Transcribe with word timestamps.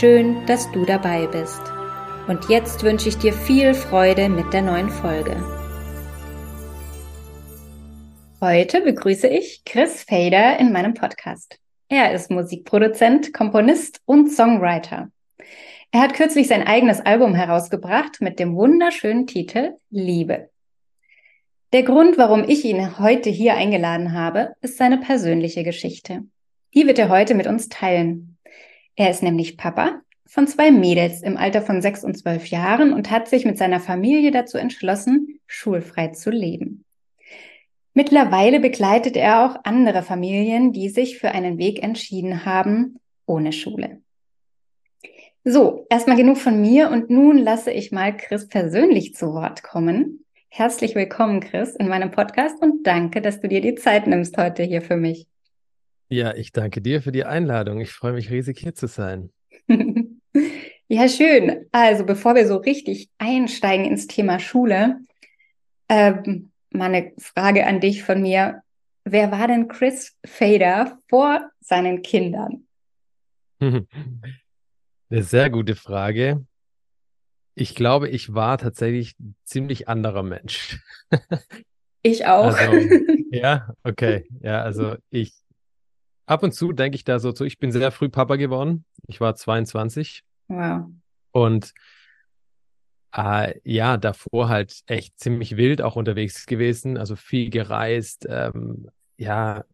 Schön, 0.00 0.46
dass 0.46 0.72
du 0.72 0.86
dabei 0.86 1.26
bist. 1.26 1.60
Und 2.26 2.48
jetzt 2.48 2.82
wünsche 2.82 3.10
ich 3.10 3.18
dir 3.18 3.32
viel 3.34 3.74
Freude 3.74 4.30
mit 4.30 4.52
der 4.54 4.62
neuen 4.62 4.88
Folge. 4.88 5.36
Heute 8.40 8.80
begrüße 8.80 9.28
ich 9.28 9.62
Chris 9.66 10.02
Fader 10.02 10.58
in 10.58 10.72
meinem 10.72 10.94
Podcast. 10.94 11.58
Er 11.88 12.12
ist 12.14 12.30
Musikproduzent, 12.30 13.34
Komponist 13.34 14.00
und 14.06 14.32
Songwriter. 14.32 15.10
Er 15.90 16.00
hat 16.00 16.14
kürzlich 16.14 16.48
sein 16.48 16.66
eigenes 16.66 17.00
Album 17.00 17.34
herausgebracht 17.34 18.22
mit 18.22 18.38
dem 18.38 18.56
wunderschönen 18.56 19.26
Titel 19.26 19.74
Liebe. 19.90 20.48
Der 21.74 21.82
Grund, 21.82 22.16
warum 22.16 22.48
ich 22.48 22.64
ihn 22.64 22.98
heute 22.98 23.28
hier 23.28 23.54
eingeladen 23.54 24.14
habe, 24.14 24.54
ist 24.62 24.78
seine 24.78 24.98
persönliche 24.98 25.64
Geschichte. 25.64 26.22
Die 26.74 26.86
wird 26.86 26.98
er 26.98 27.10
heute 27.10 27.34
mit 27.34 27.46
uns 27.46 27.68
teilen. 27.68 28.31
Er 28.96 29.10
ist 29.10 29.22
nämlich 29.22 29.56
Papa 29.56 30.02
von 30.26 30.46
zwei 30.46 30.70
Mädels 30.70 31.22
im 31.22 31.36
Alter 31.36 31.62
von 31.62 31.82
sechs 31.82 32.04
und 32.04 32.16
zwölf 32.16 32.46
Jahren 32.46 32.92
und 32.92 33.10
hat 33.10 33.28
sich 33.28 33.44
mit 33.44 33.58
seiner 33.58 33.80
Familie 33.80 34.30
dazu 34.30 34.58
entschlossen, 34.58 35.40
schulfrei 35.46 36.08
zu 36.08 36.30
leben. 36.30 36.84
Mittlerweile 37.94 38.58
begleitet 38.58 39.16
er 39.16 39.44
auch 39.44 39.60
andere 39.64 40.02
Familien, 40.02 40.72
die 40.72 40.88
sich 40.88 41.18
für 41.18 41.32
einen 41.32 41.58
Weg 41.58 41.82
entschieden 41.82 42.46
haben, 42.46 42.98
ohne 43.26 43.52
Schule. 43.52 44.00
So, 45.44 45.86
erstmal 45.90 46.16
genug 46.16 46.38
von 46.38 46.60
mir 46.60 46.90
und 46.90 47.10
nun 47.10 47.36
lasse 47.36 47.72
ich 47.72 47.92
mal 47.92 48.16
Chris 48.16 48.48
persönlich 48.48 49.14
zu 49.14 49.34
Wort 49.34 49.62
kommen. 49.62 50.24
Herzlich 50.48 50.94
willkommen, 50.94 51.40
Chris, 51.40 51.74
in 51.74 51.88
meinem 51.88 52.10
Podcast 52.10 52.62
und 52.62 52.86
danke, 52.86 53.20
dass 53.20 53.40
du 53.40 53.48
dir 53.48 53.60
die 53.60 53.74
Zeit 53.74 54.06
nimmst 54.06 54.38
heute 54.38 54.62
hier 54.62 54.82
für 54.82 54.96
mich. 54.96 55.26
Ja, 56.12 56.34
ich 56.34 56.52
danke 56.52 56.82
dir 56.82 57.00
für 57.00 57.10
die 57.10 57.24
Einladung. 57.24 57.80
Ich 57.80 57.90
freue 57.90 58.12
mich 58.12 58.30
riesig, 58.30 58.58
hier 58.58 58.74
zu 58.74 58.86
sein. 58.86 59.32
ja, 60.88 61.08
schön. 61.08 61.64
Also, 61.72 62.04
bevor 62.04 62.34
wir 62.34 62.46
so 62.46 62.58
richtig 62.58 63.08
einsteigen 63.16 63.86
ins 63.86 64.08
Thema 64.08 64.38
Schule, 64.38 64.98
ähm, 65.88 66.50
mal 66.68 66.92
eine 66.92 67.12
Frage 67.16 67.66
an 67.66 67.80
dich 67.80 68.02
von 68.02 68.20
mir. 68.20 68.60
Wer 69.04 69.32
war 69.32 69.48
denn 69.48 69.68
Chris 69.68 70.14
Fader 70.22 70.98
vor 71.08 71.50
seinen 71.60 72.02
Kindern? 72.02 72.66
Eine 73.62 75.22
sehr 75.22 75.48
gute 75.48 75.76
Frage. 75.76 76.44
Ich 77.54 77.74
glaube, 77.74 78.10
ich 78.10 78.34
war 78.34 78.58
tatsächlich 78.58 79.18
ein 79.18 79.34
ziemlich 79.44 79.88
anderer 79.88 80.22
Mensch. 80.22 80.78
Ich 82.04 82.26
auch. 82.26 82.52
Also, 82.52 82.98
ja, 83.30 83.74
okay. 83.84 84.26
Ja, 84.40 84.62
also 84.62 84.96
ich 85.10 85.34
ab 86.32 86.42
und 86.42 86.52
zu 86.52 86.72
denke 86.72 86.96
ich 86.96 87.04
da 87.04 87.18
so 87.18 87.32
zu, 87.32 87.44
ich 87.44 87.58
bin 87.58 87.70
sehr 87.70 87.92
früh 87.92 88.08
Papa 88.08 88.36
geworden. 88.36 88.84
Ich 89.06 89.20
war 89.20 89.34
22. 89.34 90.24
Wow. 90.48 90.86
Und 91.30 91.72
äh, 93.14 93.60
ja, 93.64 93.96
davor 93.96 94.48
halt 94.48 94.80
echt 94.86 95.18
ziemlich 95.20 95.56
wild 95.56 95.82
auch 95.82 95.96
unterwegs 95.96 96.46
gewesen, 96.46 96.96
also 96.96 97.14
viel 97.14 97.50
gereist, 97.50 98.26
ähm, 98.28 98.88
ja, 99.16 99.64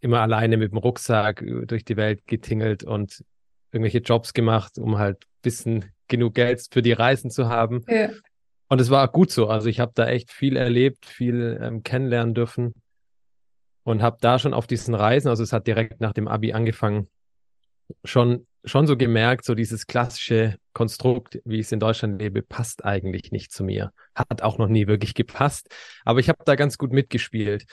immer 0.00 0.20
alleine 0.20 0.58
mit 0.58 0.72
dem 0.72 0.78
Rucksack 0.78 1.44
durch 1.66 1.84
die 1.84 1.96
Welt 1.96 2.26
getingelt 2.26 2.84
und 2.84 3.24
irgendwelche 3.72 3.98
Jobs 3.98 4.32
gemacht, 4.32 4.78
um 4.78 4.98
halt 4.98 5.24
ein 5.24 5.42
bisschen 5.42 5.84
genug 6.06 6.34
Geld 6.34 6.66
für 6.70 6.82
die 6.82 6.92
Reisen 6.92 7.30
zu 7.30 7.48
haben. 7.48 7.84
Ja. 7.88 8.10
Und 8.68 8.80
es 8.80 8.90
war 8.90 9.08
gut 9.08 9.30
so. 9.30 9.48
Also 9.48 9.68
ich 9.68 9.80
habe 9.80 9.92
da 9.94 10.06
echt 10.06 10.30
viel 10.30 10.56
erlebt, 10.56 11.06
viel 11.06 11.58
ähm, 11.60 11.82
kennenlernen 11.82 12.34
dürfen 12.34 12.74
und 13.88 14.02
habe 14.02 14.18
da 14.20 14.38
schon 14.38 14.52
auf 14.52 14.66
diesen 14.66 14.94
Reisen, 14.94 15.28
also 15.28 15.42
es 15.42 15.52
hat 15.52 15.66
direkt 15.66 16.00
nach 16.00 16.12
dem 16.12 16.28
Abi 16.28 16.52
angefangen, 16.52 17.08
schon 18.04 18.46
schon 18.64 18.86
so 18.86 18.98
gemerkt, 18.98 19.46
so 19.46 19.54
dieses 19.54 19.86
klassische 19.86 20.56
Konstrukt, 20.74 21.40
wie 21.46 21.54
ich 21.54 21.66
es 21.66 21.72
in 21.72 21.80
Deutschland 21.80 22.20
lebe, 22.20 22.42
passt 22.42 22.84
eigentlich 22.84 23.32
nicht 23.32 23.50
zu 23.50 23.64
mir. 23.64 23.92
Hat 24.14 24.42
auch 24.42 24.58
noch 24.58 24.68
nie 24.68 24.88
wirklich 24.88 25.14
gepasst. 25.14 25.74
Aber 26.04 26.20
ich 26.20 26.28
habe 26.28 26.40
da 26.44 26.54
ganz 26.54 26.76
gut 26.76 26.92
mitgespielt 26.92 27.64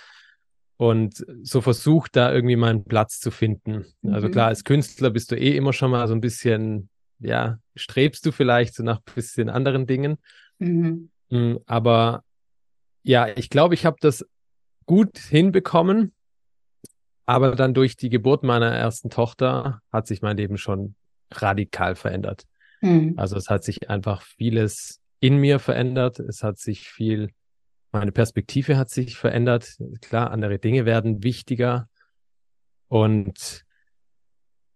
und 0.78 1.26
so 1.42 1.60
versucht, 1.60 2.16
da 2.16 2.32
irgendwie 2.32 2.56
meinen 2.56 2.86
Platz 2.86 3.20
zu 3.20 3.30
finden. 3.30 3.74
Also 3.74 3.96
mhm. 4.04 4.14
Also 4.14 4.30
klar, 4.30 4.48
als 4.48 4.64
Künstler 4.64 5.10
bist 5.10 5.32
du 5.32 5.36
eh 5.36 5.58
immer 5.58 5.74
schon 5.74 5.92
mal 5.92 6.08
so 6.08 6.14
ein 6.14 6.22
bisschen 6.22 6.90
ja, 7.20 7.58
strebst 7.76 8.26
du 8.26 8.32
vielleicht 8.32 8.74
so 8.74 8.84
nach 8.84 9.00
ein 9.00 9.14
bisschen 9.16 9.50
anderen 9.50 9.86
Dingen. 9.86 10.18
Mhm. 10.60 11.10
Mm, 11.30 11.56
aber 11.66 12.24
ja, 13.04 13.28
ich 13.28 13.50
glaube, 13.50 13.74
ich 13.74 13.86
habe 13.86 13.98
das 14.00 14.26
gut 14.86 15.18
hinbekommen. 15.18 16.14
Aber 17.26 17.56
dann 17.56 17.74
durch 17.74 17.98
die 17.98 18.10
Geburt 18.10 18.44
meiner 18.44 18.72
ersten 18.72 19.10
Tochter 19.10 19.82
hat 19.92 20.06
sich 20.08 20.22
mein 20.22 20.38
Leben 20.38 20.58
schon 20.58 20.96
radikal 21.32 21.96
verändert. 21.96 22.44
Mhm. 22.82 23.16
Also 23.18 23.36
es 23.36 23.50
hat 23.50 23.64
sich 23.64 23.90
einfach 23.90 24.22
vieles 24.22 25.02
in 25.20 25.38
mir 25.38 25.60
verändert. 25.60 26.20
Es 26.20 26.44
hat 26.44 26.60
sich 26.60 26.88
viel, 26.88 27.32
meine 27.92 28.12
Perspektive 28.12 28.78
hat 28.78 28.90
sich 28.90 29.18
verändert. 29.18 29.78
Klar, 30.02 30.32
andere 30.32 30.60
Dinge 30.60 30.86
werden 30.86 31.24
wichtiger. 31.24 31.90
Und 32.88 33.66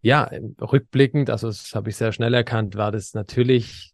ja, 0.02 0.30
rückblickend, 0.62 1.30
also 1.30 1.48
das 1.48 1.76
habe 1.76 1.90
ich 1.90 1.98
sehr 1.98 2.14
schnell 2.14 2.34
erkannt, 2.34 2.76
war 2.76 2.92
das 2.92 3.14
natürlich, 3.14 3.94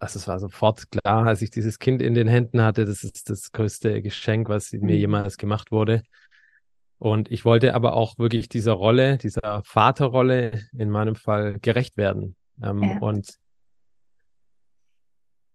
also 0.00 0.18
es 0.18 0.26
war 0.26 0.40
sofort 0.40 0.90
klar, 0.90 1.26
als 1.26 1.42
ich 1.42 1.50
dieses 1.50 1.78
Kind 1.78 2.00
in 2.00 2.14
den 2.14 2.26
Händen 2.26 2.62
hatte, 2.62 2.86
das 2.86 3.04
ist 3.04 3.28
das 3.28 3.52
größte 3.52 4.00
Geschenk, 4.00 4.48
was 4.48 4.72
mir 4.72 4.80
mhm. 4.80 4.88
jemals 4.88 5.36
gemacht 5.36 5.70
wurde. 5.70 6.02
Und 6.98 7.30
ich 7.30 7.44
wollte 7.44 7.74
aber 7.74 7.94
auch 7.94 8.18
wirklich 8.18 8.48
dieser 8.48 8.72
Rolle, 8.72 9.18
dieser 9.18 9.62
Vaterrolle 9.64 10.62
in 10.76 10.90
meinem 10.90 11.16
Fall 11.16 11.58
gerecht 11.60 11.98
werden. 11.98 12.34
Ähm, 12.62 12.82
ja. 12.82 12.98
Und 12.98 13.38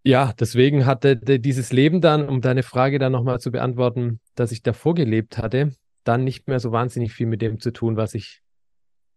ja, 0.03 0.33
deswegen 0.39 0.85
hatte 0.85 1.17
dieses 1.17 1.71
Leben 1.71 1.99
dann, 1.99 2.29
um 2.29 2.41
deine 2.41 2.61
Frage 2.61 2.99
dann 2.99 3.11
nochmal 3.11 3.39
zu 3.39 3.51
beantworten, 3.51 4.19
dass 4.35 4.51
ich 4.51 4.61
davor 4.61 4.93
gelebt 4.93 5.39
hatte, 5.39 5.71
dann 6.03 6.23
nicht 6.23 6.47
mehr 6.47 6.59
so 6.59 6.71
wahnsinnig 6.71 7.13
viel 7.13 7.25
mit 7.25 7.41
dem 7.41 7.59
zu 7.59 7.71
tun, 7.71 7.97
was 7.97 8.13
ich 8.13 8.41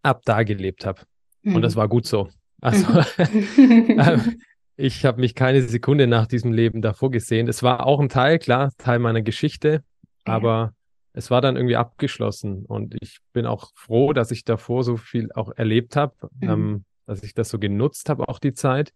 ab 0.03 0.23
da 0.25 0.43
gelebt 0.43 0.87
habe. 0.87 1.03
Mhm. 1.43 1.57
Und 1.57 1.63
das 1.63 1.75
hm. 1.75 1.81
war 1.81 1.89
gut 1.89 2.07
so. 2.07 2.31
Also 2.63 2.87
ähm, 3.59 4.41
ich 4.79 5.05
habe 5.05 5.21
mich 5.21 5.35
keine 5.35 5.63
Sekunde 5.63 6.07
nach 6.07 6.27
diesem 6.27 6.53
Leben 6.53 6.83
davor 6.83 7.11
gesehen. 7.11 7.49
Es 7.49 7.65
war 7.65 7.85
auch 7.85 7.99
ein 7.99 8.09
Teil, 8.09 8.39
klar, 8.39 8.73
Teil 8.79 9.01
meiner 9.01 9.23
Geschichte, 9.23 9.83
ja. 10.27 10.33
aber 10.33 10.73
es 11.13 11.33
war 11.33 11.41
dann 11.41 11.57
irgendwie 11.57 11.75
abgeschlossen. 11.75 12.65
Und 12.65 12.95
ich 13.01 13.19
bin 13.33 13.45
auch 13.45 13.73
froh, 13.75 14.13
dass 14.13 14.31
ich 14.31 14.45
davor 14.45 14.85
so 14.85 14.97
viel 14.97 15.33
auch 15.33 15.51
erlebt 15.57 15.97
habe, 15.97 16.15
mhm. 16.41 16.49
ähm, 16.49 16.85
dass 17.07 17.25
ich 17.25 17.35
das 17.35 17.49
so 17.49 17.59
genutzt 17.59 18.09
habe, 18.09 18.29
auch 18.29 18.39
die 18.39 18.55
Zeit. 18.55 18.93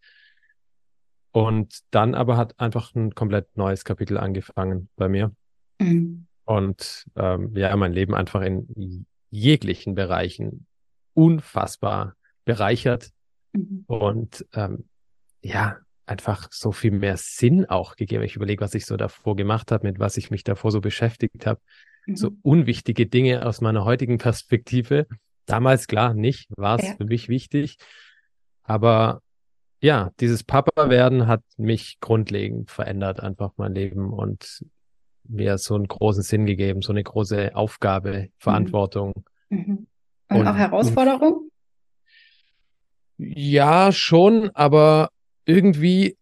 Und 1.33 1.81
dann 1.91 2.15
aber 2.15 2.37
hat 2.37 2.61
einfach 2.61 2.95
ein 2.95 3.13
komplett 3.15 3.57
neues 3.57 3.85
Kapitel 3.85 4.19
angefangen 4.19 4.89
bei 4.95 5.09
mir. 5.09 5.35
Mhm. 5.81 6.27
Und 6.45 7.07
ähm, 7.17 7.57
ja, 7.57 7.75
mein 7.75 7.93
Leben 7.93 8.15
einfach 8.15 8.43
in 8.43 9.07
jeglichen 9.31 9.97
Bereichen 9.97 10.67
unfassbar 11.15 12.15
bereichert 12.45 13.11
mhm. 13.53 13.85
und 13.89 14.47
ähm, 14.55 14.85
ja, 15.43 15.77
einfach 16.07 16.49
so 16.51 16.73
viel 16.73 16.93
mehr 16.93 17.17
Sinn 17.17 17.67
auch 17.67 17.97
gegeben. 17.97 18.25
Ich 18.25 18.37
überlege, 18.37 18.63
was 18.63 18.75
ich 18.75 18.87
so 18.87 18.97
davor 18.97 19.37
gemacht 19.37 19.71
habe, 19.73 19.87
mit 19.87 19.99
was 19.99 20.17
ich 20.17 20.31
mich 20.31 20.45
davor 20.45 20.71
so 20.71 20.81
beschäftigt 20.81 21.47
habe. 21.47 21.61
Mhm. 22.07 22.17
So 22.17 22.31
unwichtige 22.43 23.07
Dinge 23.07 23.47
aus 23.47 23.61
meiner 23.61 23.85
heutigen 23.85 24.19
Perspektive. 24.19 25.07
Damals 25.47 25.87
klar 25.87 26.15
nicht, 26.15 26.49
war 26.57 26.79
es 26.79 26.87
ja. 26.87 26.95
für 26.97 27.05
mich 27.05 27.29
wichtig. 27.29 27.77
Aber 28.63 29.23
ja, 29.81 30.11
dieses 30.21 30.45
Papa-Werden 30.45 31.27
hat 31.27 31.43
mich 31.57 31.99
grundlegend 32.01 32.71
verändert, 32.71 33.21
einfach 33.21 33.53
mein 33.57 33.75
Leben 33.75 34.13
und 34.13 34.65
mir 35.25 35.59
so 35.59 35.75
einen 35.75 35.89
großen 35.89 36.23
Sinn 36.23 36.47
gegeben, 36.47 36.83
so 36.83 36.93
eine 36.93 37.03
große 37.03 37.55
Aufgabe, 37.55 38.13
mhm. 38.13 38.29
Verantwortung. 38.39 39.13
Mhm. 39.49 39.87
Und, 40.29 40.37
und 40.37 40.47
auch 40.47 40.57
Herausforderung? 40.57 41.51
Ja, 43.19 43.93
schon, 43.93 44.51
aber 44.55 45.11
irgendwie 45.45 46.17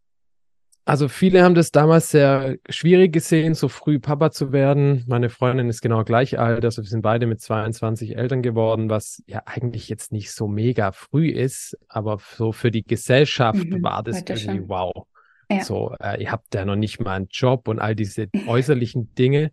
also 0.90 1.06
viele 1.06 1.44
haben 1.44 1.54
das 1.54 1.70
damals 1.70 2.10
sehr 2.10 2.56
schwierig 2.68 3.12
gesehen, 3.12 3.54
so 3.54 3.68
früh 3.68 4.00
Papa 4.00 4.32
zu 4.32 4.50
werden. 4.50 5.04
Meine 5.06 5.30
Freundin 5.30 5.68
ist 5.68 5.82
genau 5.82 6.02
gleich 6.02 6.36
alt, 6.38 6.64
also 6.64 6.82
wir 6.82 6.88
sind 6.88 7.02
beide 7.02 7.26
mit 7.26 7.40
22 7.40 8.16
Eltern 8.16 8.42
geworden, 8.42 8.90
was 8.90 9.22
ja 9.26 9.42
eigentlich 9.46 9.88
jetzt 9.88 10.10
nicht 10.10 10.32
so 10.32 10.48
mega 10.48 10.90
früh 10.90 11.28
ist, 11.28 11.78
aber 11.88 12.18
so 12.36 12.50
für 12.50 12.72
die 12.72 12.82
Gesellschaft 12.82 13.64
mhm, 13.64 13.84
war 13.84 14.02
das 14.02 14.22
irgendwie 14.22 14.38
schon. 14.38 14.68
wow. 14.68 15.06
Ja. 15.48 15.62
So, 15.62 15.94
äh, 16.00 16.22
ihr 16.22 16.32
habt 16.32 16.52
ja 16.54 16.64
noch 16.64 16.74
nicht 16.74 17.00
mal 17.00 17.14
einen 17.14 17.28
Job 17.30 17.68
und 17.68 17.78
all 17.78 17.94
diese 17.94 18.28
äußerlichen 18.46 19.14
Dinge, 19.14 19.52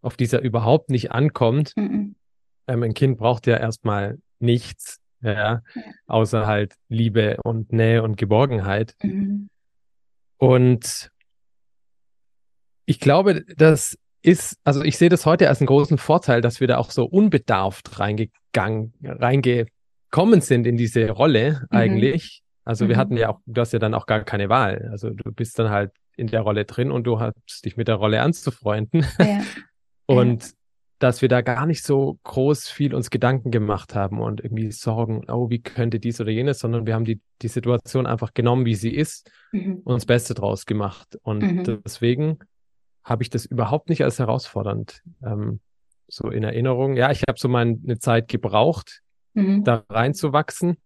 auf 0.00 0.16
die 0.16 0.24
es 0.24 0.32
ja 0.32 0.38
überhaupt 0.38 0.88
nicht 0.88 1.12
ankommt. 1.12 1.72
Mhm. 1.76 2.14
Ähm, 2.68 2.82
ein 2.82 2.94
Kind 2.94 3.18
braucht 3.18 3.46
ja 3.46 3.58
erstmal 3.58 4.18
nichts, 4.38 5.00
ja, 5.22 5.62
außer 6.06 6.46
halt 6.46 6.74
Liebe 6.88 7.36
und 7.44 7.72
Nähe 7.72 8.02
und 8.02 8.16
Geborgenheit. 8.16 8.94
Mhm. 9.02 9.48
Und 10.38 11.10
ich 12.86 13.00
glaube, 13.00 13.44
das 13.56 13.98
ist, 14.22 14.58
also 14.64 14.82
ich 14.82 14.98
sehe 14.98 15.08
das 15.08 15.26
heute 15.26 15.48
als 15.48 15.60
einen 15.60 15.66
großen 15.66 15.98
Vorteil, 15.98 16.40
dass 16.40 16.60
wir 16.60 16.66
da 16.66 16.78
auch 16.78 16.90
so 16.90 17.04
unbedarft 17.04 17.98
reingegangen, 17.98 18.92
reingekommen 19.02 20.40
sind 20.40 20.66
in 20.66 20.76
diese 20.76 21.10
Rolle 21.10 21.60
mhm. 21.70 21.76
eigentlich. 21.76 22.42
Also 22.64 22.84
mhm. 22.84 22.88
wir 22.90 22.96
hatten 22.96 23.16
ja 23.16 23.30
auch, 23.30 23.40
du 23.46 23.60
hast 23.60 23.72
ja 23.72 23.78
dann 23.78 23.94
auch 23.94 24.06
gar 24.06 24.24
keine 24.24 24.48
Wahl. 24.48 24.88
Also 24.90 25.10
du 25.10 25.32
bist 25.32 25.58
dann 25.58 25.70
halt 25.70 25.92
in 26.16 26.26
der 26.26 26.40
Rolle 26.40 26.64
drin 26.64 26.90
und 26.90 27.04
du 27.04 27.20
hast 27.20 27.64
dich 27.64 27.76
mit 27.76 27.88
der 27.88 27.96
Rolle 27.96 28.20
anzufreunden. 28.22 29.06
Ja. 29.18 29.42
und 30.06 30.42
ja. 30.44 30.50
Dass 31.00 31.22
wir 31.22 31.30
da 31.30 31.40
gar 31.40 31.64
nicht 31.64 31.82
so 31.82 32.18
groß 32.24 32.68
viel 32.68 32.94
uns 32.94 33.08
Gedanken 33.08 33.50
gemacht 33.50 33.94
haben 33.94 34.20
und 34.20 34.44
irgendwie 34.44 34.70
Sorgen, 34.70 35.22
oh, 35.28 35.48
wie 35.48 35.62
könnte 35.62 35.98
dies 35.98 36.20
oder 36.20 36.30
jenes, 36.30 36.58
sondern 36.58 36.86
wir 36.86 36.94
haben 36.94 37.06
die, 37.06 37.20
die 37.40 37.48
Situation 37.48 38.06
einfach 38.06 38.34
genommen, 38.34 38.66
wie 38.66 38.74
sie 38.74 38.94
ist 38.94 39.30
mhm. 39.50 39.80
und 39.82 39.94
das 39.94 40.04
Beste 40.04 40.34
draus 40.34 40.66
gemacht. 40.66 41.18
Und 41.22 41.40
mhm. 41.40 41.80
deswegen 41.84 42.38
habe 43.02 43.22
ich 43.22 43.30
das 43.30 43.46
überhaupt 43.46 43.88
nicht 43.88 44.04
als 44.04 44.18
herausfordernd 44.18 45.02
ähm, 45.24 45.60
so 46.06 46.28
in 46.28 46.42
Erinnerung. 46.42 46.96
Ja, 46.96 47.10
ich 47.10 47.22
habe 47.26 47.38
so 47.38 47.48
meine 47.48 47.98
Zeit 47.98 48.28
gebraucht, 48.28 49.00
mhm. 49.32 49.64
da 49.64 49.84
reinzuwachsen. 49.88 50.76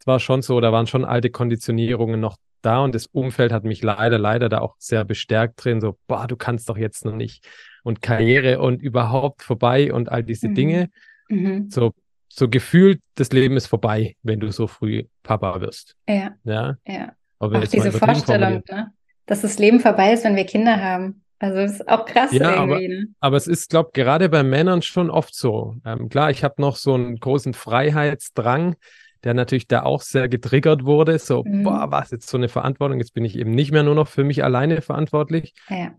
Es 0.00 0.08
war 0.08 0.18
schon 0.18 0.42
so, 0.42 0.60
da 0.60 0.72
waren 0.72 0.88
schon 0.88 1.04
alte 1.04 1.30
Konditionierungen 1.30 2.18
noch 2.18 2.36
da 2.62 2.82
und 2.82 2.96
das 2.96 3.06
Umfeld 3.06 3.52
hat 3.52 3.62
mich 3.62 3.80
leider, 3.80 4.18
leider 4.18 4.48
da 4.48 4.58
auch 4.58 4.74
sehr 4.78 5.04
bestärkt 5.04 5.64
drin. 5.64 5.80
So, 5.80 5.96
boah, 6.08 6.26
du 6.26 6.36
kannst 6.36 6.68
doch 6.68 6.76
jetzt 6.76 7.04
noch 7.04 7.14
nicht 7.14 7.46
und 7.82 8.02
Karriere 8.02 8.60
und 8.60 8.82
überhaupt 8.82 9.42
vorbei 9.42 9.92
und 9.92 10.10
all 10.10 10.22
diese 10.22 10.48
mhm. 10.48 10.54
Dinge. 10.54 10.90
Mhm. 11.28 11.70
So 11.70 11.92
so 12.32 12.48
gefühlt, 12.48 13.00
das 13.16 13.32
Leben 13.32 13.56
ist 13.56 13.66
vorbei, 13.66 14.16
wenn 14.22 14.40
du 14.40 14.50
so 14.52 14.66
früh 14.66 15.04
Papa 15.22 15.60
wirst. 15.60 15.96
Ja. 16.08 16.34
Ja. 16.44 16.76
ja. 16.86 17.12
Auch 17.38 17.50
diese 17.66 17.92
Vorstellung, 17.92 18.62
ne? 18.70 18.92
dass 19.26 19.40
das 19.40 19.58
Leben 19.58 19.80
vorbei 19.80 20.12
ist, 20.12 20.24
wenn 20.24 20.36
wir 20.36 20.44
Kinder 20.44 20.80
haben. 20.80 21.22
Also 21.38 21.56
das 21.56 21.72
ist 21.72 21.88
auch 21.88 22.04
krass 22.04 22.32
ja, 22.32 22.54
irgendwie. 22.54 22.84
Aber, 22.84 22.94
ne? 22.94 23.06
aber 23.20 23.36
es 23.36 23.46
ist, 23.46 23.70
glaube 23.70 23.90
ich, 23.90 23.94
gerade 23.94 24.28
bei 24.28 24.42
Männern 24.42 24.82
schon 24.82 25.10
oft 25.10 25.34
so. 25.34 25.76
Ähm, 25.84 26.08
klar, 26.08 26.30
ich 26.30 26.44
habe 26.44 26.60
noch 26.60 26.76
so 26.76 26.94
einen 26.94 27.16
großen 27.16 27.54
Freiheitsdrang, 27.54 28.76
der 29.24 29.34
natürlich 29.34 29.66
da 29.66 29.82
auch 29.82 30.02
sehr 30.02 30.28
getriggert 30.28 30.84
wurde. 30.84 31.18
So, 31.18 31.42
mhm. 31.42 31.64
boah, 31.64 31.90
was 31.90 32.10
jetzt 32.10 32.28
so 32.28 32.36
eine 32.36 32.48
Verantwortung? 32.48 32.98
Jetzt 32.98 33.14
bin 33.14 33.24
ich 33.24 33.36
eben 33.36 33.52
nicht 33.52 33.72
mehr 33.72 33.82
nur 33.82 33.94
noch 33.94 34.08
für 34.08 34.22
mich 34.22 34.44
alleine 34.44 34.82
verantwortlich. 34.82 35.54
Ja. 35.68 35.92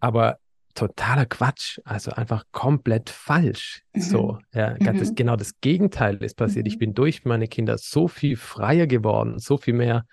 Aber 0.00 0.38
totaler 0.74 1.26
Quatsch, 1.26 1.78
also 1.84 2.12
einfach 2.12 2.44
komplett 2.52 3.10
falsch. 3.10 3.82
Mhm. 3.94 4.00
So, 4.00 4.38
ja, 4.54 4.76
mhm. 4.78 4.98
das, 4.98 5.14
genau 5.14 5.36
das 5.36 5.60
Gegenteil 5.60 6.16
ist 6.22 6.36
passiert. 6.36 6.66
Mhm. 6.66 6.72
Ich 6.72 6.78
bin 6.78 6.94
durch 6.94 7.24
meine 7.24 7.48
Kinder 7.48 7.78
so 7.78 8.08
viel 8.08 8.36
freier 8.36 8.86
geworden, 8.86 9.38
so 9.38 9.56
viel 9.56 9.74
mehr 9.74 10.06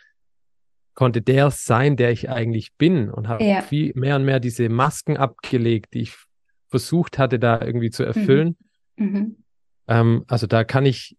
konnte 0.95 1.21
der 1.21 1.49
sein, 1.49 1.95
der 1.95 2.11
ich 2.11 2.29
eigentlich 2.29 2.73
bin 2.73 3.09
und 3.09 3.29
habe 3.29 3.43
ja. 3.43 3.61
viel 3.61 3.93
mehr 3.95 4.17
und 4.17 4.25
mehr 4.25 4.41
diese 4.41 4.67
Masken 4.67 5.15
abgelegt, 5.15 5.93
die 5.93 6.01
ich 6.01 6.13
versucht 6.67 7.17
hatte, 7.17 7.39
da 7.39 7.61
irgendwie 7.61 7.89
zu 7.89 8.03
erfüllen. 8.03 8.57
Mhm. 8.97 9.05
mhm. 9.05 9.35
Ähm, 9.87 10.25
also 10.27 10.45
da 10.45 10.63
kann 10.63 10.85
ich 10.85 11.15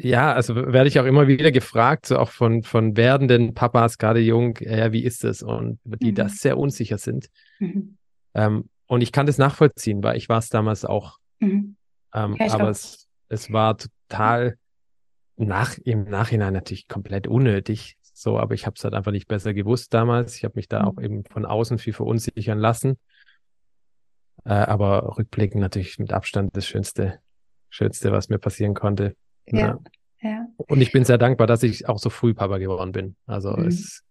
ja, 0.00 0.32
also 0.32 0.54
werde 0.54 0.88
ich 0.88 1.00
auch 1.00 1.04
immer 1.04 1.26
wieder 1.26 1.50
gefragt, 1.50 2.06
so 2.06 2.18
auch 2.18 2.30
von, 2.30 2.62
von 2.62 2.96
werdenden 2.96 3.54
Papas, 3.54 3.98
gerade 3.98 4.20
jung, 4.20 4.56
ja, 4.60 4.92
wie 4.92 5.02
ist 5.02 5.24
es? 5.24 5.42
Und 5.42 5.80
die 5.84 6.12
mhm. 6.12 6.14
da 6.14 6.28
sehr 6.28 6.56
unsicher 6.56 6.98
sind. 6.98 7.28
Mhm. 7.58 7.97
Ähm, 8.34 8.68
und 8.86 9.02
ich 9.02 9.12
kann 9.12 9.26
das 9.26 9.38
nachvollziehen, 9.38 10.02
weil 10.02 10.16
ich 10.16 10.28
war 10.28 10.38
es 10.38 10.48
damals 10.48 10.84
auch. 10.84 11.18
Mhm. 11.40 11.76
Ähm, 12.14 12.36
ja, 12.38 12.52
aber 12.52 12.64
auch. 12.64 12.68
Es, 12.68 13.08
es 13.28 13.52
war 13.52 13.76
total 13.76 14.56
nach, 15.36 15.78
im 15.78 16.04
Nachhinein 16.04 16.52
natürlich 16.52 16.88
komplett 16.88 17.26
unnötig. 17.26 17.96
So, 18.12 18.38
aber 18.38 18.54
ich 18.54 18.66
habe 18.66 18.74
es 18.76 18.82
halt 18.82 18.94
einfach 18.94 19.12
nicht 19.12 19.28
besser 19.28 19.54
gewusst 19.54 19.94
damals. 19.94 20.36
Ich 20.36 20.44
habe 20.44 20.54
mich 20.56 20.68
da 20.68 20.80
mhm. 20.82 20.88
auch 20.88 21.00
eben 21.00 21.24
von 21.24 21.46
außen 21.46 21.78
viel 21.78 21.92
verunsichern 21.92 22.58
lassen. 22.58 22.98
Äh, 24.44 24.54
aber 24.54 25.16
rückblickend 25.18 25.60
natürlich 25.60 25.98
mit 25.98 26.12
Abstand 26.12 26.56
das 26.56 26.66
Schönste, 26.66 27.20
Schönste, 27.68 28.10
was 28.10 28.28
mir 28.28 28.38
passieren 28.38 28.74
konnte. 28.74 29.14
Ja. 29.46 29.78
ja. 30.20 30.46
Und 30.56 30.80
ich 30.80 30.90
bin 30.90 31.04
sehr 31.04 31.18
dankbar, 31.18 31.46
dass 31.46 31.62
ich 31.62 31.88
auch 31.88 31.98
so 31.98 32.10
früh 32.10 32.34
Papa 32.34 32.58
geworden 32.58 32.92
bin. 32.92 33.16
Also 33.26 33.52
mhm. 33.52 33.68
es, 33.68 34.02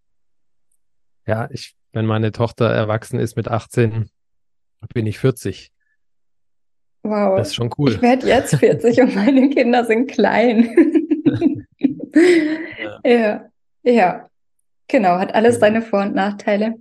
ja, 1.26 1.50
ich, 1.52 1.76
wenn 1.98 2.06
meine 2.06 2.32
Tochter 2.32 2.70
erwachsen 2.70 3.20
ist 3.20 3.36
mit 3.36 3.48
18, 3.48 4.10
bin 4.94 5.08
ich 5.08 5.20
40. 5.20 5.72
Wow. 7.04 7.38
Das 7.38 7.50
ist 7.50 7.56
schon 7.56 7.74
cool. 7.78 7.94
Ich 7.94 8.02
werde 8.02 8.28
jetzt 8.28 8.56
40 8.56 9.02
und 9.02 9.16
meine 9.16 9.50
Kinder 9.50 9.84
sind 9.84 10.10
klein. 10.12 10.70
ja. 12.14 13.00
ja. 13.04 13.50
ja, 13.84 14.30
genau, 14.88 15.18
hat 15.18 15.34
alles 15.34 15.60
seine 15.60 15.82
Vor- 15.82 16.04
und 16.04 16.16
Nachteile. 16.16 16.76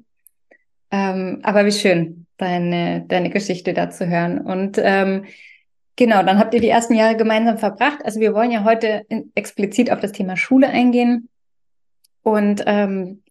Ähm, 0.90 1.40
aber 1.42 1.64
wie 1.64 1.72
schön, 1.72 2.26
deine, 2.36 3.04
deine 3.08 3.30
Geschichte 3.30 3.72
da 3.72 3.90
zu 3.90 4.06
hören. 4.06 4.40
Und 4.40 4.78
ähm, 4.80 5.24
Genau, 5.98 6.22
dann 6.22 6.38
habt 6.38 6.52
ihr 6.52 6.60
die 6.60 6.68
ersten 6.68 6.94
Jahre 6.94 7.16
gemeinsam 7.16 7.56
verbracht. 7.56 8.04
Also 8.04 8.20
wir 8.20 8.34
wollen 8.34 8.50
ja 8.50 8.64
heute 8.64 9.06
in, 9.08 9.32
explizit 9.34 9.90
auf 9.90 9.98
das 9.98 10.12
Thema 10.12 10.36
Schule 10.36 10.68
eingehen. 10.68 11.30
Und 12.22 12.62
ähm, 12.66 13.22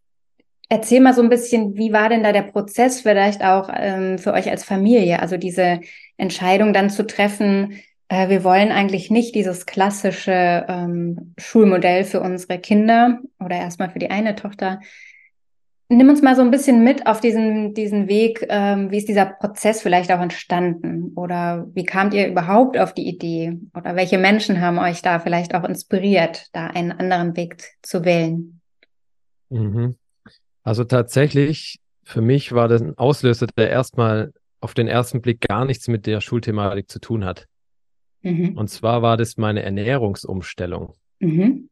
erzähl 0.69 1.01
mal 1.01 1.13
so 1.13 1.21
ein 1.21 1.29
bisschen, 1.29 1.75
wie 1.75 1.93
war 1.93 2.09
denn 2.09 2.23
da 2.23 2.31
der 2.31 2.43
Prozess 2.43 3.01
vielleicht 3.01 3.43
auch 3.43 3.69
ähm, 3.73 4.17
für 4.17 4.33
euch 4.33 4.49
als 4.49 4.63
Familie? 4.63 5.21
Also 5.21 5.37
diese 5.37 5.81
Entscheidung 6.17 6.73
dann 6.73 6.89
zu 6.89 7.05
treffen, 7.05 7.79
äh, 8.07 8.29
wir 8.29 8.43
wollen 8.43 8.71
eigentlich 8.71 9.09
nicht 9.11 9.35
dieses 9.35 9.65
klassische 9.65 10.65
ähm, 10.67 11.33
Schulmodell 11.37 12.03
für 12.03 12.21
unsere 12.21 12.59
Kinder 12.59 13.19
oder 13.39 13.57
erstmal 13.57 13.89
für 13.89 13.99
die 13.99 14.09
eine 14.09 14.35
Tochter, 14.35 14.79
Nimm 15.87 16.09
uns 16.09 16.23
mal 16.23 16.35
so 16.35 16.41
ein 16.41 16.49
bisschen 16.49 16.83
mit 16.83 17.05
auf 17.05 17.19
diesen, 17.19 17.75
diesen 17.75 18.07
Weg. 18.07 18.43
Ähm, 18.49 18.89
wie 18.89 18.97
ist 18.97 19.07
dieser 19.07 19.27
Prozess 19.27 19.83
vielleicht 19.83 20.11
auch 20.11 20.19
entstanden? 20.19 21.11
Oder 21.15 21.67
wie 21.75 21.83
kamt 21.83 22.15
ihr 22.15 22.27
überhaupt 22.27 22.75
auf 22.75 22.93
die 22.93 23.07
Idee? 23.07 23.59
Oder 23.75 23.95
welche 23.95 24.17
Menschen 24.17 24.61
haben 24.61 24.79
euch 24.79 25.03
da 25.03 25.19
vielleicht 25.19 25.53
auch 25.53 25.63
inspiriert, 25.63 26.47
da 26.53 26.67
einen 26.67 26.91
anderen 26.91 27.37
Weg 27.37 27.57
zu 27.83 28.03
wählen? 28.03 28.61
Mhm. 29.49 29.95
Also 30.65 30.83
tatsächlich, 30.83 31.79
für 32.03 32.21
mich 32.21 32.51
war 32.51 32.67
das 32.67 32.81
ein 32.81 32.97
Auslöser, 32.97 33.47
der 33.47 33.69
erstmal 33.69 34.33
auf 34.59 34.73
den 34.73 34.87
ersten 34.87 35.21
Blick 35.21 35.41
gar 35.41 35.63
nichts 35.63 35.87
mit 35.87 36.07
der 36.07 36.21
Schulthematik 36.21 36.89
zu 36.89 36.99
tun 36.99 37.23
hat. 37.23 37.47
Mhm. 38.23 38.57
Und 38.57 38.69
zwar 38.69 39.01
war 39.03 39.15
das 39.15 39.37
meine 39.37 39.61
Ernährungsumstellung. 39.61 40.95
Mhm. 41.19 41.69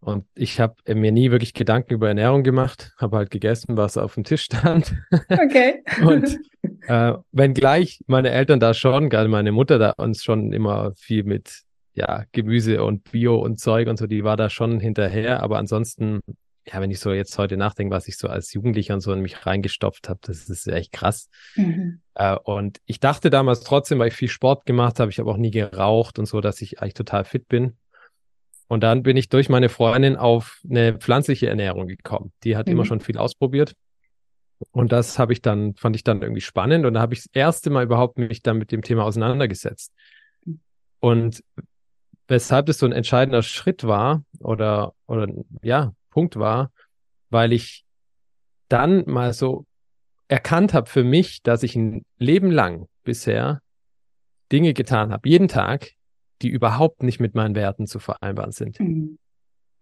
Und 0.00 0.26
ich 0.34 0.60
habe 0.60 0.76
mir 0.94 1.12
nie 1.12 1.30
wirklich 1.30 1.54
Gedanken 1.54 1.94
über 1.94 2.08
Ernährung 2.08 2.42
gemacht, 2.42 2.92
habe 2.98 3.16
halt 3.16 3.30
gegessen, 3.30 3.76
was 3.76 3.96
auf 3.96 4.14
dem 4.14 4.24
Tisch 4.24 4.42
stand. 4.42 4.94
Okay. 5.28 5.82
und 6.04 6.38
äh, 6.86 7.14
wenngleich 7.32 8.00
meine 8.06 8.30
Eltern 8.30 8.60
da 8.60 8.74
schon, 8.74 9.10
gerade 9.10 9.28
meine 9.28 9.52
Mutter 9.52 9.78
da 9.78 9.90
uns 9.90 10.24
schon 10.24 10.52
immer 10.52 10.92
viel 10.96 11.24
mit 11.24 11.62
ja, 11.94 12.24
Gemüse 12.32 12.84
und 12.84 13.10
Bio 13.10 13.36
und 13.36 13.60
Zeug 13.60 13.88
und 13.88 13.98
so, 13.98 14.06
die 14.06 14.24
war 14.24 14.36
da 14.36 14.48
schon 14.48 14.80
hinterher. 14.80 15.42
Aber 15.42 15.58
ansonsten, 15.58 16.20
ja, 16.66 16.80
wenn 16.80 16.90
ich 16.90 17.00
so 17.00 17.12
jetzt 17.12 17.36
heute 17.38 17.56
nachdenke, 17.56 17.94
was 17.94 18.06
ich 18.06 18.18
so 18.18 18.28
als 18.28 18.52
Jugendlicher 18.52 18.94
und 18.94 19.00
so 19.00 19.12
in 19.12 19.20
mich 19.20 19.46
reingestopft 19.46 20.08
habe, 20.08 20.20
das 20.22 20.48
ist 20.48 20.66
echt 20.68 20.92
krass. 20.92 21.28
Mhm. 21.56 22.00
Äh, 22.14 22.36
und 22.36 22.80
ich 22.84 23.00
dachte 23.00 23.30
damals 23.30 23.60
trotzdem, 23.60 23.98
weil 23.98 24.08
ich 24.08 24.14
viel 24.14 24.28
Sport 24.28 24.66
gemacht 24.66 25.00
habe, 25.00 25.10
ich 25.10 25.18
habe 25.18 25.30
auch 25.30 25.36
nie 25.36 25.50
geraucht 25.50 26.18
und 26.18 26.26
so, 26.26 26.40
dass 26.40 26.60
ich 26.60 26.80
eigentlich 26.80 26.94
total 26.94 27.24
fit 27.24 27.48
bin. 27.48 27.76
Und 28.68 28.82
dann 28.82 29.02
bin 29.02 29.16
ich 29.16 29.28
durch 29.28 29.48
meine 29.48 29.68
Freundin 29.68 30.16
auf 30.16 30.60
eine 30.68 30.98
pflanzliche 30.98 31.48
Ernährung 31.48 31.88
gekommen. 31.88 32.32
Die 32.44 32.56
hat 32.56 32.66
mhm. 32.66 32.72
immer 32.72 32.84
schon 32.84 33.00
viel 33.00 33.18
ausprobiert. 33.18 33.74
Und 34.70 34.92
das 34.92 35.18
habe 35.18 35.32
ich 35.32 35.42
dann, 35.42 35.74
fand 35.74 35.96
ich 35.96 36.04
dann 36.04 36.22
irgendwie 36.22 36.42
spannend. 36.42 36.84
Und 36.84 36.94
da 36.94 37.00
habe 37.00 37.14
ich 37.14 37.20
das 37.20 37.30
erste 37.32 37.70
Mal 37.70 37.84
überhaupt 37.84 38.18
mich 38.18 38.42
dann 38.42 38.58
mit 38.58 38.70
dem 38.70 38.82
Thema 38.82 39.04
auseinandergesetzt. 39.04 39.92
Und 41.00 41.42
weshalb 42.28 42.66
das 42.66 42.78
so 42.78 42.86
ein 42.86 42.92
entscheidender 42.92 43.42
Schritt 43.42 43.84
war 43.84 44.22
oder, 44.38 44.92
oder 45.06 45.26
ja, 45.62 45.92
Punkt 46.10 46.36
war, 46.36 46.70
weil 47.30 47.52
ich 47.52 47.84
dann 48.68 49.04
mal 49.06 49.32
so 49.32 49.66
erkannt 50.28 50.74
habe 50.74 50.88
für 50.88 51.04
mich, 51.04 51.42
dass 51.42 51.62
ich 51.62 51.74
ein 51.74 52.04
Leben 52.18 52.50
lang 52.50 52.86
bisher 53.02 53.60
Dinge 54.52 54.74
getan 54.74 55.12
habe, 55.12 55.28
jeden 55.28 55.48
Tag, 55.48 55.92
die 56.42 56.48
überhaupt 56.48 57.02
nicht 57.02 57.20
mit 57.20 57.34
meinen 57.34 57.54
Werten 57.54 57.86
zu 57.86 57.98
vereinbaren 57.98 58.52
sind. 58.52 58.78
Mhm. 58.80 59.18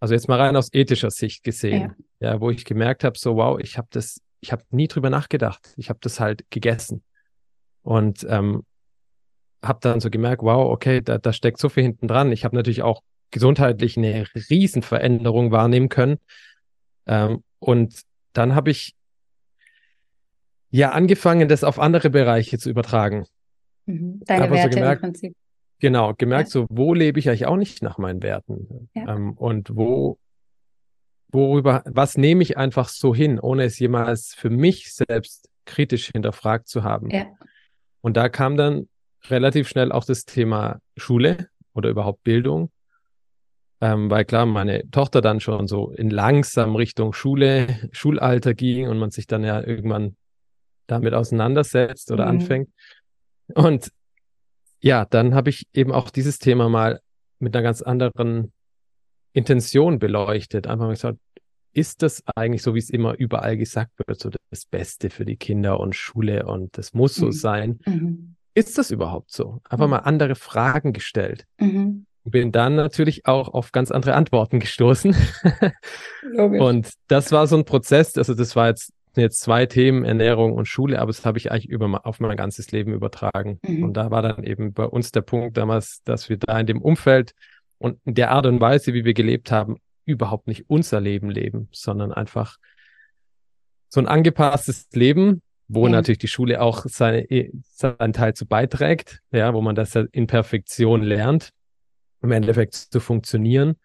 Also 0.01 0.15
jetzt 0.15 0.29
mal 0.29 0.41
rein 0.41 0.57
aus 0.57 0.73
ethischer 0.73 1.11
Sicht 1.11 1.43
gesehen. 1.43 1.95
Ja. 2.21 2.33
ja, 2.33 2.41
wo 2.41 2.51
ich 2.51 2.65
gemerkt 2.65 3.05
habe, 3.05 3.19
so 3.19 3.37
wow, 3.37 3.59
ich 3.59 3.79
habe 3.79 3.89
das, 3.91 4.21
ich 4.41 4.53
habe 4.53 4.63
nie 4.71 4.89
drüber 4.89 5.11
nachgedacht. 5.11 5.75
Ich 5.77 5.89
habe 5.89 5.99
das 6.03 6.21
halt 6.21 6.45
gegessen 6.51 7.03
und 7.83 8.27
ähm, 8.29 8.65
habe 9.63 9.81
dann 9.83 10.01
so 10.01 10.11
gemerkt, 10.11 10.43
wow, 10.43 10.71
okay, 10.71 11.01
da, 11.01 11.19
da 11.19 11.33
steckt 11.33 11.59
so 11.59 11.69
viel 11.69 11.83
hinten 11.83 12.07
dran. 12.07 12.31
Ich 12.33 12.45
habe 12.45 12.55
natürlich 12.55 12.83
auch 12.83 13.03
gesundheitlich 13.31 13.97
eine 13.97 14.27
Riesenveränderung 14.35 15.51
wahrnehmen 15.51 15.89
können. 15.89 16.19
Ähm, 17.07 17.43
und 17.59 18.03
dann 18.33 18.55
habe 18.55 18.71
ich 18.71 18.95
ja 20.71 20.91
angefangen, 20.91 21.49
das 21.49 21.65
auf 21.65 21.79
andere 21.79 22.11
Bereiche 22.11 22.59
zu 22.59 22.71
übertragen. 22.71 23.27
Mhm. 23.87 24.21
Deine 24.27 24.45
Aber 24.45 24.57
Werte 24.57 24.73
so 24.73 24.79
gemerkt, 24.79 25.03
im 25.03 25.13
Prinzip. 25.13 25.37
Genau, 25.81 26.15
gemerkt, 26.15 26.49
ja. 26.49 26.53
so 26.53 26.67
wo 26.69 26.93
lebe 26.95 27.19
ich 27.19 27.29
eigentlich 27.29 27.47
auch 27.47 27.57
nicht 27.57 27.83
nach 27.83 27.99
meinen 27.99 28.23
Werten 28.23 28.91
ja. 28.95 29.15
ähm, 29.15 29.33
und 29.35 29.77
wo, 29.77 30.19
worüber, 31.29 31.83
was 31.87 32.17
nehme 32.17 32.43
ich 32.43 32.57
einfach 32.57 32.89
so 32.89 33.15
hin, 33.15 33.39
ohne 33.39 33.65
es 33.65 33.79
jemals 33.79 34.35
für 34.35 34.51
mich 34.51 34.93
selbst 34.93 35.49
kritisch 35.67 36.11
hinterfragt 36.11 36.69
zu 36.69 36.83
haben. 36.83 37.11
Ja. 37.11 37.27
Und 38.01 38.17
da 38.17 38.29
kam 38.29 38.57
dann 38.57 38.89
relativ 39.27 39.69
schnell 39.69 39.93
auch 39.93 40.05
das 40.05 40.25
Thema 40.25 40.81
Schule 40.97 41.49
oder 41.75 41.91
überhaupt 41.91 42.25
Bildung. 42.25 42.71
Ähm, 43.81 44.11
weil 44.11 44.25
klar, 44.25 44.45
meine 44.47 44.91
Tochter 44.91 45.21
dann 45.21 45.41
schon 45.41 45.69
so 45.69 45.91
in 45.91 46.11
langsam 46.11 46.75
Richtung 46.75 47.13
Schule, 47.13 47.89
Schulalter 47.93 48.55
ging 48.55 48.89
und 48.89 48.99
man 48.99 49.11
sich 49.11 49.27
dann 49.27 49.45
ja 49.45 49.63
irgendwann 49.63 50.17
damit 50.89 51.15
auseinandersetzt 51.15 52.11
oder 52.11 52.25
mhm. 52.25 52.31
anfängt. 52.31 52.71
Und 53.55 53.93
ja, 54.81 55.05
dann 55.05 55.35
habe 55.35 55.51
ich 55.51 55.69
eben 55.73 55.93
auch 55.93 56.11
dieses 56.11 56.39
Thema 56.39 56.69
mal 56.69 57.01
mit 57.39 57.55
einer 57.55 57.63
ganz 57.63 57.83
anderen 57.83 58.53
Intention 59.33 59.99
beleuchtet. 59.99 60.67
Einfach 60.67 60.87
mal 60.87 60.95
gesagt, 60.95 61.19
ist 61.73 62.03
das 62.03 62.25
eigentlich 62.35 62.63
so, 62.63 62.75
wie 62.75 62.81
es 62.81 62.91
immer 62.91 63.17
überall 63.17 63.57
gesagt 63.57 63.93
wird, 64.05 64.19
so 64.19 64.31
das 64.51 64.65
Beste 64.65 65.11
für 65.11 65.25
die 65.25 65.37
Kinder 65.37 65.79
und 65.79 65.95
Schule 65.95 66.47
und 66.47 66.77
das 66.77 66.95
muss 66.95 67.15
so 67.15 67.27
mhm. 67.27 67.33
sein? 67.33 67.81
Mhm. 67.87 68.35
Ist 68.55 68.79
das 68.79 68.91
überhaupt 68.91 69.31
so? 69.31 69.61
Einfach 69.69 69.87
mhm. 69.87 69.91
mal 69.91 69.99
andere 69.99 70.35
Fragen 70.35 70.93
gestellt. 70.93 71.47
Mhm. 71.61 72.07
Bin 72.31 72.53
dann 72.53 72.77
natürlich 72.77 73.27
auch 73.27 73.49
auf 73.49 73.73
ganz 73.73 73.91
andere 73.91 74.15
Antworten 74.15 74.61
gestoßen. 74.61 75.15
und 76.37 76.91
das 77.09 77.33
war 77.33 77.47
so 77.47 77.57
ein 77.57 77.65
Prozess, 77.65 78.17
also 78.17 78.35
das 78.35 78.57
war 78.57 78.69
jetzt 78.69 78.93
jetzt 79.17 79.41
zwei 79.41 79.67
Themen, 79.67 80.05
Ernährung 80.05 80.53
und 80.53 80.67
Schule, 80.67 81.01
aber 81.01 81.09
das 81.09 81.25
habe 81.25 81.39
ich 81.39 81.51
eigentlich 81.51 81.69
über, 81.69 82.07
auf 82.07 82.21
mein 82.21 82.37
ganzes 82.37 82.71
Leben 82.71 82.93
übertragen. 82.93 83.59
Mhm. 83.63 83.85
Und 83.85 83.95
da 83.95 84.11
war 84.11 84.23
dann 84.23 84.45
eben 84.45 84.73
bei 84.73 84.85
uns 84.85 85.13
der 85.13 85.23
Punkt 85.23 85.57
damals, 85.57 86.03
dass 86.05 86.29
wir 86.29 86.37
da 86.37 86.59
in 86.61 86.67
dem 86.67 86.81
Umfeld 86.81 87.33
und 87.79 87.99
in 88.05 88.15
der 88.15 88.31
Art 88.31 88.47
und 88.47 88.61
Weise, 88.61 88.95
wie 88.95 89.05
wir 89.05 89.15
gelebt 89.15 89.51
haben, 89.51 89.77
überhaupt 90.05 90.47
nicht 90.47 90.65
unser 90.69 91.01
Leben 91.01 91.31
leben, 91.31 91.69
sondern 91.73 92.13
einfach 92.13 92.57
so 93.89 94.01
ein 94.01 94.09
angepasstes 94.09 94.89
Leben, 94.93 95.43
wo 95.69 95.85
ja. 95.85 95.93
natürlich 95.93 96.19
die 96.19 96.29
Schule 96.29 96.61
auch 96.63 96.87
seine, 96.87 97.27
seinen 97.63 98.13
Teil 98.13 98.35
zu 98.35 98.47
beiträgt, 98.47 99.21
ja, 99.33 99.53
wo 99.53 99.61
man 99.61 99.75
das 99.75 99.95
in 99.95 100.27
Perfektion 100.27 101.03
lernt, 101.03 101.51
im 102.23 102.33
Endeffekt 102.33 102.75
zu 102.75 103.01
funktionieren. 103.01 103.77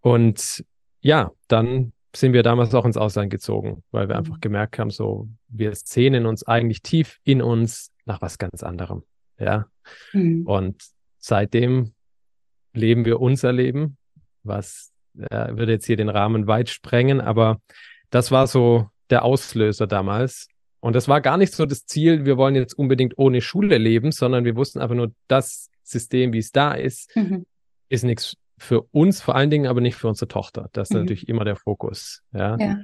Und 0.00 0.64
ja, 1.00 1.32
dann 1.48 1.92
sind 2.16 2.32
wir 2.32 2.42
damals 2.42 2.74
auch 2.74 2.84
ins 2.84 2.96
Ausland 2.96 3.30
gezogen, 3.30 3.82
weil 3.90 4.08
wir 4.08 4.16
einfach 4.16 4.36
mhm. 4.36 4.40
gemerkt 4.40 4.78
haben, 4.78 4.90
so, 4.90 5.28
wir 5.48 5.74
sehnen 5.74 6.26
uns 6.26 6.44
eigentlich 6.44 6.82
tief 6.82 7.18
in 7.24 7.42
uns 7.42 7.90
nach 8.04 8.22
was 8.22 8.38
ganz 8.38 8.62
anderem. 8.62 9.02
Ja. 9.38 9.66
Mhm. 10.12 10.46
Und 10.46 10.82
seitdem 11.18 11.94
leben 12.72 13.04
wir 13.04 13.20
unser 13.20 13.52
Leben, 13.52 13.96
was 14.42 14.92
äh, 15.18 15.56
würde 15.56 15.72
jetzt 15.72 15.86
hier 15.86 15.96
den 15.96 16.08
Rahmen 16.08 16.46
weit 16.46 16.68
sprengen, 16.68 17.20
aber 17.20 17.60
das 18.10 18.30
war 18.30 18.46
so 18.46 18.88
der 19.10 19.24
Auslöser 19.24 19.86
damals. 19.86 20.48
Und 20.80 20.94
das 20.94 21.08
war 21.08 21.20
gar 21.20 21.36
nicht 21.36 21.54
so 21.54 21.66
das 21.66 21.86
Ziel, 21.86 22.26
wir 22.26 22.36
wollen 22.36 22.54
jetzt 22.54 22.74
unbedingt 22.74 23.16
ohne 23.16 23.40
Schule 23.40 23.78
leben, 23.78 24.12
sondern 24.12 24.44
wir 24.44 24.54
wussten 24.56 24.80
einfach 24.80 24.94
nur, 24.94 25.12
das 25.28 25.70
System, 25.84 26.32
wie 26.32 26.38
es 26.38 26.52
da 26.52 26.72
ist, 26.72 27.14
mhm. 27.16 27.46
ist 27.88 28.04
nichts 28.04 28.36
für 28.58 28.82
uns 28.92 29.20
vor 29.20 29.34
allen 29.34 29.50
Dingen, 29.50 29.66
aber 29.66 29.80
nicht 29.80 29.96
für 29.96 30.08
unsere 30.08 30.28
Tochter. 30.28 30.68
Das 30.72 30.90
ist 30.90 30.94
mhm. 30.94 31.00
natürlich 31.00 31.28
immer 31.28 31.44
der 31.44 31.56
Fokus. 31.56 32.22
Ja? 32.32 32.56
ja. 32.58 32.78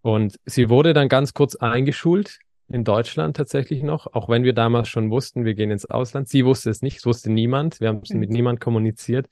Und 0.00 0.38
sie 0.44 0.68
wurde 0.68 0.92
dann 0.92 1.08
ganz 1.08 1.34
kurz 1.34 1.56
eingeschult 1.56 2.38
in 2.68 2.84
Deutschland 2.84 3.36
tatsächlich 3.36 3.82
noch, 3.82 4.06
auch 4.14 4.28
wenn 4.28 4.44
wir 4.44 4.54
damals 4.54 4.88
schon 4.88 5.10
wussten, 5.10 5.44
wir 5.44 5.54
gehen 5.54 5.70
ins 5.70 5.84
Ausland. 5.84 6.28
Sie 6.28 6.44
wusste 6.44 6.70
es 6.70 6.80
nicht, 6.80 6.98
es 6.98 7.06
wusste 7.06 7.30
niemand. 7.30 7.80
Wir 7.80 7.88
haben 7.88 8.00
es 8.02 8.10
mhm. 8.10 8.20
mit 8.20 8.30
niemand 8.30 8.60
kommuniziert. 8.60 9.28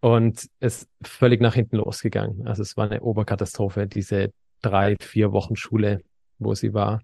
Und 0.00 0.48
es 0.60 0.82
ist 0.82 0.88
völlig 1.02 1.42
nach 1.42 1.54
hinten 1.54 1.76
losgegangen. 1.76 2.46
Also 2.46 2.62
es 2.62 2.76
war 2.76 2.90
eine 2.90 3.02
Oberkatastrophe, 3.02 3.86
diese 3.86 4.32
drei, 4.62 4.96
vier 5.00 5.32
Wochen 5.32 5.56
Schule, 5.56 6.02
wo 6.38 6.54
sie 6.54 6.72
war. 6.72 7.02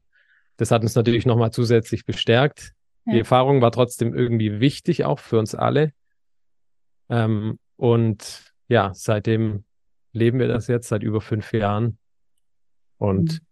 Das 0.57 0.71
hat 0.71 0.83
uns 0.83 0.95
natürlich 0.95 1.27
nochmal 1.27 1.51
zusätzlich 1.51 2.07
bestärkt. 2.07 2.73
Ja. 3.07 3.13
Die 3.13 3.19
Erfahrung 3.21 3.63
war 3.63 3.73
trotzdem 3.73 4.15
irgendwie 4.15 4.61
wichtig, 4.61 5.05
auch 5.05 5.19
für 5.19 5.39
uns 5.39 5.55
alle. 5.55 5.93
Ähm, 7.09 7.59
und 7.77 8.53
ja, 8.69 8.93
seitdem 8.95 9.65
leben 10.13 10.39
wir 10.39 10.49
das 10.49 10.67
jetzt 10.67 10.89
seit 10.89 11.03
über 11.03 11.21
fünf 11.21 11.53
Jahren 11.53 11.99
und 12.99 13.35
mhm. 13.35 13.47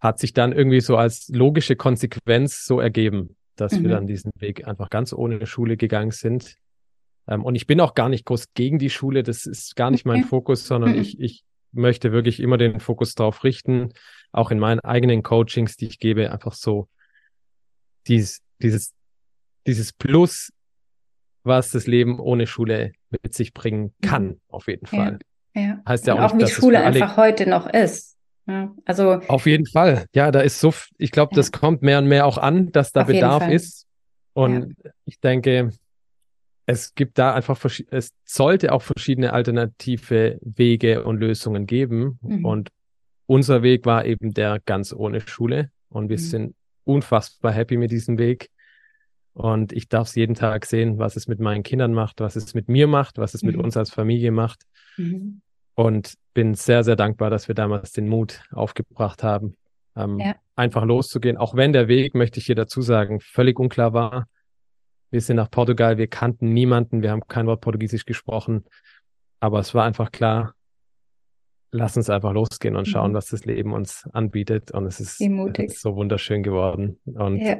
hat 0.00 0.18
sich 0.18 0.32
dann 0.32 0.52
irgendwie 0.52 0.80
so 0.80 0.96
als 0.96 1.28
logische 1.28 1.76
Konsequenz 1.76 2.64
so 2.64 2.80
ergeben, 2.80 3.36
dass 3.56 3.72
mhm. 3.72 3.82
wir 3.82 3.90
dann 3.90 4.06
diesen 4.06 4.30
Weg 4.38 4.66
einfach 4.66 4.88
ganz 4.88 5.12
ohne 5.12 5.46
Schule 5.46 5.76
gegangen 5.76 6.12
sind. 6.12 6.56
Ähm, 7.26 7.44
und 7.44 7.54
ich 7.54 7.66
bin 7.66 7.80
auch 7.80 7.94
gar 7.94 8.08
nicht 8.08 8.24
groß 8.24 8.54
gegen 8.54 8.78
die 8.78 8.90
Schule, 8.90 9.22
das 9.22 9.46
ist 9.46 9.76
gar 9.76 9.90
nicht 9.90 10.06
mein 10.06 10.24
Fokus, 10.24 10.66
sondern 10.66 10.92
mhm. 10.92 11.00
ich, 11.00 11.20
ich 11.20 11.44
möchte 11.72 12.12
wirklich 12.12 12.40
immer 12.40 12.56
den 12.56 12.80
Fokus 12.80 13.14
darauf 13.14 13.44
richten, 13.44 13.92
auch 14.32 14.50
in 14.50 14.58
meinen 14.58 14.80
eigenen 14.80 15.22
Coachings, 15.22 15.76
die 15.76 15.86
ich 15.86 15.98
gebe, 15.98 16.30
einfach 16.32 16.54
so 16.54 16.88
dieses, 18.08 18.40
dieses, 18.60 18.92
dieses 19.66 19.92
Plus 19.92 20.50
was 21.48 21.70
das 21.70 21.88
Leben 21.88 22.20
ohne 22.20 22.46
Schule 22.46 22.92
mit 23.10 23.34
sich 23.34 23.52
bringen 23.52 23.92
kann, 24.02 24.26
mhm. 24.26 24.40
auf 24.48 24.68
jeden 24.68 24.86
Fall. 24.86 25.18
Ja, 25.54 25.62
ja. 25.62 25.82
Heißt 25.88 26.06
ja 26.06 26.14
auch, 26.14 26.30
auch 26.30 26.34
nicht, 26.34 26.48
wie 26.48 26.52
Schule 26.52 26.80
einfach 26.80 27.16
heute 27.16 27.48
noch 27.48 27.66
ist. 27.66 28.16
Ja, 28.46 28.72
also 28.84 29.20
auf 29.28 29.46
jeden 29.46 29.66
Fall. 29.66 30.06
Ja, 30.14 30.30
da 30.30 30.40
ist 30.40 30.60
so, 30.60 30.72
ich 30.96 31.10
glaube, 31.10 31.34
das 31.34 31.52
kommt 31.52 31.82
mehr 31.82 31.98
und 31.98 32.06
mehr 32.06 32.24
auch 32.24 32.38
an, 32.38 32.70
dass 32.72 32.92
da 32.92 33.02
Bedarf 33.04 33.48
ist. 33.48 33.86
Und 34.32 34.76
ich 35.04 35.20
denke, 35.20 35.72
es 36.64 36.94
gibt 36.94 37.18
da 37.18 37.34
einfach, 37.34 37.62
es 37.90 38.12
sollte 38.24 38.72
auch 38.72 38.82
verschiedene 38.82 39.32
alternative 39.32 40.38
Wege 40.40 41.04
und 41.04 41.18
Lösungen 41.18 41.66
geben. 41.66 42.18
Mhm. 42.22 42.44
Und 42.44 42.68
unser 43.26 43.62
Weg 43.62 43.84
war 43.84 44.06
eben 44.06 44.32
der 44.32 44.60
ganz 44.64 44.94
ohne 44.94 45.20
Schule. 45.20 45.70
Und 45.90 46.08
wir 46.08 46.18
mhm. 46.18 46.22
sind 46.22 46.54
unfassbar 46.88 47.52
happy 47.52 47.76
mit 47.76 47.90
diesem 47.90 48.18
Weg. 48.18 48.50
Und 49.34 49.72
ich 49.72 49.88
darf 49.88 50.08
es 50.08 50.14
jeden 50.16 50.34
Tag 50.34 50.66
sehen, 50.66 50.98
was 50.98 51.14
es 51.14 51.28
mit 51.28 51.38
meinen 51.38 51.62
Kindern 51.62 51.92
macht, 51.92 52.20
was 52.20 52.34
es 52.34 52.54
mit 52.54 52.68
mir 52.68 52.88
macht, 52.88 53.18
was 53.18 53.34
es 53.34 53.42
mhm. 53.42 53.50
mit 53.50 53.56
uns 53.58 53.76
als 53.76 53.90
Familie 53.90 54.32
macht. 54.32 54.62
Mhm. 54.96 55.42
Und 55.74 56.14
bin 56.34 56.54
sehr, 56.54 56.82
sehr 56.82 56.96
dankbar, 56.96 57.30
dass 57.30 57.46
wir 57.46 57.54
damals 57.54 57.92
den 57.92 58.08
Mut 58.08 58.42
aufgebracht 58.50 59.22
haben, 59.22 59.56
ähm, 59.94 60.18
ja. 60.18 60.34
einfach 60.56 60.84
loszugehen. 60.84 61.36
Auch 61.36 61.54
wenn 61.54 61.72
der 61.72 61.86
Weg, 61.86 62.16
möchte 62.16 62.40
ich 62.40 62.46
hier 62.46 62.56
dazu 62.56 62.82
sagen, 62.82 63.20
völlig 63.20 63.60
unklar 63.60 63.92
war. 63.92 64.26
Wir 65.10 65.20
sind 65.20 65.36
nach 65.36 65.50
Portugal, 65.50 65.96
wir 65.98 66.08
kannten 66.08 66.52
niemanden, 66.52 67.02
wir 67.02 67.12
haben 67.12 67.26
kein 67.28 67.46
Wort 67.46 67.60
Portugiesisch 67.60 68.06
gesprochen. 68.06 68.64
Aber 69.38 69.60
es 69.60 69.72
war 69.72 69.84
einfach 69.84 70.10
klar, 70.10 70.54
lass 71.70 71.96
uns 71.96 72.10
einfach 72.10 72.32
losgehen 72.32 72.76
und 72.76 72.86
schauen, 72.86 73.12
mhm. 73.12 73.16
was 73.16 73.28
das 73.28 73.44
Leben 73.44 73.72
uns 73.72 74.08
anbietet. 74.12 74.70
Und 74.70 74.86
es 74.86 75.00
ist, 75.00 75.20
es 75.20 75.72
ist 75.72 75.80
so 75.80 75.96
wunderschön 75.96 76.42
geworden. 76.42 76.98
Und 77.04 77.38
ja. 77.38 77.58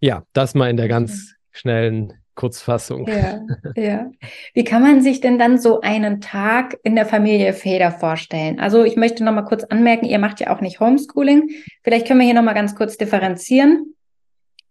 Ja, 0.00 0.24
das 0.32 0.54
mal 0.54 0.68
in 0.68 0.76
der 0.76 0.88
ganz 0.88 1.34
schnellen 1.52 2.12
Kurzfassung. 2.34 3.08
Ja, 3.08 3.40
ja. 3.76 4.10
Wie 4.52 4.62
kann 4.62 4.82
man 4.82 5.00
sich 5.00 5.20
denn 5.20 5.38
dann 5.38 5.58
so 5.58 5.80
einen 5.80 6.20
Tag 6.20 6.76
in 6.82 6.94
der 6.94 7.06
Familie 7.06 7.54
Feder 7.54 7.90
vorstellen? 7.90 8.60
Also 8.60 8.84
ich 8.84 8.96
möchte 8.96 9.24
noch 9.24 9.32
mal 9.32 9.42
kurz 9.42 9.64
anmerken, 9.64 10.04
ihr 10.04 10.18
macht 10.18 10.40
ja 10.40 10.54
auch 10.54 10.60
nicht 10.60 10.78
Homeschooling. 10.78 11.50
Vielleicht 11.82 12.06
können 12.06 12.20
wir 12.20 12.26
hier 12.26 12.34
noch 12.34 12.42
mal 12.42 12.52
ganz 12.52 12.76
kurz 12.76 12.98
differenzieren. 12.98 13.94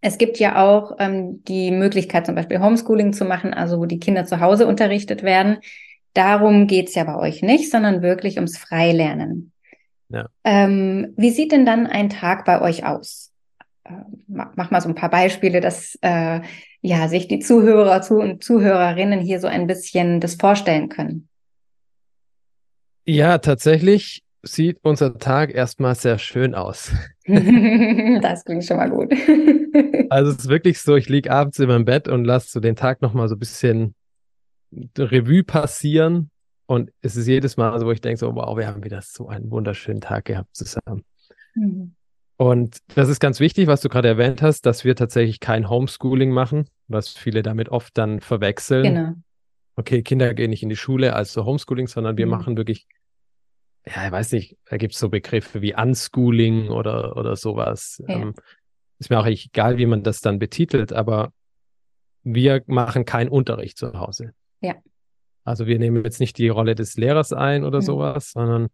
Es 0.00 0.16
gibt 0.16 0.38
ja 0.38 0.64
auch 0.64 0.96
ähm, 1.00 1.42
die 1.44 1.72
Möglichkeit, 1.72 2.26
zum 2.26 2.36
Beispiel 2.36 2.60
Homeschooling 2.60 3.12
zu 3.12 3.24
machen, 3.24 3.52
also 3.52 3.80
wo 3.80 3.86
die 3.86 3.98
Kinder 3.98 4.24
zu 4.24 4.40
Hause 4.40 4.68
unterrichtet 4.68 5.24
werden. 5.24 5.58
Darum 6.16 6.66
geht's 6.66 6.94
ja 6.94 7.04
bei 7.04 7.16
euch 7.16 7.42
nicht, 7.42 7.70
sondern 7.70 8.00
wirklich 8.00 8.36
ums 8.36 8.56
Freilernen. 8.56 9.52
Ja. 10.08 10.28
Ähm, 10.44 11.12
wie 11.18 11.30
sieht 11.30 11.52
denn 11.52 11.66
dann 11.66 11.86
ein 11.86 12.08
Tag 12.08 12.46
bei 12.46 12.62
euch 12.62 12.86
aus? 12.86 13.32
Äh, 13.84 13.92
mach 14.26 14.70
mal 14.70 14.80
so 14.80 14.88
ein 14.88 14.94
paar 14.94 15.10
Beispiele, 15.10 15.60
dass 15.60 15.98
äh, 16.00 16.40
ja 16.80 17.08
sich 17.08 17.28
die 17.28 17.40
Zuhörer 17.40 18.00
zu 18.00 18.14
und 18.14 18.42
Zuhörerinnen 18.42 19.20
hier 19.20 19.40
so 19.40 19.46
ein 19.46 19.66
bisschen 19.66 20.20
das 20.20 20.36
vorstellen 20.36 20.88
können. 20.88 21.28
Ja, 23.04 23.36
tatsächlich 23.36 24.22
sieht 24.42 24.78
unser 24.82 25.18
Tag 25.18 25.54
erstmal 25.54 25.96
sehr 25.96 26.18
schön 26.18 26.54
aus. 26.54 26.92
das 27.26 28.42
klingt 28.46 28.64
schon 28.64 28.78
mal 28.78 28.88
gut. 28.88 29.12
also 30.08 30.30
es 30.30 30.38
ist 30.38 30.48
wirklich 30.48 30.80
so, 30.80 30.96
ich 30.96 31.10
liege 31.10 31.30
abends 31.30 31.58
in 31.58 31.68
meinem 31.68 31.84
Bett 31.84 32.08
und 32.08 32.24
lasse 32.24 32.48
so 32.48 32.60
den 32.60 32.74
Tag 32.74 33.02
nochmal 33.02 33.28
so 33.28 33.34
ein 33.34 33.38
bisschen 33.38 33.94
Revue 34.98 35.44
passieren. 35.44 36.30
Und 36.66 36.90
es 37.00 37.16
ist 37.16 37.26
jedes 37.26 37.56
Mal 37.56 37.78
so, 37.78 37.86
wo 37.86 37.92
ich 37.92 38.00
denke, 38.00 38.18
so, 38.18 38.34
wow, 38.34 38.56
wir 38.56 38.66
haben 38.66 38.82
wieder 38.84 39.00
so 39.02 39.28
einen 39.28 39.50
wunderschönen 39.50 40.00
Tag 40.00 40.24
gehabt 40.24 40.54
zusammen. 40.54 41.04
Mhm. 41.54 41.94
Und 42.36 42.78
das 42.94 43.08
ist 43.08 43.20
ganz 43.20 43.40
wichtig, 43.40 43.66
was 43.66 43.80
du 43.80 43.88
gerade 43.88 44.08
erwähnt 44.08 44.42
hast, 44.42 44.66
dass 44.66 44.84
wir 44.84 44.94
tatsächlich 44.94 45.40
kein 45.40 45.70
Homeschooling 45.70 46.30
machen, 46.30 46.68
was 46.86 47.08
viele 47.08 47.42
damit 47.42 47.70
oft 47.70 47.96
dann 47.96 48.20
verwechseln. 48.20 48.82
Genau. 48.82 49.12
Okay, 49.76 50.02
Kinder 50.02 50.34
gehen 50.34 50.50
nicht 50.50 50.62
in 50.62 50.68
die 50.68 50.76
Schule 50.76 51.14
als 51.14 51.32
so 51.32 51.44
Homeschooling, 51.44 51.86
sondern 51.86 52.18
wir 52.18 52.26
mhm. 52.26 52.32
machen 52.32 52.56
wirklich, 52.56 52.86
ja, 53.86 54.06
ich 54.06 54.12
weiß 54.12 54.32
nicht, 54.32 54.56
da 54.66 54.76
gibt 54.76 54.94
es 54.94 55.00
so 55.00 55.08
Begriffe 55.08 55.62
wie 55.62 55.74
Unschooling 55.74 56.68
oder, 56.68 57.16
oder 57.16 57.36
sowas. 57.36 58.02
Ja. 58.06 58.16
Ähm, 58.16 58.34
ist 58.98 59.10
mir 59.10 59.18
auch 59.18 59.26
egal, 59.26 59.78
wie 59.78 59.86
man 59.86 60.02
das 60.02 60.20
dann 60.20 60.38
betitelt, 60.38 60.92
aber 60.92 61.32
wir 62.22 62.62
machen 62.66 63.04
keinen 63.04 63.28
Unterricht 63.28 63.78
zu 63.78 63.92
Hause. 63.98 64.32
Ja. 64.60 64.74
Also 65.44 65.66
wir 65.66 65.78
nehmen 65.78 66.04
jetzt 66.04 66.20
nicht 66.20 66.38
die 66.38 66.48
Rolle 66.48 66.74
des 66.74 66.96
Lehrers 66.96 67.32
ein 67.32 67.64
oder 67.64 67.78
mhm. 67.78 67.84
sowas, 67.84 68.30
sondern 68.32 68.68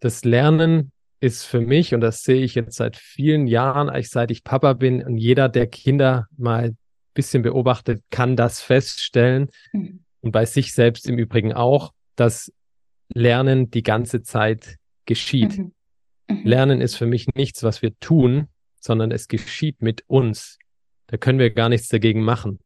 das 0.00 0.24
Lernen 0.24 0.92
ist 1.20 1.44
für 1.44 1.60
mich, 1.60 1.94
und 1.94 2.00
das 2.00 2.22
sehe 2.22 2.42
ich 2.42 2.54
jetzt 2.54 2.76
seit 2.76 2.96
vielen 2.96 3.46
Jahren, 3.46 3.88
eigentlich 3.88 4.10
seit 4.10 4.30
ich 4.30 4.42
Papa 4.42 4.72
bin, 4.72 5.02
und 5.04 5.18
jeder, 5.18 5.48
der 5.48 5.68
Kinder 5.68 6.26
mal 6.36 6.70
ein 6.70 6.78
bisschen 7.14 7.42
beobachtet, 7.42 8.02
kann 8.10 8.34
das 8.36 8.60
feststellen. 8.60 9.48
Mhm. 9.72 10.04
Und 10.20 10.32
bei 10.32 10.46
sich 10.46 10.72
selbst 10.72 11.08
im 11.08 11.18
Übrigen 11.18 11.52
auch, 11.52 11.92
dass 12.16 12.52
Lernen 13.14 13.70
die 13.70 13.82
ganze 13.82 14.22
Zeit 14.22 14.76
geschieht. 15.06 15.58
Mhm. 15.58 15.72
Mhm. 16.28 16.42
Lernen 16.44 16.80
ist 16.80 16.96
für 16.96 17.06
mich 17.06 17.28
nichts, 17.34 17.62
was 17.62 17.82
wir 17.82 17.98
tun, 18.00 18.48
sondern 18.80 19.12
es 19.12 19.28
geschieht 19.28 19.80
mit 19.80 20.04
uns. 20.08 20.58
Da 21.06 21.16
können 21.16 21.38
wir 21.38 21.50
gar 21.50 21.68
nichts 21.68 21.88
dagegen 21.88 22.22
machen. 22.22 22.58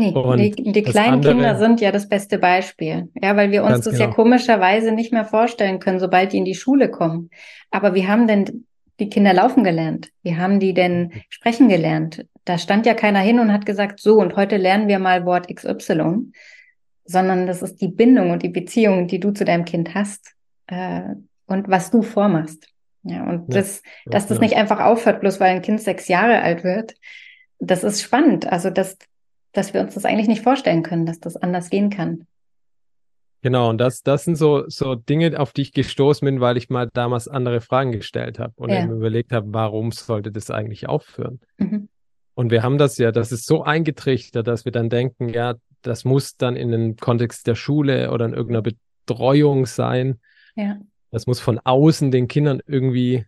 Nee, 0.00 0.50
die, 0.50 0.72
die 0.72 0.82
kleinen 0.82 1.14
andere, 1.14 1.34
Kinder 1.34 1.58
sind 1.58 1.80
ja 1.80 1.92
das 1.92 2.08
beste 2.08 2.38
Beispiel. 2.38 3.08
Ja, 3.20 3.36
weil 3.36 3.50
wir 3.50 3.64
uns 3.64 3.84
das 3.84 3.94
genau. 3.94 4.06
ja 4.06 4.10
komischerweise 4.10 4.92
nicht 4.92 5.12
mehr 5.12 5.24
vorstellen 5.24 5.78
können, 5.78 6.00
sobald 6.00 6.32
die 6.32 6.38
in 6.38 6.44
die 6.44 6.54
Schule 6.54 6.90
kommen. 6.90 7.30
Aber 7.70 7.94
wie 7.94 8.08
haben 8.08 8.26
denn 8.26 8.66
die 8.98 9.08
Kinder 9.10 9.32
laufen 9.32 9.64
gelernt? 9.64 10.10
Wie 10.22 10.36
haben 10.36 10.60
die 10.60 10.74
denn 10.74 11.12
sprechen 11.28 11.68
gelernt? 11.68 12.26
Da 12.44 12.58
stand 12.58 12.86
ja 12.86 12.94
keiner 12.94 13.20
hin 13.20 13.38
und 13.38 13.52
hat 13.52 13.66
gesagt, 13.66 14.00
so, 14.00 14.18
und 14.18 14.36
heute 14.36 14.56
lernen 14.56 14.88
wir 14.88 14.98
mal 14.98 15.24
Wort 15.26 15.54
XY, 15.54 16.32
sondern 17.04 17.46
das 17.46 17.62
ist 17.62 17.80
die 17.80 17.88
Bindung 17.88 18.30
und 18.30 18.42
die 18.42 18.48
Beziehung, 18.48 19.06
die 19.06 19.20
du 19.20 19.32
zu 19.32 19.44
deinem 19.44 19.64
Kind 19.64 19.94
hast 19.94 20.34
äh, 20.66 21.02
und 21.46 21.68
was 21.68 21.90
du 21.90 22.02
vormachst. 22.02 22.68
Ja, 23.02 23.22
und 23.24 23.52
ja, 23.52 23.60
das, 23.60 23.82
dass 24.04 24.26
das 24.26 24.40
nicht 24.40 24.56
einfach 24.56 24.80
aufhört, 24.80 25.20
bloß 25.20 25.40
weil 25.40 25.56
ein 25.56 25.62
Kind 25.62 25.80
sechs 25.80 26.08
Jahre 26.08 26.42
alt 26.42 26.64
wird, 26.64 26.94
das 27.58 27.84
ist 27.84 28.02
spannend. 28.02 28.50
Also, 28.50 28.70
dass, 28.70 28.98
dass 29.52 29.74
wir 29.74 29.80
uns 29.80 29.94
das 29.94 30.04
eigentlich 30.04 30.28
nicht 30.28 30.42
vorstellen 30.42 30.82
können, 30.82 31.06
dass 31.06 31.20
das 31.20 31.36
anders 31.36 31.70
gehen 31.70 31.90
kann. 31.90 32.26
Genau, 33.42 33.70
und 33.70 33.78
das, 33.78 34.02
das 34.02 34.24
sind 34.24 34.36
so, 34.36 34.64
so 34.68 34.94
Dinge, 34.94 35.38
auf 35.40 35.52
die 35.52 35.62
ich 35.62 35.72
gestoßen 35.72 36.26
bin, 36.26 36.40
weil 36.40 36.58
ich 36.58 36.68
mal 36.68 36.90
damals 36.92 37.26
andere 37.26 37.62
Fragen 37.62 37.90
gestellt 37.90 38.38
habe 38.38 38.52
und 38.56 38.70
ja. 38.70 38.84
überlegt 38.84 39.32
habe, 39.32 39.46
warum 39.52 39.92
sollte 39.92 40.30
das 40.30 40.50
eigentlich 40.50 40.88
aufhören? 40.88 41.40
Mhm. 41.56 41.88
Und 42.34 42.50
wir 42.50 42.62
haben 42.62 42.76
das 42.76 42.98
ja, 42.98 43.12
das 43.12 43.32
ist 43.32 43.46
so 43.46 43.62
eingetrichtert, 43.62 44.46
dass 44.46 44.64
wir 44.64 44.72
dann 44.72 44.90
denken, 44.90 45.30
ja, 45.30 45.54
das 45.82 46.04
muss 46.04 46.36
dann 46.36 46.54
in 46.54 46.70
den 46.70 46.96
Kontext 46.96 47.46
der 47.46 47.54
Schule 47.54 48.10
oder 48.10 48.26
in 48.26 48.34
irgendeiner 48.34 48.62
Betreuung 49.06 49.64
sein. 49.64 50.20
Ja. 50.54 50.78
Das 51.10 51.26
muss 51.26 51.40
von 51.40 51.58
außen 51.58 52.10
den 52.10 52.28
Kindern 52.28 52.60
irgendwie 52.66 53.24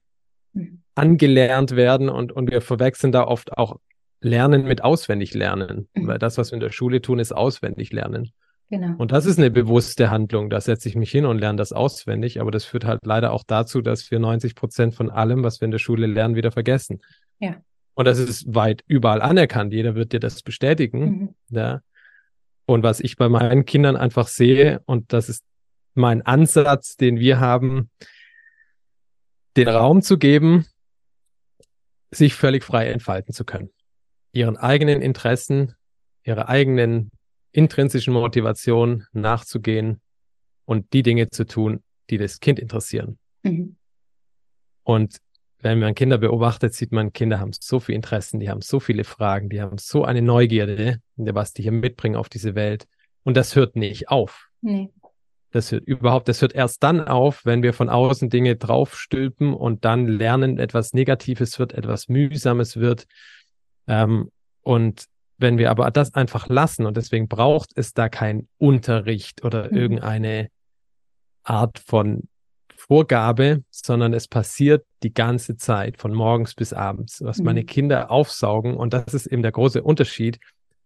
mhm. 0.52 0.83
angelernt 0.95 1.75
werden 1.75 2.11
und, 2.11 2.33
und 2.33 2.50
wir 2.50 2.61
verwechseln 2.61 3.12
da 3.12 3.25
oft 3.25 3.57
auch 3.57 3.79
Lernen 4.25 4.64
mit 4.64 4.85
auswendig 4.85 5.35
lernen, 5.35 5.88
mhm. 5.95 6.07
weil 6.07 6.19
das, 6.19 6.38
was 6.38 6.50
wir 6.50 6.55
in 6.55 6.61
der 6.61 6.73
Schule 6.73 7.02
tun, 7.02 7.19
ist 7.19 7.33
auswendig 7.33 7.93
lernen. 7.93 8.33
Genau. 8.71 8.95
Und 8.97 9.12
das 9.12 9.26
ist 9.26 9.38
eine 9.38 9.50
bewusste 9.50 10.11
Handlung. 10.11 10.49
Da 10.49 10.61
setze 10.61 10.88
ich 10.88 10.97
mich 10.97 11.11
hin 11.11 11.26
und 11.26 11.38
lerne 11.38 11.59
das 11.59 11.73
auswendig, 11.73 12.41
aber 12.41 12.50
das 12.50 12.64
führt 12.64 12.87
halt 12.87 13.00
leider 13.05 13.33
auch 13.33 13.45
dazu, 13.47 13.83
dass 13.83 14.11
wir 14.11 14.19
90 14.19 14.55
Prozent 14.55 14.95
von 14.95 15.11
allem, 15.11 15.45
was 15.45 15.61
wir 15.61 15.67
in 15.67 15.73
der 15.73 15.79
Schule 15.79 16.07
lernen, 16.07 16.37
wieder 16.37 16.52
vergessen. 16.52 17.02
Ja. 17.38 17.57
Und 17.93 18.07
das 18.07 18.19
ist 18.19 18.55
weit 18.55 18.83
überall 18.87 19.21
anerkannt. 19.21 19.75
Jeder 19.75 19.95
wird 19.95 20.14
dir 20.14 20.21
das 20.21 20.43
bestätigen. 20.43 21.00
Mhm. 21.00 21.35
Ja. 21.50 21.81
Und 22.64 22.83
was 22.83 23.00
ich 23.00 23.17
bei 23.17 23.29
meinen 23.29 23.67
Kindern 23.67 23.97
einfach 23.97 24.26
sehe, 24.26 24.81
und 24.87 25.12
das 25.12 25.29
ist 25.29 25.45
mein 25.93 26.23
Ansatz, 26.23 26.97
den 26.97 27.19
wir 27.19 27.41
haben, 27.41 27.91
den 29.58 29.69
Raum 29.69 30.00
zu 30.00 30.17
geben, 30.17 30.65
sich 32.11 32.32
völlig 32.32 32.65
frei 32.65 32.89
entfalten 32.89 33.35
zu 33.35 33.45
können 33.45 33.69
ihren 34.32 34.56
eigenen 34.56 35.02
Interessen, 35.02 35.75
ihrer 36.25 36.49
eigenen 36.49 37.10
intrinsischen 37.52 38.14
Motivation 38.14 39.04
nachzugehen 39.12 40.00
und 40.64 40.92
die 40.92 41.02
Dinge 41.02 41.28
zu 41.30 41.45
tun, 41.45 41.82
die 42.10 42.18
das 42.18 42.40
Kind 42.40 42.58
interessieren. 42.58 43.18
Mhm. 43.42 43.76
Und 44.84 45.18
wenn 45.60 45.78
man 45.78 45.95
Kinder 45.95 46.18
beobachtet, 46.18 46.75
sieht 46.75 46.90
man, 46.92 47.12
Kinder 47.12 47.38
haben 47.38 47.52
so 47.52 47.78
viele 47.78 47.97
Interessen, 47.97 48.40
die 48.40 48.50
haben 48.50 48.62
so 48.62 48.80
viele 48.80 49.04
Fragen, 49.04 49.49
die 49.49 49.60
haben 49.60 49.78
so 49.78 50.04
eine 50.04 50.21
Neugierde, 50.21 51.00
was 51.16 51.52
die 51.52 51.62
hier 51.62 51.73
mitbringen 51.73 52.16
auf 52.16 52.28
diese 52.28 52.54
Welt. 52.54 52.88
Und 53.23 53.36
das 53.36 53.54
hört 53.54 53.76
nicht 53.76 54.08
auf. 54.08 54.49
Nee. 54.60 54.90
Das 55.52 55.71
hört 55.71 55.84
überhaupt, 55.84 56.28
das 56.28 56.40
hört 56.40 56.54
erst 56.54 56.82
dann 56.82 57.00
auf, 57.00 57.45
wenn 57.45 57.62
wir 57.62 57.75
von 57.75 57.90
außen 57.90 58.30
Dinge 58.30 58.56
draufstülpen 58.56 59.52
und 59.52 59.84
dann 59.84 60.08
lernen, 60.08 60.58
etwas 60.58 60.95
Negatives 60.95 61.58
wird, 61.58 61.75
etwas 61.75 62.08
Mühsames 62.08 62.78
wird, 62.78 63.06
ähm, 63.86 64.30
und 64.62 65.06
wenn 65.38 65.58
wir 65.58 65.71
aber 65.71 65.90
das 65.90 66.14
einfach 66.14 66.49
lassen 66.49 66.86
und 66.86 66.97
deswegen 66.97 67.28
braucht 67.28 67.71
es 67.75 67.95
da 67.95 68.08
keinen 68.08 68.49
Unterricht 68.58 69.45
oder 69.45 69.71
mhm. 69.71 69.76
irgendeine 69.76 70.49
Art 71.42 71.80
von 71.80 72.28
Vorgabe, 72.76 73.62
sondern 73.71 74.12
es 74.12 74.28
passiert 74.28 74.84
die 75.02 75.12
ganze 75.12 75.56
Zeit 75.56 75.99
von 75.99 76.12
morgens 76.12 76.54
bis 76.54 76.73
abends, 76.73 77.21
was 77.23 77.38
mhm. 77.38 77.45
meine 77.45 77.64
Kinder 77.64 78.10
aufsaugen. 78.10 78.76
Und 78.76 78.92
das 78.92 79.14
ist 79.14 79.26
eben 79.26 79.42
der 79.42 79.52
große 79.52 79.82
Unterschied. 79.82 80.38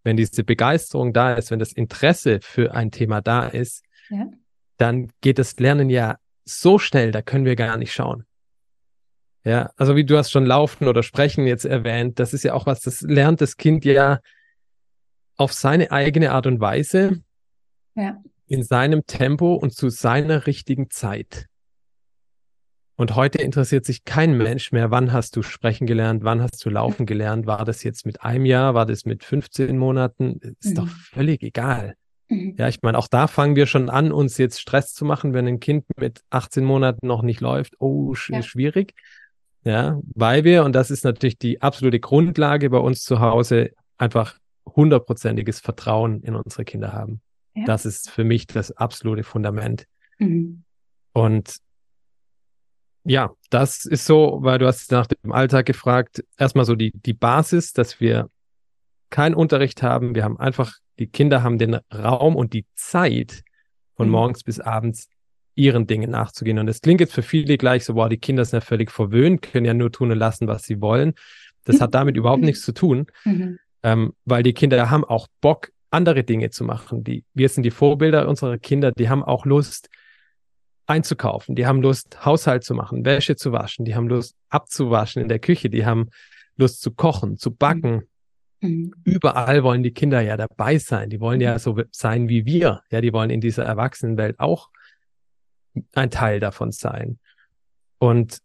Wenn 0.03 0.15
diese 0.15 0.43
Begeisterung 0.43 1.11
da 1.11 1.33
ist, 1.33 1.51
wenn 1.51 1.59
das 1.59 1.73
Interesse 1.73 2.39
für 2.41 2.73
ein 2.73 2.91
Thema 2.91 3.21
da 3.21 3.47
ist, 3.47 3.83
ja. 4.09 4.27
dann 4.77 5.11
geht 5.21 5.39
das 5.39 5.59
Lernen 5.59 5.89
ja 5.89 6.17
so 6.45 6.79
schnell, 6.79 7.11
da 7.11 7.21
können 7.21 7.45
wir 7.45 7.55
gar 7.55 7.77
nicht 7.77 7.93
schauen. 7.93 8.26
Ja, 9.47 9.71
also 9.77 9.95
wie 9.95 10.03
du 10.03 10.17
hast 10.17 10.29
schon 10.29 10.45
Laufen 10.45 10.89
oder 10.89 11.03
Sprechen 11.03 11.47
jetzt 11.47 11.63
erwähnt, 11.63 12.19
das 12.19 12.33
ist 12.33 12.43
ja 12.43 12.53
auch 12.53 12.65
was, 12.65 12.81
das 12.81 12.99
lernt 12.99 13.39
das 13.39 13.55
Kind 13.55 13.85
ja 13.85 14.19
auf 15.37 15.53
seine 15.53 15.89
eigene 15.91 16.33
Art 16.33 16.47
und 16.47 16.59
Weise, 16.59 17.23
ja. 17.95 18.21
in 18.47 18.63
seinem 18.63 19.05
Tempo 19.05 19.53
und 19.53 19.73
zu 19.73 19.87
seiner 19.87 20.47
richtigen 20.47 20.89
Zeit. 20.89 21.45
Und 22.97 23.15
heute 23.15 23.37
interessiert 23.37 23.85
sich 23.85 24.03
kein 24.03 24.35
Mensch 24.35 24.73
mehr, 24.73 24.91
wann 24.91 25.13
hast 25.13 25.37
du 25.37 25.43
sprechen 25.43 25.87
gelernt, 25.87 26.25
wann 26.25 26.41
hast 26.41 26.65
du 26.65 26.69
laufen 26.69 27.05
gelernt, 27.05 27.45
war 27.45 27.63
das 27.63 27.83
jetzt 27.83 28.05
mit 28.05 28.23
einem 28.23 28.45
Jahr, 28.45 28.73
war 28.73 28.85
das 28.85 29.05
mit 29.05 29.23
15 29.23 29.77
Monaten, 29.77 30.41
ist 30.59 30.71
mhm. 30.71 30.75
doch 30.75 30.87
völlig 30.89 31.41
egal. 31.41 31.95
Mhm. 32.27 32.55
Ja, 32.57 32.67
ich 32.67 32.81
meine, 32.81 32.97
auch 32.97 33.07
da 33.07 33.27
fangen 33.27 33.55
wir 33.55 33.65
schon 33.65 33.89
an, 33.89 34.11
uns 34.11 34.37
jetzt 34.37 34.59
Stress 34.59 34.93
zu 34.93 35.05
machen, 35.05 35.33
wenn 35.33 35.47
ein 35.47 35.61
Kind 35.61 35.85
mit 35.95 36.19
18 36.31 36.65
Monaten 36.65 37.07
noch 37.07 37.21
nicht 37.21 37.39
läuft. 37.39 37.75
Oh, 37.79 38.13
sch 38.13 38.31
ja. 38.31 38.41
schwierig. 38.41 38.93
Ja, 39.63 39.99
weil 40.15 40.43
wir, 40.43 40.63
und 40.63 40.73
das 40.73 40.91
ist 40.91 41.03
natürlich 41.03 41.37
die 41.37 41.61
absolute 41.61 41.99
Grundlage 41.99 42.69
bei 42.69 42.77
uns 42.77 43.03
zu 43.03 43.19
Hause, 43.19 43.71
einfach 43.97 44.37
hundertprozentiges 44.65 45.59
Vertrauen 45.59 46.21
in 46.21 46.35
unsere 46.35 46.63
Kinder 46.63 46.93
haben. 46.93 47.21
Ja. 47.53 47.65
Das 47.65 47.85
ist 47.85 48.09
für 48.09 48.23
mich 48.23 48.47
das 48.47 48.71
absolute 48.71 49.23
Fundament. 49.23 49.85
Mhm. 50.19 50.63
Und 51.13 51.57
ja, 53.03 53.31
das 53.49 53.85
ist 53.85 54.05
so, 54.05 54.39
weil 54.41 54.59
du 54.59 54.67
hast 54.67 54.91
nach 54.91 55.07
dem 55.07 55.31
Alltag 55.31 55.65
gefragt, 55.65 56.23
erstmal 56.37 56.65
so 56.65 56.75
die, 56.75 56.91
die 56.93 57.13
Basis, 57.13 57.73
dass 57.73 57.99
wir 57.99 58.29
keinen 59.09 59.35
Unterricht 59.35 59.81
haben. 59.81 60.13
Wir 60.13 60.23
haben 60.23 60.37
einfach, 60.37 60.75
die 60.99 61.07
Kinder 61.07 61.41
haben 61.41 61.57
den 61.57 61.75
Raum 61.93 62.35
und 62.35 62.53
die 62.53 62.65
Zeit 62.75 63.43
von 63.95 64.07
mhm. 64.07 64.11
morgens 64.11 64.43
bis 64.43 64.59
abends 64.59 65.09
ihren 65.57 65.87
Dingen 65.87 66.11
nachzugehen. 66.11 66.59
Und 66.59 66.67
es 66.67 66.81
klingt 66.81 67.01
jetzt 67.01 67.13
für 67.13 67.23
viele 67.23 67.57
gleich 67.57 67.83
so, 67.83 67.95
wow, 67.95 68.07
die 68.07 68.17
Kinder 68.17 68.45
sind 68.45 68.57
ja 68.57 68.61
völlig 68.61 68.91
verwöhnt, 68.91 69.41
können 69.41 69.65
ja 69.65 69.73
nur 69.73 69.91
tun 69.91 70.11
und 70.11 70.17
lassen, 70.17 70.47
was 70.47 70.63
sie 70.63 70.79
wollen. 70.79 71.13
Das 71.65 71.81
hat 71.81 71.93
damit 71.93 72.15
überhaupt 72.15 72.43
nichts 72.43 72.61
zu 72.61 72.73
tun, 72.73 73.07
mhm. 73.25 73.59
ähm, 73.83 74.13
weil 74.23 74.43
die 74.43 74.53
Kinder 74.53 74.89
haben 74.89 75.03
auch 75.03 75.27
Bock, 75.41 75.71
andere 75.89 76.23
Dinge 76.23 76.49
zu 76.49 76.63
machen. 76.63 77.03
Die, 77.03 77.25
wir 77.33 77.49
sind 77.49 77.63
die 77.63 77.71
Vorbilder 77.71 78.27
unserer 78.27 78.57
Kinder, 78.57 78.91
die 78.91 79.09
haben 79.09 79.23
auch 79.23 79.45
Lust 79.45 79.89
einzukaufen, 80.85 81.55
die 81.55 81.65
haben 81.65 81.81
Lust, 81.81 82.23
Haushalt 82.23 82.63
zu 82.63 82.73
machen, 82.73 83.03
Wäsche 83.03 83.35
zu 83.35 83.51
waschen, 83.51 83.83
die 83.83 83.95
haben 83.95 84.07
Lust 84.07 84.35
abzuwaschen 84.49 85.21
in 85.21 85.27
der 85.27 85.39
Küche, 85.39 85.69
die 85.69 85.85
haben 85.85 86.09
Lust 86.55 86.81
zu 86.81 86.91
kochen, 86.91 87.37
zu 87.37 87.53
backen. 87.53 88.03
Mhm. 88.61 88.93
Überall 89.03 89.63
wollen 89.63 89.83
die 89.83 89.91
Kinder 89.91 90.21
ja 90.21 90.37
dabei 90.37 90.77
sein. 90.77 91.09
Die 91.09 91.19
wollen 91.19 91.41
ja 91.41 91.53
mhm. 91.53 91.59
so 91.59 91.81
sein 91.91 92.29
wie 92.29 92.45
wir. 92.45 92.81
Ja, 92.89 93.01
die 93.01 93.13
wollen 93.13 93.29
in 93.29 93.41
dieser 93.41 93.65
Erwachsenenwelt 93.65 94.39
auch 94.39 94.69
ein 95.93 96.11
Teil 96.11 96.39
davon 96.39 96.71
sein. 96.71 97.19
Und 97.99 98.39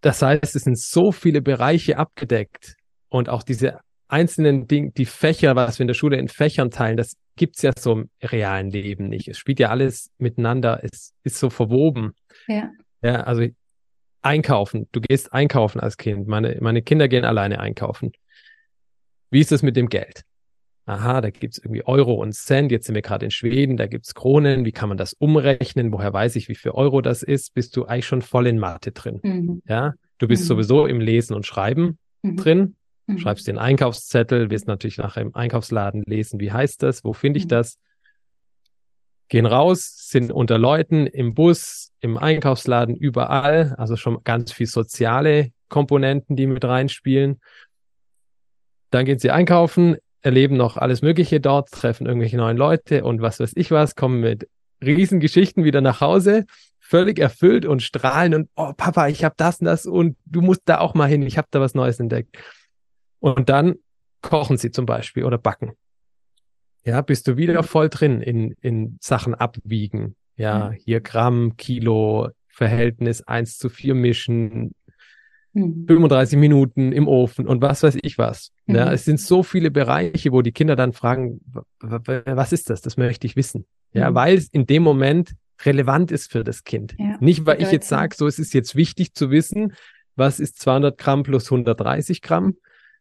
das 0.00 0.22
heißt, 0.22 0.54
es 0.54 0.64
sind 0.64 0.78
so 0.78 1.12
viele 1.12 1.42
Bereiche 1.42 1.98
abgedeckt 1.98 2.76
und 3.08 3.28
auch 3.28 3.42
diese 3.42 3.80
einzelnen 4.08 4.68
Dingen, 4.68 4.94
die 4.94 5.06
Fächer, 5.06 5.56
was 5.56 5.78
wir 5.78 5.84
in 5.84 5.88
der 5.88 5.94
Schule 5.94 6.16
in 6.16 6.28
Fächern 6.28 6.70
teilen, 6.70 6.96
das 6.96 7.16
gibt's 7.34 7.62
ja 7.62 7.72
so 7.76 7.92
im 7.92 8.10
realen 8.22 8.70
Leben 8.70 9.08
nicht. 9.08 9.28
Es 9.28 9.38
spielt 9.38 9.58
ja 9.58 9.70
alles 9.70 10.10
miteinander, 10.18 10.80
es 10.82 11.12
ist 11.24 11.38
so 11.38 11.50
verwoben. 11.50 12.14
Ja. 12.46 12.70
Ja, 13.02 13.22
also 13.22 13.46
einkaufen. 14.22 14.88
Du 14.92 15.00
gehst 15.00 15.32
einkaufen 15.32 15.80
als 15.80 15.96
Kind. 15.96 16.26
Meine, 16.26 16.56
meine 16.60 16.82
Kinder 16.82 17.08
gehen 17.08 17.24
alleine 17.24 17.60
einkaufen. 17.60 18.12
Wie 19.30 19.40
ist 19.40 19.52
das 19.52 19.62
mit 19.62 19.76
dem 19.76 19.88
Geld? 19.88 20.24
Aha, 20.88 21.20
da 21.20 21.30
gibt's 21.30 21.58
irgendwie 21.58 21.84
Euro 21.84 22.14
und 22.14 22.32
Cent. 22.32 22.70
Jetzt 22.70 22.86
sind 22.86 22.94
wir 22.94 23.02
gerade 23.02 23.24
in 23.24 23.32
Schweden, 23.32 23.76
da 23.76 23.86
gibt's 23.88 24.14
Kronen. 24.14 24.64
Wie 24.64 24.70
kann 24.72 24.88
man 24.88 24.96
das 24.96 25.14
umrechnen? 25.14 25.92
Woher 25.92 26.12
weiß 26.12 26.36
ich, 26.36 26.48
wie 26.48 26.54
viel 26.54 26.70
Euro 26.70 27.00
das 27.00 27.24
ist? 27.24 27.54
Bist 27.54 27.76
du 27.76 27.86
eigentlich 27.86 28.06
schon 28.06 28.22
voll 28.22 28.46
in 28.46 28.58
Mathe 28.58 28.92
drin? 28.92 29.18
Mhm. 29.22 29.62
Ja, 29.66 29.94
du 30.18 30.28
bist 30.28 30.44
Mhm. 30.44 30.46
sowieso 30.46 30.86
im 30.86 31.00
Lesen 31.00 31.34
und 31.34 31.44
Schreiben 31.44 31.98
Mhm. 32.22 32.36
drin. 32.36 32.76
Mhm. 33.08 33.18
Schreibst 33.18 33.48
den 33.48 33.58
Einkaufszettel, 33.58 34.48
wirst 34.50 34.68
natürlich 34.68 34.98
nachher 34.98 35.22
im 35.22 35.34
Einkaufsladen 35.34 36.04
lesen, 36.06 36.38
wie 36.38 36.52
heißt 36.52 36.82
das, 36.84 37.02
wo 37.02 37.12
finde 37.12 37.38
ich 37.38 37.46
Mhm. 37.46 37.50
das? 37.50 37.78
Gehen 39.28 39.46
raus, 39.46 40.08
sind 40.08 40.30
unter 40.30 40.56
Leuten, 40.56 41.08
im 41.08 41.34
Bus, 41.34 41.90
im 42.00 42.16
Einkaufsladen, 42.16 42.94
überall. 42.94 43.74
Also 43.76 43.96
schon 43.96 44.22
ganz 44.22 44.52
viel 44.52 44.66
soziale 44.68 45.50
Komponenten, 45.68 46.36
die 46.36 46.46
mit 46.46 46.64
reinspielen. 46.64 47.40
Dann 48.90 49.04
gehen 49.04 49.18
sie 49.18 49.32
einkaufen, 49.32 49.96
erleben 50.26 50.56
noch 50.56 50.76
alles 50.76 51.00
Mögliche 51.02 51.40
dort, 51.40 51.70
treffen 51.70 52.06
irgendwelche 52.06 52.36
neuen 52.36 52.56
Leute 52.56 53.04
und 53.04 53.22
was 53.22 53.38
weiß 53.40 53.52
ich 53.54 53.70
was, 53.70 53.94
kommen 53.94 54.20
mit 54.20 54.48
Riesengeschichten 54.84 55.64
wieder 55.64 55.80
nach 55.80 56.00
Hause, 56.00 56.44
völlig 56.80 57.18
erfüllt 57.18 57.64
und 57.64 57.80
strahlen 57.82 58.34
und 58.34 58.48
oh 58.56 58.72
Papa, 58.76 59.06
ich 59.08 59.24
habe 59.24 59.34
das 59.38 59.60
und 59.60 59.66
das 59.66 59.86
und 59.86 60.16
du 60.26 60.40
musst 60.42 60.62
da 60.66 60.78
auch 60.78 60.94
mal 60.94 61.06
hin, 61.08 61.22
ich 61.22 61.38
habe 61.38 61.48
da 61.50 61.60
was 61.60 61.74
Neues 61.74 62.00
entdeckt. 62.00 62.36
Und 63.20 63.48
dann 63.48 63.76
kochen 64.20 64.56
sie 64.58 64.70
zum 64.70 64.84
Beispiel 64.84 65.24
oder 65.24 65.38
backen. 65.38 65.72
Ja, 66.84 67.00
bist 67.00 67.26
du 67.28 67.36
wieder 67.36 67.62
Mhm. 67.62 67.66
voll 67.66 67.88
drin 67.88 68.20
in, 68.20 68.52
in 68.60 68.98
Sachen 69.00 69.34
abwiegen. 69.34 70.16
Ja, 70.36 70.70
Mhm. 70.70 70.72
hier 70.74 71.00
Gramm, 71.00 71.56
Kilo, 71.56 72.28
Verhältnis 72.48 73.22
1 73.22 73.58
zu 73.58 73.68
4 73.68 73.94
mischen, 73.94 74.72
Mhm. 75.56 75.86
35 75.88 76.38
Minuten 76.38 76.92
im 76.92 77.08
Ofen 77.08 77.46
und 77.46 77.62
was 77.62 77.82
weiß 77.82 77.96
ich 78.02 78.18
was. 78.18 78.52
Ja, 78.66 78.86
Mhm. 78.86 78.92
es 78.92 79.04
sind 79.04 79.20
so 79.20 79.42
viele 79.42 79.70
Bereiche, 79.70 80.30
wo 80.32 80.42
die 80.42 80.52
Kinder 80.52 80.76
dann 80.76 80.92
fragen, 80.92 81.40
was 81.80 82.52
ist 82.52 82.68
das? 82.70 82.82
Das 82.82 82.96
möchte 82.96 83.26
ich 83.26 83.36
wissen. 83.36 83.66
Ja, 83.92 84.10
Mhm. 84.10 84.14
weil 84.14 84.36
es 84.36 84.48
in 84.48 84.66
dem 84.66 84.82
Moment 84.82 85.34
relevant 85.64 86.12
ist 86.12 86.30
für 86.30 86.44
das 86.44 86.64
Kind. 86.64 86.94
Ja, 86.98 87.16
Nicht, 87.20 87.46
weil 87.46 87.62
ich 87.62 87.70
jetzt 87.72 87.88
sage, 87.88 88.14
so 88.14 88.26
es 88.26 88.38
ist 88.38 88.52
jetzt 88.52 88.76
wichtig 88.76 89.14
zu 89.14 89.30
wissen, 89.30 89.72
was 90.14 90.40
ist 90.40 90.58
200 90.60 90.98
Gramm 90.98 91.22
plus 91.22 91.50
130 91.50 92.20
Gramm, 92.20 92.56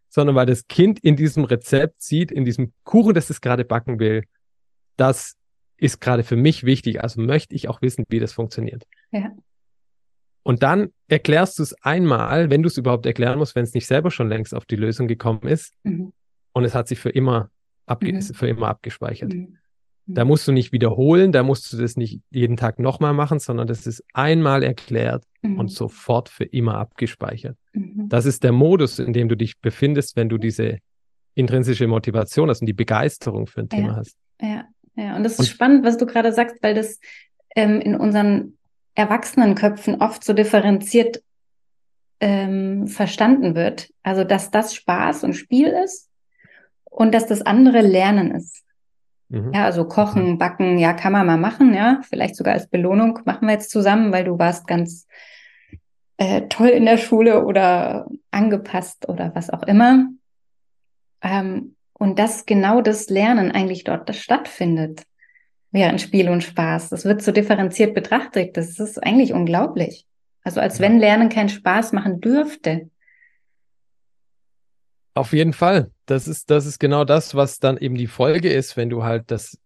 sondern 0.07 0.35
weil 0.37 0.45
das 0.45 0.67
Kind 0.67 0.99
in 0.99 1.17
diesem 1.17 1.43
Rezept 1.43 2.01
sieht, 2.01 2.31
in 2.31 2.45
diesem 2.45 2.71
Kuchen, 2.85 3.13
das 3.13 3.29
es 3.29 3.41
gerade 3.41 3.65
backen 3.65 3.99
will, 3.99 4.23
das 4.95 5.35
ist 5.77 5.99
gerade 5.99 6.23
für 6.23 6.37
mich 6.37 6.63
wichtig. 6.63 7.03
Also 7.03 7.19
möchte 7.21 7.53
ich 7.53 7.67
auch 7.67 7.81
wissen, 7.81 8.05
wie 8.07 8.19
das 8.19 8.31
funktioniert. 8.31 8.83
Ja. 9.11 9.31
Und 10.47 10.61
dann 10.61 10.89
erklärst 11.07 11.57
du 11.57 11.63
es 11.63 11.73
einmal, 11.81 12.51
wenn 12.51 12.61
du 12.61 12.67
es 12.67 12.77
überhaupt 12.77 13.07
erklären 13.07 13.39
musst, 13.39 13.55
wenn 13.55 13.63
es 13.63 13.73
nicht 13.73 13.87
selber 13.87 14.11
schon 14.11 14.29
längst 14.29 14.53
auf 14.53 14.65
die 14.65 14.75
Lösung 14.75 15.07
gekommen 15.07 15.41
ist 15.47 15.73
Mhm. 15.83 16.13
und 16.53 16.63
es 16.63 16.75
hat 16.75 16.87
sich 16.87 16.99
für 16.99 17.09
immer, 17.09 17.49
abge 17.87 18.13
Mhm. 18.13 18.21
für 18.21 18.47
immer 18.47 18.67
abgespeichert. 18.67 19.33
Mhm. 19.33 19.57
Da 20.07 20.23
musst 20.23 20.47
du 20.47 20.51
nicht 20.51 20.71
wiederholen, 20.71 21.31
da 21.31 21.41
musst 21.41 21.73
du 21.73 21.77
das 21.77 21.97
nicht 21.97 22.21
jeden 22.29 22.57
Tag 22.57 22.77
nochmal 22.77 23.13
machen, 23.13 23.39
sondern 23.39 23.65
das 23.65 23.87
ist 23.87 24.03
einmal 24.13 24.61
erklärt 24.61 25.23
Mhm. 25.41 25.57
und 25.59 25.71
sofort 25.71 26.29
für 26.29 26.43
immer 26.43 26.75
abgespeichert. 26.77 27.57
Mhm. 27.73 28.07
Das 28.09 28.25
ist 28.27 28.43
der 28.43 28.51
Modus, 28.51 28.99
in 28.99 29.13
dem 29.13 29.27
du 29.29 29.35
dich 29.35 29.59
befindest, 29.61 30.15
wenn 30.15 30.29
du 30.29 30.37
diese 30.37 30.77
intrinsische 31.33 31.87
Motivation 31.87 32.49
hast 32.51 32.61
und 32.61 32.67
die 32.67 32.73
Begeisterung 32.73 33.47
für 33.47 33.61
ein 33.61 33.69
Ja. 33.71 33.77
Thema 33.79 33.95
hast. 33.95 34.15
Ja, 34.39 34.65
ja, 34.95 35.15
und 35.15 35.23
das 35.23 35.33
ist 35.33 35.39
Und- 35.39 35.45
spannend, 35.47 35.83
was 35.83 35.97
du 35.97 36.05
gerade 36.05 36.31
sagst, 36.31 36.57
weil 36.61 36.75
das 36.75 36.99
ähm, 37.55 37.79
in 37.81 37.95
unseren 37.95 38.57
Erwachsenenköpfen 38.95 40.01
oft 40.01 40.23
so 40.23 40.33
differenziert 40.33 41.21
ähm, 42.19 42.87
verstanden 42.87 43.55
wird. 43.55 43.89
Also, 44.03 44.23
dass 44.23 44.51
das 44.51 44.73
Spaß 44.73 45.23
und 45.23 45.33
Spiel 45.33 45.67
ist 45.67 46.09
und 46.85 47.13
dass 47.13 47.27
das 47.27 47.41
andere 47.41 47.81
Lernen 47.81 48.31
ist. 48.31 48.63
Mhm. 49.29 49.53
Ja, 49.53 49.65
also 49.65 49.85
kochen, 49.87 50.37
backen, 50.37 50.77
ja, 50.77 50.93
kann 50.93 51.11
man 51.11 51.27
mal 51.27 51.37
machen, 51.37 51.73
ja, 51.73 52.01
vielleicht 52.07 52.35
sogar 52.35 52.53
als 52.53 52.67
Belohnung 52.67 53.19
machen 53.25 53.47
wir 53.47 53.53
jetzt 53.53 53.71
zusammen, 53.71 54.11
weil 54.11 54.23
du 54.23 54.37
warst 54.39 54.67
ganz 54.67 55.07
äh, 56.17 56.43
toll 56.47 56.69
in 56.69 56.85
der 56.85 56.97
Schule 56.97 57.45
oder 57.45 58.07
angepasst 58.31 59.09
oder 59.09 59.33
was 59.35 59.49
auch 59.49 59.63
immer. 59.63 60.07
Ähm, 61.21 61.75
und 61.93 62.19
dass 62.19 62.45
genau 62.45 62.81
das 62.81 63.09
Lernen 63.09 63.51
eigentlich 63.51 63.83
dort 63.83 64.07
das 64.07 64.19
stattfindet, 64.19 65.03
während 65.75 66.01
Spiel 66.01 66.29
und 66.29 66.41
Spaß. 66.41 66.89
Das 66.89 67.05
wird 67.05 67.21
so 67.21 67.31
differenziert 67.31 67.93
betrachtet. 67.93 68.57
Das 68.57 68.79
ist 68.79 68.97
eigentlich 69.03 69.33
unglaublich. 69.33 70.05
Also 70.43 70.59
als 70.61 70.79
Ja. 70.79 70.85
wenn 70.85 70.99
Lernen 70.99 71.29
keinen 71.29 71.49
Spaß 71.49 71.91
machen 71.91 72.21
dürfte. 72.21 72.89
Auf 75.13 75.31
jeden 75.33 75.53
Fall. 75.53 75.91
Das 76.07 76.27
ist, 76.27 76.49
das 76.49 76.65
ist 76.65 76.79
genau 76.79 77.05
das, 77.05 77.35
was 77.35 77.59
dann 77.59 77.77
eben 77.77 77.95
die 77.95 78.07
Folge 78.07 78.51
ist, 78.51 78.75
wenn 78.75 78.89
du 78.89 79.03
halt 79.03 79.31
das 79.31 79.57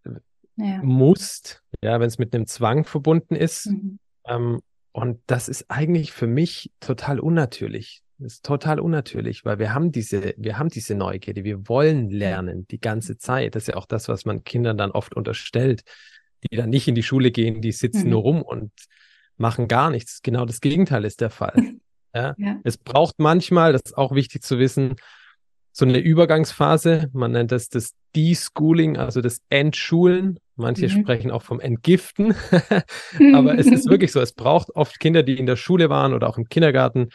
Ja. 0.55 0.81
musst, 0.83 1.63
ja, 1.81 1.99
wenn 1.99 2.07
es 2.07 2.17
mit 2.19 2.35
einem 2.35 2.45
Zwang 2.45 2.83
verbunden 2.85 3.35
ist. 3.35 3.67
Mhm. 3.67 3.99
Ähm, 4.27 4.59
und 4.91 5.21
das 5.27 5.47
ist 5.49 5.65
eigentlich 5.69 6.11
für 6.11 6.27
mich 6.27 6.71
total 6.79 7.19
unnatürlich. 7.19 8.01
Das 8.21 8.33
ist 8.33 8.45
total 8.45 8.79
unnatürlich, 8.81 9.45
weil 9.45 9.59
wir 9.59 9.73
haben 9.73 9.91
diese, 9.93 10.33
wir 10.37 10.59
haben 10.59 10.67
diese 10.69 10.93
Neugierde, 10.93 11.43
wir 11.45 11.67
wollen 11.69 12.09
lernen 12.09 12.67
die 12.69 12.79
ganze 12.79 13.17
Zeit. 13.17 13.55
Das 13.55 13.63
ist 13.63 13.67
ja 13.67 13.75
auch 13.75 13.85
das, 13.85 14.09
was 14.09 14.25
man 14.25 14.43
Kindern 14.43 14.77
dann 14.77 14.91
oft 14.91 15.15
unterstellt, 15.15 15.83
die 16.51 16.57
dann 16.57 16.69
nicht 16.69 16.87
in 16.89 16.95
die 16.95 17.03
Schule 17.03 17.31
gehen, 17.31 17.61
die 17.61 17.71
sitzen 17.71 18.05
Mhm. 18.05 18.09
nur 18.09 18.21
rum 18.21 18.41
und 18.41 18.71
machen 19.37 19.67
gar 19.69 19.89
nichts. 19.89 20.21
Genau 20.21 20.45
das 20.45 20.59
Gegenteil 20.61 21.05
ist 21.05 21.21
der 21.21 21.29
Fall. 21.29 21.53
Ja. 22.15 22.33
Ja. 22.39 22.59
Es 22.63 22.75
braucht 22.79 23.19
manchmal, 23.19 23.71
das 23.71 23.83
ist 23.85 23.95
auch 23.95 24.15
wichtig 24.15 24.41
zu 24.41 24.57
wissen, 24.57 24.95
so 25.71 25.85
eine 25.85 25.99
Übergangsphase. 25.99 27.07
Man 27.13 27.33
nennt 27.33 27.51
das 27.51 27.69
das 27.69 27.91
Deschooling, 28.15 28.97
also 28.97 29.21
das 29.21 29.41
Entschulen. 29.51 30.39
Manche 30.55 30.87
Mhm. 30.87 31.01
sprechen 31.01 31.29
auch 31.29 31.43
vom 31.43 31.59
Entgiften. 31.59 32.33
Aber 33.35 33.59
es 33.59 33.67
ist 33.67 33.87
wirklich 33.91 34.11
so, 34.11 34.19
es 34.21 34.33
braucht 34.33 34.71
oft 34.75 34.99
Kinder, 34.99 35.21
die 35.21 35.37
in 35.37 35.45
der 35.45 35.55
Schule 35.55 35.89
waren 35.91 36.13
oder 36.15 36.27
auch 36.27 36.39
im 36.39 36.49
Kindergarten, 36.49 37.09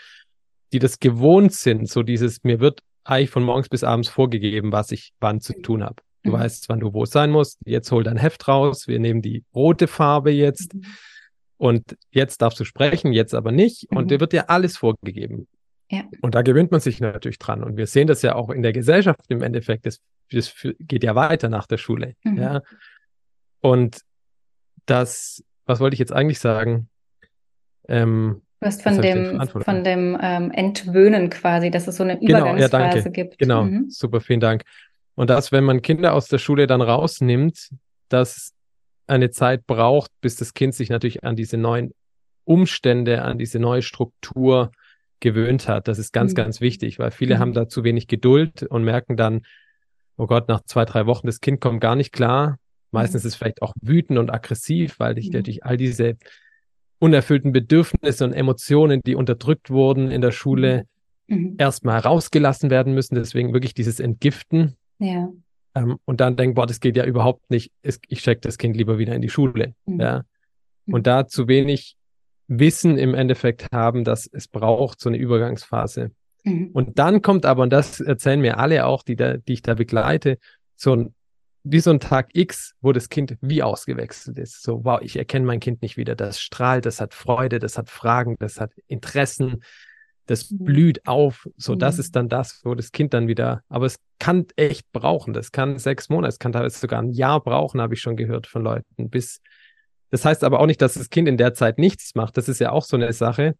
die 0.73 0.79
das 0.79 0.99
gewohnt 1.01 1.53
sind. 1.53 1.89
So 1.89 2.03
dieses, 2.03 2.43
mir 2.45 2.61
wird 2.61 2.81
eigentlich 3.05 3.31
von 3.31 3.43
morgens 3.45 3.69
bis 3.69 3.85
abends 3.85 4.09
vorgegeben, 4.09 4.73
was 4.73 4.91
ich 4.91 5.13
wann 5.21 5.41
zu 5.41 5.53
tun 5.61 5.83
habe. 5.85 5.97
Du 6.23 6.31
Mhm. 6.31 6.35
weißt, 6.35 6.69
wann 6.69 6.81
du 6.81 6.95
wo 6.95 7.05
sein 7.05 7.31
musst. 7.31 7.59
Jetzt 7.67 7.91
hol 7.93 8.03
dein 8.03 8.17
Heft 8.17 8.49
raus. 8.49 8.89
Wir 8.89 8.99
nehmen 8.99 9.21
die 9.23 9.45
rote 9.55 9.87
Farbe 9.87 10.31
jetzt. 10.31 10.75
Mhm. 10.75 10.85
Und 11.59 11.97
jetzt 12.11 12.43
darfst 12.43 12.59
du 12.59 12.65
sprechen, 12.65 13.13
jetzt 13.13 13.35
aber 13.35 13.53
nicht. 13.53 13.87
Und 13.91 14.05
Mhm. 14.05 14.09
dir 14.09 14.21
wird 14.21 14.33
dir 14.33 14.51
alles 14.51 14.77
vorgegeben. 14.77 15.47
Ja. 15.91 16.03
Und 16.23 16.35
da 16.35 16.43
gewöhnt 16.43 16.71
man 16.71 16.81
sich 16.81 16.99
natürlich 17.01 17.39
dran. 17.39 17.63
Und 17.63 17.77
wir 17.77 17.87
sehen 17.87 18.07
das 18.07 18.23
ja 18.23 18.35
auch 18.35 18.49
in 18.51 18.63
der 18.63 18.73
Gesellschaft 18.73 19.21
im 19.29 19.43
Endeffekt. 19.43 19.85
Das, 19.87 20.01
das 20.33 20.53
geht 20.81 21.05
ja 21.05 21.15
weiter 21.15 21.49
nach 21.51 21.67
der 21.67 21.77
Schule. 21.77 22.15
Mhm. 22.25 22.37
Ja. 22.39 22.63
Und 23.61 24.01
das, 24.87 25.45
was 25.67 25.81
wollte 25.81 25.95
ich 25.95 26.01
jetzt 26.01 26.13
eigentlich 26.13 26.39
sagen? 26.41 26.89
Ähm, 27.87 28.41
Du 28.61 28.67
hast 28.67 28.83
von 28.83 28.95
ich 28.95 29.01
dem, 29.01 29.41
von 29.49 29.85
dem 29.85 30.19
ähm, 30.21 30.51
Entwöhnen 30.51 31.29
quasi, 31.29 31.71
dass 31.71 31.87
es 31.87 31.97
so 31.97 32.03
eine 32.05 32.19
Genau, 32.19 32.47
ja, 32.47 32.53
Übergangsphase 32.67 33.03
danke. 33.05 33.11
gibt. 33.11 33.39
genau, 33.39 33.65
Mhm. 33.65 33.87
super, 33.91 34.21
vielen 34.21 34.41
Dank. 34.41 34.63
Und 35.17 35.31
dass, 35.31 35.53
wenn 35.53 35.65
man 35.65 35.83
Kinder 35.83 36.15
aus 36.15 36.29
der 36.29 36.39
Schule 36.39 36.67
dann 36.67 36.81
rausnimmt, 36.81 37.71
dass 38.09 38.53
eine 39.07 39.31
Zeit 39.31 39.67
braucht, 39.67 40.11
bis 40.21 40.37
das 40.37 40.55
Kind 40.55 40.75
sich 40.75 40.89
natürlich 40.89 41.25
an 41.25 41.37
diese 41.37 41.57
neuen 41.59 41.93
Umstände, 42.45 43.23
an 43.23 43.39
diese 43.39 43.59
neue 43.59 43.83
Struktur 43.83 44.73
gewöhnt 45.21 45.69
hat. 45.69 45.89
Das 45.89 45.99
ist 45.99 46.13
ganz, 46.13 46.33
Mhm. 46.33 46.37
ganz 46.37 46.61
wichtig, 46.61 46.99
weil 46.99 47.11
viele 47.11 47.37
Mhm. 47.37 47.39
haben 47.41 47.53
da 47.53 47.69
zu 47.69 47.85
wenig 47.85 48.07
Geduld 48.09 48.63
und 48.63 48.85
merken 48.85 49.17
dann, 49.17 49.43
oh 50.17 50.27
Gott, 50.27 50.49
nach 50.49 50.63
zwei, 50.65 50.85
drei 50.85 51.07
Wochen, 51.07 51.27
das 51.27 51.41
Kind 51.41 51.61
kommt 51.61 51.81
gar 51.81 51.97
nicht 51.97 52.13
klar. 52.13 52.57
Meistens 52.93 53.25
Mhm. 53.25 53.29
ist 53.29 53.35
es 53.35 53.37
vielleicht 53.37 53.63
auch 53.63 53.73
wütend 53.81 54.19
und 54.19 54.31
aggressiv, 54.31 54.99
weil 54.99 55.15
dich 55.15 55.29
Mhm. 55.29 55.35
natürlich 55.35 55.65
all 55.65 55.77
diese 55.77 56.17
unerfüllten 57.05 57.53
Bedürfnisse 57.53 58.25
und 58.25 58.33
Emotionen, 58.33 59.03
die 59.05 59.15
unterdrückt 59.15 59.69
wurden 59.69 60.11
in 60.11 60.23
der 60.23 60.33
Schule, 60.33 60.87
Mhm. 61.27 61.55
erstmal 61.59 62.01
rausgelassen 62.01 62.71
werden 62.71 62.95
müssen. 62.95 63.15
Deswegen 63.15 63.53
wirklich 63.53 63.75
dieses 63.75 64.01
Entgiften. 64.01 64.77
Ja. 64.99 65.31
Ähm, 65.75 65.97
und 66.05 66.21
dann 66.21 66.37
denken, 66.37 66.55
boah, 66.55 66.67
das 66.67 66.81
geht 66.81 66.97
ja 66.97 67.05
überhaupt 67.05 67.51
nicht. 67.51 67.73
Ich 68.09 68.21
schicke 68.21 68.43
das 68.43 68.59
Kind 68.59 68.77
lieber 68.77 68.99
wieder 68.99 69.15
in 69.15 69.23
die 69.23 69.31
Schule. 69.31 69.75
Mhm. 69.87 70.01
Ja. 70.01 70.23
Mhm. 70.87 70.95
Und 70.95 71.07
da 71.07 71.27
zu 71.27 71.49
wenig 71.49 71.97
Wissen 72.47 72.99
im 72.99 73.15
Endeffekt 73.15 73.69
haben, 73.73 74.05
dass 74.05 74.29
es 74.31 74.49
braucht, 74.49 75.01
so 75.01 75.09
eine 75.09 75.17
Übergangsphase. 75.17 76.11
Mhm. 76.45 76.71
Und 76.75 76.99
dann 76.99 77.23
kommt 77.23 77.47
aber, 77.47 77.63
und 77.63 77.73
das 77.73 78.01
erzählen 78.01 78.41
mir 78.41 78.59
alle 78.59 78.85
auch, 78.85 79.03
die, 79.03 79.17
da, 79.17 79.39
die 79.39 79.55
ich 79.55 79.63
da 79.63 79.75
begleite, 79.75 80.39
so 80.77 80.95
ein, 80.95 81.15
wie 81.65 81.81
so 81.81 81.91
ein 81.91 81.99
Tag 82.01 82.29
X, 82.35 82.75
wo 82.83 82.93
das 82.93 83.09
Kind 83.09 83.37
wie 83.41 83.63
ausgewechselt 83.63 84.39
ist. 84.39 84.63
So, 84.63 84.85
wow, 84.85 85.01
ich 85.03 85.17
erkenne 85.17 85.47
mein 85.47 85.61
Kind 85.61 85.81
nicht 85.83 85.97
wieder. 85.97 86.15
Das 86.15 86.41
strahlt, 86.41 86.85
das 86.87 87.01
hat 87.01 87.15
Freude, 87.15 87.59
das 87.59 87.79
hat 87.79 87.89
Fragen, 87.91 88.37
das 88.39 88.61
hat 88.61 88.73
Interessen. 88.87 89.63
Das 90.27 90.51
Mhm. 90.51 90.65
blüht 90.65 91.07
auf. 91.07 91.49
So, 91.57 91.75
das 91.75 91.97
Mhm. 91.97 92.01
ist 92.01 92.17
dann 92.17 92.29
das, 92.29 92.61
wo 92.65 92.75
das 92.75 92.93
Kind 92.93 93.13
dann 93.15 93.29
wieder, 93.29 93.63
aber 93.69 93.87
es 93.87 93.97
kann 94.19 94.47
echt 94.57 94.91
brauchen. 94.93 95.33
Das 95.35 95.53
kann 95.53 95.79
sechs 95.79 96.09
Monate, 96.09 96.29
es 96.31 96.39
kann 96.39 96.53
teilweise 96.53 96.79
sogar 96.79 97.01
ein 97.03 97.11
Jahr 97.13 97.43
brauchen, 97.43 97.81
habe 97.81 97.95
ich 97.95 98.01
schon 98.01 98.17
gehört 98.17 98.47
von 98.47 98.63
Leuten, 98.63 99.11
bis, 99.11 99.41
das 100.11 100.25
heißt 100.25 100.45
aber 100.45 100.61
auch 100.61 100.67
nicht, 100.67 100.81
dass 100.81 100.95
das 100.95 101.11
Kind 101.11 101.29
in 101.29 101.37
der 101.37 101.53
Zeit 101.55 101.79
nichts 101.79 102.15
macht. 102.15 102.37
Das 102.37 102.49
ist 102.49 102.59
ja 102.61 102.73
auch 102.73 102.85
so 102.85 102.97
eine 102.97 103.13
Sache, 103.13 103.55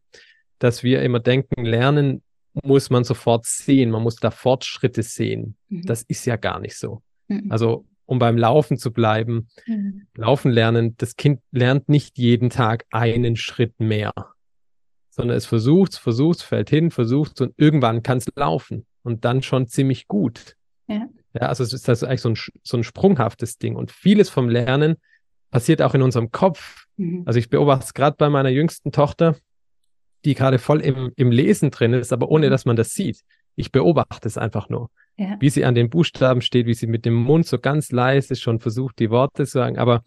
dass 0.59 0.83
wir 0.83 1.03
immer 1.03 1.21
denken, 1.21 1.65
lernen 1.65 2.23
muss 2.63 2.89
man 2.89 3.03
sofort 3.05 3.45
sehen. 3.47 3.91
Man 3.91 4.03
muss 4.03 4.17
da 4.17 4.31
Fortschritte 4.31 5.03
sehen. 5.03 5.57
Mhm. 5.69 5.83
Das 5.87 6.03
ist 6.03 6.25
ja 6.27 6.37
gar 6.37 6.61
nicht 6.61 6.77
so. 6.79 7.03
Mhm. 7.29 7.51
Also, 7.51 7.85
um 8.07 8.19
beim 8.19 8.37
Laufen 8.37 8.77
zu 8.79 8.93
bleiben, 8.93 9.49
Mhm. 9.67 10.07
Laufen 10.15 10.51
lernen, 10.51 10.95
das 10.99 11.17
Kind 11.17 11.41
lernt 11.51 11.89
nicht 11.89 12.19
jeden 12.19 12.51
Tag 12.51 12.85
einen 12.91 13.37
Schritt 13.37 13.79
mehr, 13.81 14.13
sondern 15.11 15.37
es 15.37 15.47
versucht, 15.47 15.97
versucht, 15.97 16.43
fällt 16.43 16.71
hin, 16.71 16.91
versucht 16.91 17.41
und 17.41 17.55
irgendwann 17.57 18.03
kann 18.03 18.19
es 18.19 18.27
laufen 18.37 18.87
und 19.03 19.25
dann 19.25 19.43
schon 19.43 19.67
ziemlich 19.69 20.09
gut. 20.09 20.57
Ja. 20.87 21.09
Ja, 21.33 21.49
also 21.49 21.65
es 21.65 21.73
ist 21.73 21.89
also 21.89 22.07
eigentlich 22.07 22.21
so 22.21 22.29
ein, 22.31 22.37
so 22.63 22.77
ein 22.77 22.85
sprunghaftes 22.85 23.59
Ding 23.59 23.75
und 23.75 23.91
vieles 23.91 24.31
vom 24.31 24.49
Lernen 24.49 24.97
passiert 25.51 25.83
auch 25.83 25.95
in 25.95 26.03
unserem 26.03 26.31
Kopf. 26.31 26.87
Mhm. 26.97 27.23
Also 27.27 27.39
ich 27.39 27.49
beobachte 27.49 27.85
es 27.87 27.95
gerade 27.95 28.17
bei 28.17 28.29
meiner 28.29 28.51
jüngsten 28.51 28.93
Tochter, 28.93 29.37
die 30.25 30.35
gerade 30.35 30.59
voll 30.59 30.81
im, 30.81 31.13
im 31.17 31.31
Lesen 31.31 31.71
drin 31.71 31.93
ist, 31.93 32.13
aber 32.13 32.29
ohne 32.29 32.47
Mhm. 32.47 32.51
dass 32.51 32.65
man 32.67 32.77
das 32.77 32.93
sieht. 32.93 33.21
Ich 33.57 33.73
beobachte 33.73 34.29
es 34.29 34.39
einfach 34.39 34.69
nur 34.69 34.91
Ja. 35.17 35.37
wie 35.39 35.49
sie 35.49 35.65
an 35.65 35.75
den 35.77 35.91
Buchstaben 35.91 36.41
steht, 36.41 36.67
wie 36.67 36.75
sie 36.75 36.89
mit 36.89 37.05
dem 37.05 37.15
Mund 37.15 37.47
so 37.47 37.59
ganz 37.59 37.93
leise 37.93 38.35
schon 38.35 38.59
versucht, 38.59 38.99
die 38.99 39.11
Worte 39.11 39.45
zu 39.47 39.53
sagen. 39.53 39.79
Aber 39.79 40.03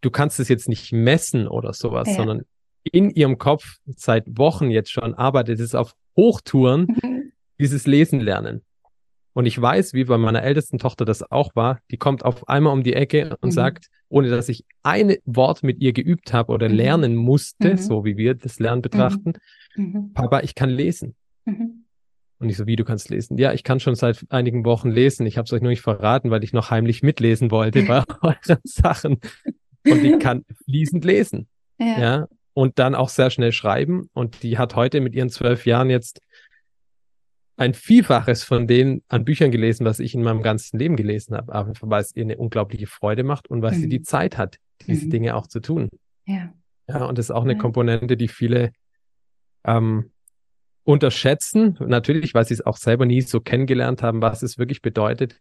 du 0.00 0.10
kannst 0.10 0.38
es 0.38 0.48
jetzt 0.48 0.68
nicht 0.68 0.92
messen 0.92 1.48
oder 1.48 1.72
sowas, 1.72 2.08
Ja. 2.08 2.14
sondern 2.14 2.42
in 2.84 3.10
ihrem 3.10 3.38
Kopf 3.38 3.78
seit 3.86 4.24
Wochen 4.38 4.70
jetzt 4.70 4.92
schon 4.92 5.14
arbeitet 5.14 5.58
es 5.58 5.74
auf 5.74 5.94
Hochtouren, 6.16 6.86
Mhm. 7.02 7.32
dieses 7.58 7.86
Lesen 7.88 8.20
lernen. 8.20 8.62
Und 9.32 9.46
ich 9.46 9.60
weiß, 9.60 9.92
wie 9.94 10.04
bei 10.04 10.18
meiner 10.18 10.44
ältesten 10.44 10.78
Tochter 10.78 11.04
das 11.04 11.28
auch 11.28 11.56
war, 11.56 11.80
die 11.90 11.96
kommt 11.96 12.24
auf 12.24 12.46
einmal 12.48 12.72
um 12.72 12.84
die 12.84 12.92
Ecke 12.94 13.36
und 13.40 13.48
Mhm. 13.48 13.52
sagt, 13.52 13.86
ohne 14.08 14.28
dass 14.30 14.48
ich 14.48 14.64
ein 14.84 15.16
Wort 15.24 15.64
mit 15.64 15.80
ihr 15.80 15.92
geübt 15.92 16.32
habe 16.32 16.52
oder 16.52 16.68
Mhm. 16.68 16.74
lernen 16.76 17.16
musste, 17.16 17.70
Mhm. 17.72 17.76
so 17.78 18.04
wie 18.04 18.16
wir 18.16 18.34
das 18.34 18.60
Lernen 18.60 18.82
betrachten. 18.82 19.32
Papa, 20.14 20.40
ich 20.42 20.54
kann 20.54 20.70
lesen. 20.70 21.16
Mhm. 22.44 22.46
Und 22.46 22.50
ich 22.50 22.56
so, 22.56 22.66
wie 22.66 22.76
du 22.76 22.84
kannst 22.84 23.10
lesen? 23.10 23.38
Ja, 23.38 23.52
ich 23.52 23.64
kann 23.64 23.80
schon 23.80 23.94
seit 23.94 24.24
einigen 24.30 24.64
Wochen 24.64 24.90
lesen. 24.90 25.26
Ich 25.26 25.36
habe 25.38 25.46
es 25.46 25.52
euch 25.52 25.60
nur 25.62 25.70
nicht 25.70 25.80
verraten, 25.82 26.30
weil 26.30 26.44
ich 26.44 26.52
noch 26.52 26.70
heimlich 26.70 27.02
mitlesen 27.02 27.50
wollte 27.50 27.82
bei 27.82 28.02
euren 28.22 28.60
Sachen. 28.64 29.18
Und 29.86 30.04
ich 30.04 30.18
kann 30.18 30.44
fließend 30.64 31.04
lesen. 31.04 31.48
Ja. 31.78 31.98
Ja. 32.00 32.28
Und 32.52 32.78
dann 32.78 32.94
auch 32.94 33.08
sehr 33.08 33.30
schnell 33.30 33.52
schreiben. 33.52 34.08
Und 34.12 34.42
die 34.42 34.58
hat 34.58 34.76
heute 34.76 35.00
mit 35.00 35.14
ihren 35.14 35.28
zwölf 35.28 35.66
Jahren 35.66 35.90
jetzt 35.90 36.20
ein 37.56 37.74
Vielfaches 37.74 38.42
von 38.44 38.66
denen 38.66 39.02
an 39.08 39.24
Büchern 39.24 39.50
gelesen, 39.50 39.84
was 39.84 40.00
ich 40.00 40.14
in 40.14 40.22
meinem 40.22 40.42
ganzen 40.42 40.78
Leben 40.78 40.96
gelesen 40.96 41.36
habe. 41.36 41.54
Einfach 41.54 41.88
weil 41.88 42.00
es 42.02 42.14
ihr 42.16 42.22
eine 42.24 42.36
unglaubliche 42.36 42.86
Freude 42.86 43.22
macht 43.24 43.48
und 43.48 43.62
weil 43.62 43.74
sie 43.74 43.86
Mhm. 43.86 43.90
die 43.90 44.02
Zeit 44.02 44.38
hat, 44.38 44.56
diese 44.86 45.06
Mhm. 45.06 45.10
Dinge 45.10 45.36
auch 45.36 45.46
zu 45.46 45.60
tun. 45.60 45.88
Ja. 46.26 46.52
Ja, 46.88 47.04
und 47.06 47.16
das 47.18 47.26
ist 47.26 47.30
auch 47.30 47.44
eine 47.44 47.52
Ja. 47.54 47.58
Komponente, 47.58 48.16
die 48.16 48.28
viele 48.28 48.72
ähm, 49.66 50.10
unterschätzen. 50.84 51.76
Natürlich, 51.80 52.34
weil 52.34 52.44
sie 52.44 52.54
es 52.54 52.64
auch 52.64 52.76
selber 52.76 53.06
nie 53.06 53.22
so 53.22 53.40
kennengelernt 53.40 54.02
haben, 54.02 54.22
was 54.22 54.42
es 54.42 54.58
wirklich 54.58 54.82
bedeutet, 54.82 55.40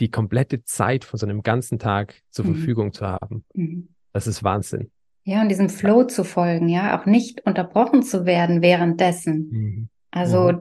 die 0.00 0.10
komplette 0.10 0.64
Zeit 0.64 1.04
von 1.04 1.18
so 1.18 1.26
einem 1.26 1.42
ganzen 1.42 1.78
Tag 1.78 2.22
zur 2.30 2.44
Mhm. 2.46 2.54
Verfügung 2.54 2.92
zu 2.92 3.06
haben. 3.06 3.44
Mhm. 3.54 3.88
Das 4.12 4.26
ist 4.26 4.42
Wahnsinn. 4.42 4.90
Ja, 5.24 5.42
und 5.42 5.48
diesem 5.50 5.68
Flow 5.68 6.04
zu 6.04 6.24
folgen, 6.24 6.68
ja, 6.68 6.98
auch 6.98 7.06
nicht 7.06 7.46
unterbrochen 7.46 8.02
zu 8.02 8.24
werden 8.26 8.62
währenddessen. 8.62 9.88
Also 10.10 10.52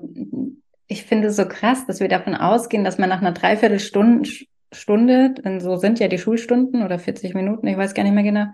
ich 0.88 1.04
finde 1.06 1.30
es 1.30 1.38
so 1.38 1.48
krass, 1.48 1.88
dass 1.88 2.00
wir 2.00 2.10
davon 2.10 2.36
ausgehen, 2.36 2.84
dass 2.84 2.98
man 2.98 3.10
nach 3.10 3.22
einer 3.22 3.32
Dreiviertelstunde, 3.32 4.30
Stunde, 4.72 5.34
denn 5.34 5.60
so 5.62 5.78
sind 5.78 6.00
ja 6.00 6.08
die 6.08 6.20
Schulstunden 6.20 6.84
oder 6.84 7.00
40 7.00 7.34
Minuten, 7.34 7.66
ich 7.68 7.78
weiß 7.78 7.96
gar 7.96 8.04
nicht 8.04 8.14
mehr 8.14 8.24
genau, 8.24 8.46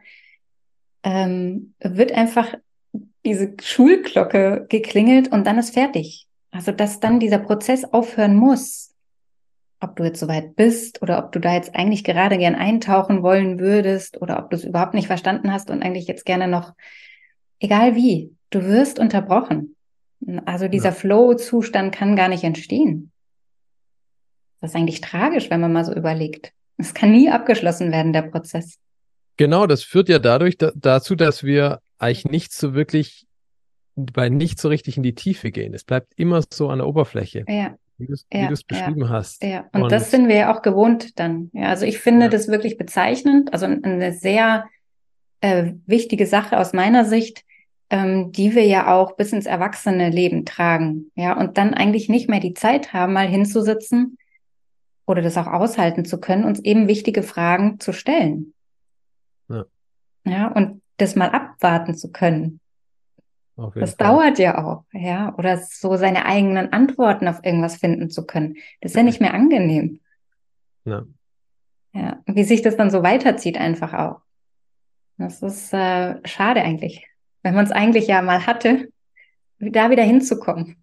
ähm, 1.03 1.73
wird 1.81 2.13
einfach 2.13 2.53
diese 3.25 3.53
Schulglocke 3.61 4.65
geklingelt 4.69 5.31
und 5.31 5.45
dann 5.45 5.57
ist 5.57 5.73
fertig. 5.73 6.27
Also 6.51 6.71
dass 6.71 6.99
dann 6.99 7.19
dieser 7.19 7.39
Prozess 7.39 7.83
aufhören 7.83 8.35
muss. 8.35 8.93
Ob 9.81 9.97
du 9.97 10.03
jetzt 10.03 10.19
soweit 10.19 10.55
bist 10.55 11.01
oder 11.01 11.23
ob 11.23 11.31
du 11.31 11.39
da 11.39 11.53
jetzt 11.53 11.75
eigentlich 11.75 12.03
gerade 12.03 12.37
gern 12.37 12.55
eintauchen 12.55 13.23
wollen 13.23 13.59
würdest 13.59 14.21
oder 14.21 14.39
ob 14.39 14.49
du 14.49 14.55
es 14.55 14.63
überhaupt 14.63 14.93
nicht 14.93 15.07
verstanden 15.07 15.51
hast 15.51 15.69
und 15.69 15.83
eigentlich 15.83 16.07
jetzt 16.07 16.25
gerne 16.25 16.47
noch, 16.47 16.73
egal 17.59 17.95
wie, 17.95 18.31
du 18.51 18.63
wirst 18.63 18.99
unterbrochen. 18.99 19.75
Also 20.45 20.67
dieser 20.67 20.89
Ja. 20.89 20.95
Flow-Zustand 20.95 21.93
kann 21.93 22.15
gar 22.15 22.29
nicht 22.29 22.43
entstehen. 22.43 23.11
Das 24.61 24.71
ist 24.71 24.75
eigentlich 24.75 25.01
tragisch, 25.01 25.49
wenn 25.49 25.61
man 25.61 25.73
mal 25.73 25.85
so 25.85 25.93
überlegt. 25.93 26.53
Es 26.77 26.93
kann 26.93 27.11
nie 27.11 27.29
abgeschlossen 27.29 27.91
werden, 27.91 28.13
der 28.13 28.23
Prozess. 28.23 28.79
Genau, 29.37 29.67
das 29.67 29.83
führt 29.83 30.09
ja 30.09 30.19
dadurch 30.19 30.57
da, 30.57 30.71
dazu, 30.75 31.15
dass 31.15 31.43
wir 31.43 31.79
eigentlich 31.97 32.25
nicht 32.25 32.53
so 32.53 32.73
wirklich, 32.73 33.25
bei 33.95 34.29
nicht 34.29 34.59
so 34.59 34.67
richtig 34.69 34.97
in 34.97 35.03
die 35.03 35.15
Tiefe 35.15 35.51
gehen. 35.51 35.73
Es 35.73 35.83
bleibt 35.83 36.13
immer 36.17 36.41
so 36.51 36.69
an 36.69 36.79
der 36.79 36.87
Oberfläche, 36.87 37.45
Ja, 37.47 37.75
wie 37.97 38.07
du 38.07 38.13
es 38.13 38.25
Ja, 38.31 38.47
du's 38.49 38.61
ja. 38.69 38.77
beschrieben 38.87 39.09
hast. 39.09 39.41
ja. 39.43 39.65
Und, 39.71 39.83
Und- 39.83 39.91
das 39.91 40.11
sind 40.11 40.27
wir 40.27 40.35
ja 40.35 40.53
auch 40.55 40.61
gewohnt 40.61 41.17
dann. 41.19 41.49
Ja, 41.53 41.69
also 41.69 41.85
ich 41.85 41.99
finde 41.99 42.25
Ja. 42.25 42.29
das 42.29 42.47
wirklich 42.49 42.77
bezeichnend, 42.77 43.53
also 43.53 43.65
eine 43.65 44.13
sehr 44.13 44.65
äh, 45.41 45.73
wichtige 45.85 46.25
Sache 46.25 46.57
aus 46.57 46.73
meiner 46.73 47.05
Sicht, 47.05 47.43
ähm, 47.91 48.31
die 48.31 48.55
wir 48.55 48.65
ja 48.65 48.93
auch 48.95 49.15
bis 49.15 49.31
ins 49.31 49.45
erwachsene 49.45 50.09
Leben 50.09 50.43
tragen. 50.43 51.11
Ja, 51.15 51.37
und 51.39 51.57
dann 51.59 51.73
eigentlich 51.75 52.09
nicht 52.09 52.27
mehr 52.29 52.39
die 52.39 52.53
Zeit 52.55 52.93
haben, 52.93 53.13
mal 53.13 53.27
hinzusitzen 53.27 54.17
oder 55.05 55.21
das 55.21 55.37
auch 55.37 55.45
aushalten 55.47 56.03
zu 56.03 56.19
können, 56.19 56.45
uns 56.45 56.59
eben 56.61 56.87
wichtige 56.87 57.21
Fragen 57.21 57.79
zu 57.79 57.93
stellen. 57.93 58.53
Ja. 59.49 59.65
Ja, 60.25 60.47
und 60.47 60.81
das 60.97 61.15
mal 61.15 61.29
abwarten 61.29 61.95
zu 61.95 62.11
können. 62.11 62.59
Das 63.75 63.93
Fall. 63.95 64.07
dauert 64.07 64.37
ja 64.39 64.63
auch, 64.65 64.83
ja. 64.91 65.33
Oder 65.37 65.57
so 65.57 65.95
seine 65.95 66.25
eigenen 66.25 66.73
Antworten 66.73 67.27
auf 67.27 67.39
irgendwas 67.43 67.77
finden 67.77 68.09
zu 68.09 68.25
können. 68.25 68.57
Das 68.81 68.91
ist 68.91 68.97
ja 68.97 69.03
nicht 69.03 69.21
mehr 69.21 69.33
angenehm. 69.33 70.01
Ja. 70.83 71.05
Ja. 71.93 72.19
Wie 72.25 72.43
sich 72.43 72.61
das 72.61 72.75
dann 72.75 72.91
so 72.91 73.01
weiterzieht 73.01 73.57
einfach 73.57 73.93
auch. 73.93 74.21
Das 75.17 75.41
ist 75.41 75.73
äh, 75.73 76.15
schade 76.27 76.61
eigentlich. 76.61 77.07
Wenn 77.43 77.55
man 77.55 77.63
es 77.63 77.71
eigentlich 77.71 78.07
ja 78.07 78.21
mal 78.21 78.45
hatte, 78.45 78.89
da 79.59 79.89
wieder 79.89 80.03
hinzukommen. 80.03 80.75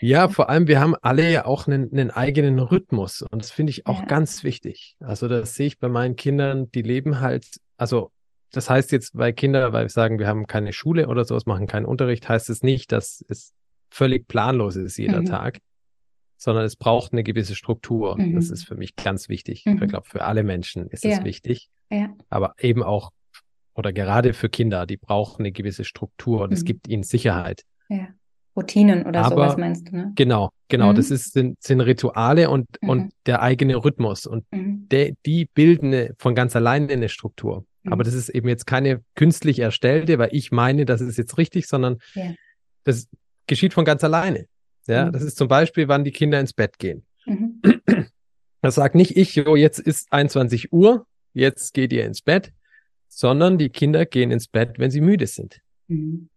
Ja, 0.00 0.28
vor 0.28 0.50
allem, 0.50 0.68
wir 0.68 0.78
haben 0.78 0.94
alle 1.02 1.28
ja 1.30 1.46
auch 1.46 1.66
einen, 1.66 1.90
einen 1.90 2.10
eigenen 2.12 2.60
Rhythmus 2.60 3.22
und 3.22 3.42
das 3.42 3.50
finde 3.50 3.70
ich 3.70 3.86
auch 3.86 4.00
Ja. 4.00 4.04
ganz 4.06 4.44
wichtig. 4.44 4.96
Also 5.00 5.26
das 5.26 5.54
sehe 5.54 5.66
ich 5.66 5.80
bei 5.80 5.88
meinen 5.88 6.14
Kindern, 6.14 6.70
die 6.70 6.82
leben 6.82 7.20
halt, 7.20 7.46
also 7.76 8.12
das 8.54 8.70
heißt 8.70 8.92
jetzt 8.92 9.16
bei 9.16 9.32
Kindern, 9.32 9.72
weil 9.72 9.84
wir 9.84 9.88
sagen, 9.90 10.18
wir 10.18 10.26
haben 10.26 10.46
keine 10.46 10.72
Schule 10.72 11.08
oder 11.08 11.24
sowas, 11.24 11.46
machen 11.46 11.66
keinen 11.66 11.86
Unterricht, 11.86 12.28
heißt 12.28 12.50
es 12.50 12.62
nicht, 12.62 12.92
dass 12.92 13.24
es 13.28 13.52
völlig 13.90 14.26
planlos 14.28 14.76
ist 14.76 14.96
jeder 14.96 15.20
Mhm. 15.20 15.26
Tag, 15.26 15.58
sondern 16.36 16.64
es 16.64 16.76
braucht 16.76 17.12
eine 17.12 17.22
gewisse 17.22 17.54
Struktur. 17.54 18.18
Mhm. 18.18 18.34
Das 18.34 18.50
ist 18.50 18.64
für 18.66 18.74
mich 18.76 18.96
ganz 18.96 19.28
wichtig. 19.28 19.64
Mhm. 19.66 19.82
Ich 19.82 19.88
glaube, 19.88 20.08
für 20.08 20.24
alle 20.24 20.42
Menschen 20.42 20.88
ist 20.88 21.04
es 21.04 21.18
Ja. 21.18 21.24
wichtig, 21.24 21.68
Ja. 21.90 22.12
aber 22.30 22.54
eben 22.58 22.82
auch 22.82 23.10
oder 23.76 23.92
gerade 23.92 24.34
für 24.34 24.48
Kinder, 24.48 24.86
die 24.86 24.96
brauchen 24.96 25.42
eine 25.42 25.50
gewisse 25.50 25.82
Struktur 25.84 26.42
und 26.42 26.52
es 26.52 26.60
Mhm. 26.62 26.66
gibt 26.66 26.88
ihnen 26.88 27.02
Sicherheit. 27.02 27.62
Ja. 27.88 28.06
Routinen 28.56 29.04
oder 29.04 29.24
Aber- 29.24 29.30
sowas 29.34 29.56
meinst 29.56 29.88
du, 29.88 29.96
ne? 29.96 30.12
Genau, 30.14 30.50
genau. 30.68 30.92
Mhm. 30.92 30.96
Das 30.96 31.10
ist, 31.10 31.32
sind, 31.32 31.60
sind 31.60 31.80
Rituale 31.80 32.50
und, 32.50 32.66
Mhm. 32.82 32.88
und 32.88 33.12
der 33.26 33.42
eigene 33.42 33.74
Rhythmus. 33.74 34.26
Und 34.26 34.44
Mhm. 34.52 34.86
der, 34.90 35.10
die 35.26 35.46
bilden 35.54 35.86
eine, 35.88 36.14
von 36.18 36.36
ganz 36.36 36.54
alleine 36.54 36.92
eine 36.92 37.08
Struktur. 37.08 37.64
Mhm. 37.84 37.92
Aber 37.92 38.04
das 38.04 38.14
ist 38.14 38.28
eben 38.28 38.48
jetzt 38.48 38.66
keine 38.66 39.02
künstlich 39.14 39.60
erstellte, 39.60 40.18
weil 40.18 40.30
ich 40.32 40.50
meine, 40.52 40.84
das 40.84 41.00
ist 41.00 41.16
jetzt 41.16 41.38
richtig, 41.38 41.66
sondern 41.68 41.98
Ja. 42.14 42.34
das 42.84 43.08
geschieht 43.46 43.72
von 43.74 43.84
ganz 43.84 44.02
alleine. 44.04 44.46
Ja, 44.86 45.06
Mhm. 45.06 45.12
das 45.12 45.22
ist 45.22 45.36
zum 45.38 45.48
Beispiel, 45.48 45.88
wann 45.88 46.04
die 46.04 46.12
Kinder 46.12 46.40
ins 46.40 46.52
Bett 46.52 46.78
gehen. 46.78 47.06
Mhm. 47.26 47.60
Das 48.62 48.76
sagt 48.76 48.94
nicht 48.94 49.14
ich, 49.18 49.34
jo, 49.34 49.56
jetzt 49.56 49.78
ist 49.78 50.10
21 50.10 50.72
Uhr, 50.72 51.06
jetzt 51.34 51.74
geht 51.74 51.92
ihr 51.92 52.06
ins 52.06 52.22
Bett, 52.22 52.54
sondern 53.08 53.58
die 53.58 53.68
Kinder 53.68 54.06
gehen 54.06 54.30
ins 54.30 54.48
Bett, 54.48 54.78
wenn 54.78 54.90
sie 54.90 55.02
müde 55.02 55.26
sind. 55.26 55.60
Mhm. 55.88 56.30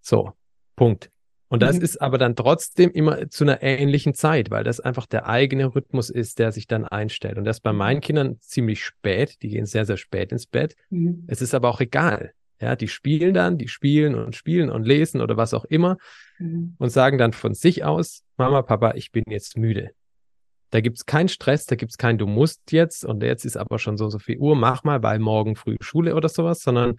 So, 0.00 0.32
Punkt. 0.76 1.10
Und 1.52 1.62
das 1.62 1.76
Mhm. 1.76 1.82
ist 1.82 2.00
aber 2.00 2.16
dann 2.16 2.34
trotzdem 2.34 2.90
immer 2.92 3.28
zu 3.28 3.44
einer 3.44 3.62
ähnlichen 3.62 4.14
Zeit, 4.14 4.50
weil 4.50 4.64
das 4.64 4.80
einfach 4.80 5.04
der 5.04 5.28
eigene 5.28 5.74
Rhythmus 5.74 6.08
ist, 6.08 6.38
der 6.38 6.50
sich 6.50 6.66
dann 6.66 6.86
einstellt. 6.86 7.36
Und 7.36 7.44
das 7.44 7.60
bei 7.60 7.74
meinen 7.74 8.00
Kindern 8.00 8.38
ziemlich 8.40 8.82
spät. 8.82 9.42
Die 9.42 9.48
gehen 9.50 9.66
sehr, 9.66 9.84
sehr 9.84 9.98
spät 9.98 10.32
ins 10.32 10.46
Bett. 10.46 10.76
Mhm. 10.88 11.24
Es 11.26 11.42
ist 11.42 11.54
aber 11.54 11.68
auch 11.68 11.80
egal. 11.80 12.32
Ja, 12.58 12.74
die 12.74 12.88
spielen 12.88 13.34
dann, 13.34 13.58
die 13.58 13.68
spielen 13.68 14.14
und 14.14 14.34
spielen 14.34 14.70
und 14.70 14.84
lesen 14.86 15.20
oder 15.20 15.36
was 15.36 15.52
auch 15.52 15.66
immer 15.66 15.98
Mhm. 16.38 16.74
und 16.78 16.88
sagen 16.88 17.18
dann 17.18 17.34
von 17.34 17.52
sich 17.52 17.84
aus, 17.84 18.22
Mama, 18.38 18.62
Papa, 18.62 18.94
ich 18.94 19.12
bin 19.12 19.24
jetzt 19.28 19.58
müde. 19.58 19.90
Da 20.70 20.80
gibt's 20.80 21.04
keinen 21.04 21.28
Stress, 21.28 21.66
da 21.66 21.76
gibt's 21.76 21.98
kein, 21.98 22.16
du 22.16 22.26
musst 22.26 22.72
jetzt 22.72 23.04
und 23.04 23.22
jetzt 23.22 23.44
ist 23.44 23.58
aber 23.58 23.78
schon 23.78 23.98
so 23.98 24.06
und 24.06 24.10
so 24.10 24.18
viel 24.18 24.38
Uhr, 24.38 24.56
mach 24.56 24.84
mal, 24.84 25.02
weil 25.02 25.18
morgen 25.18 25.54
früh 25.54 25.76
Schule 25.82 26.14
oder 26.14 26.30
sowas, 26.30 26.60
sondern 26.60 26.96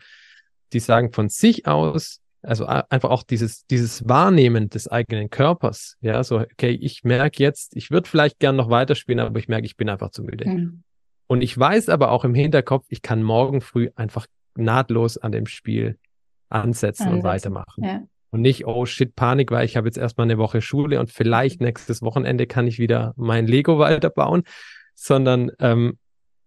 die 0.74 0.80
sagen 0.80 1.12
von 1.12 1.28
sich 1.30 1.66
aus, 1.66 2.20
also 2.44 2.66
einfach 2.66 3.10
auch 3.10 3.24
dieses, 3.24 3.66
dieses 3.68 4.08
Wahrnehmen 4.08 4.70
des 4.70 4.88
eigenen 4.88 5.30
Körpers. 5.30 5.98
Ja, 6.02 6.24
so, 6.24 6.40
okay, 6.40 6.72
ich 6.72 7.04
merke 7.04 7.42
jetzt, 7.42 7.76
ich 7.76 7.90
würde 7.90 8.10
vielleicht 8.10 8.40
gern 8.40 8.56
noch 8.56 8.70
weiterspielen, 8.70 9.20
aber 9.20 9.40
ich 9.40 9.48
merke, 9.48 9.66
ich 9.66 9.78
bin 9.78 9.90
einfach 9.90 10.12
zu 10.12 10.24
müde. 10.24 10.48
Mhm. 10.48 10.84
Und 11.28 11.42
ich 11.42 11.58
weiß 11.58 11.90
aber 11.90 12.12
auch 12.12 12.26
im 12.26 12.36
Hinterkopf, 12.36 12.86
ich 12.90 13.02
kann 13.02 13.24
morgen 13.24 13.62
früh 13.62 13.90
einfach 13.96 14.28
nahtlos 14.56 15.18
an 15.18 15.32
dem 15.32 15.48
Spiel 15.48 15.98
ansetzen, 16.50 17.04
ansetzen. 17.04 17.08
und 17.08 17.24
weitermachen. 17.24 17.84
Ja. 17.84 18.02
Und 18.30 18.42
nicht, 18.42 18.66
oh 18.66 18.86
shit, 18.86 19.16
Panik, 19.16 19.52
weil 19.52 19.66
ich 19.66 19.78
habe 19.78 19.88
jetzt 19.88 19.98
erstmal 19.98 20.26
eine 20.26 20.38
Woche 20.38 20.62
Schule 20.62 21.00
und 21.00 21.12
vielleicht 21.12 21.60
mhm. 21.60 21.68
nächstes 21.68 22.02
Wochenende 22.02 22.48
kann 22.48 22.68
ich 22.68 22.80
wieder 22.80 23.14
mein 23.16 23.48
Lego 23.48 23.80
weiterbauen, 23.80 24.44
sondern 24.96 25.52
ähm, 25.60 25.98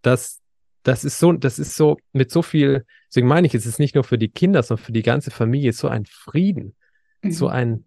das, 0.03 0.41
das 0.87 1.05
ist 1.05 1.19
so, 1.19 1.33
das 1.33 1.59
ist 1.59 1.75
so 1.75 1.97
mit 2.13 2.31
so 2.31 2.43
viel, 2.43 2.87
deswegen 3.09 3.27
meine 3.27 3.47
ich, 3.49 3.55
es 3.55 3.67
ist 3.67 3.81
nicht 3.81 3.97
nur 3.97 4.05
für 4.05 4.19
die 4.19 4.29
Kinder, 4.29 4.63
sondern 4.63 4.85
für 4.85 4.93
die 4.93 5.03
ganze 5.03 5.33
Familie 5.33 5.73
so 5.73 5.89
ein 5.89 6.07
Frieden, 6.07 6.77
mhm. 7.23 7.33
so 7.33 7.49
ein, 7.49 7.85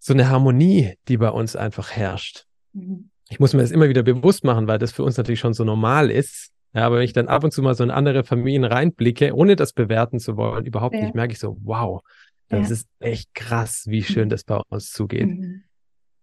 so 0.00 0.12
eine 0.12 0.28
Harmonie, 0.28 0.94
die 1.06 1.16
bei 1.16 1.30
uns 1.30 1.54
einfach 1.54 1.92
herrscht. 1.92 2.46
Mhm. 2.72 3.10
Ich 3.28 3.38
muss 3.38 3.54
mir 3.54 3.62
das 3.62 3.70
immer 3.70 3.88
wieder 3.88 4.02
bewusst 4.02 4.42
machen, 4.42 4.66
weil 4.66 4.78
das 4.78 4.92
für 4.92 5.04
uns 5.04 5.16
natürlich 5.16 5.38
schon 5.38 5.54
so 5.54 5.62
normal 5.62 6.10
ist. 6.10 6.50
Ja, 6.74 6.86
aber 6.86 6.96
wenn 6.96 7.04
ich 7.04 7.12
dann 7.12 7.28
ab 7.28 7.44
und 7.44 7.52
zu 7.52 7.62
mal 7.62 7.74
so 7.74 7.84
in 7.84 7.90
andere 7.90 8.24
Familien 8.24 8.64
reinblicke, 8.64 9.32
ohne 9.32 9.54
das 9.54 9.72
bewerten 9.72 10.18
zu 10.18 10.36
wollen, 10.36 10.66
überhaupt 10.66 10.96
ja. 10.96 11.02
nicht, 11.02 11.14
merke 11.14 11.32
ich 11.34 11.38
so, 11.38 11.56
wow, 11.62 12.02
das 12.48 12.68
ja. 12.68 12.74
ist 12.74 12.88
echt 12.98 13.32
krass, 13.32 13.84
wie 13.86 14.02
schön 14.02 14.24
mhm. 14.24 14.30
das 14.30 14.42
bei 14.42 14.60
uns 14.70 14.90
zugeht. 14.90 15.28
Mhm. 15.28 15.62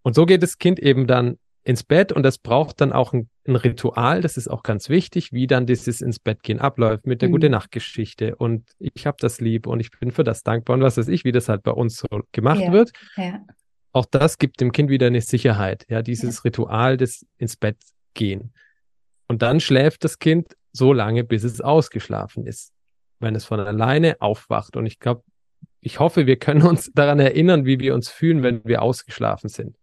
Und 0.01 0.13
so 0.13 0.25
geht 0.25 0.43
das 0.43 0.57
Kind 0.57 0.79
eben 0.79 1.07
dann 1.07 1.37
ins 1.63 1.83
Bett 1.83 2.11
und 2.11 2.23
das 2.23 2.37
braucht 2.37 2.81
dann 2.81 2.91
auch 2.91 3.13
ein, 3.13 3.29
ein, 3.45 3.55
Ritual, 3.55 4.21
das 4.21 4.37
ist 4.37 4.47
auch 4.47 4.63
ganz 4.63 4.89
wichtig, 4.89 5.33
wie 5.33 5.47
dann 5.47 5.65
dieses 5.65 6.01
ins 6.01 6.19
Bett 6.19 6.43
gehen 6.43 6.59
abläuft 6.59 7.05
mit 7.05 7.21
der 7.21 7.29
mhm. 7.29 7.33
gute 7.33 7.49
Nachtgeschichte 7.49 8.35
und 8.35 8.69
ich 8.79 9.05
habe 9.05 9.17
das 9.19 9.41
lieb 9.41 9.67
und 9.67 9.79
ich 9.79 9.91
bin 9.91 10.11
für 10.11 10.23
das 10.23 10.43
dankbar 10.43 10.75
und 10.75 10.81
was 10.81 10.97
weiß 10.97 11.07
ich, 11.09 11.23
wie 11.25 11.31
das 11.31 11.49
halt 11.49 11.63
bei 11.63 11.71
uns 11.71 11.97
so 11.97 12.07
gemacht 12.31 12.61
ja. 12.61 12.71
wird. 12.71 12.91
Ja. 13.17 13.45
Auch 13.91 14.05
das 14.05 14.37
gibt 14.37 14.59
dem 14.59 14.71
Kind 14.71 14.89
wieder 14.89 15.07
eine 15.07 15.21
Sicherheit, 15.21 15.85
ja, 15.89 16.01
dieses 16.01 16.37
ja. 16.37 16.41
Ritual 16.45 16.97
des 16.97 17.25
ins 17.37 17.55
Bett 17.55 17.77
gehen. 18.13 18.53
Und 19.27 19.41
dann 19.41 19.59
schläft 19.59 20.03
das 20.03 20.19
Kind 20.19 20.55
so 20.71 20.93
lange, 20.93 21.23
bis 21.23 21.43
es 21.43 21.61
ausgeschlafen 21.61 22.45
ist, 22.45 22.71
wenn 23.19 23.35
es 23.35 23.45
von 23.45 23.59
alleine 23.59 24.19
aufwacht. 24.19 24.75
Und 24.75 24.85
ich 24.85 24.99
glaube, 24.99 25.23
ich 25.79 25.99
hoffe, 25.99 26.25
wir 26.25 26.37
können 26.37 26.63
uns 26.63 26.91
daran 26.93 27.19
erinnern, 27.19 27.65
wie 27.65 27.79
wir 27.79 27.93
uns 27.93 28.09
fühlen, 28.09 28.41
wenn 28.41 28.63
wir 28.65 28.81
ausgeschlafen 28.81 29.49
sind. 29.49 29.77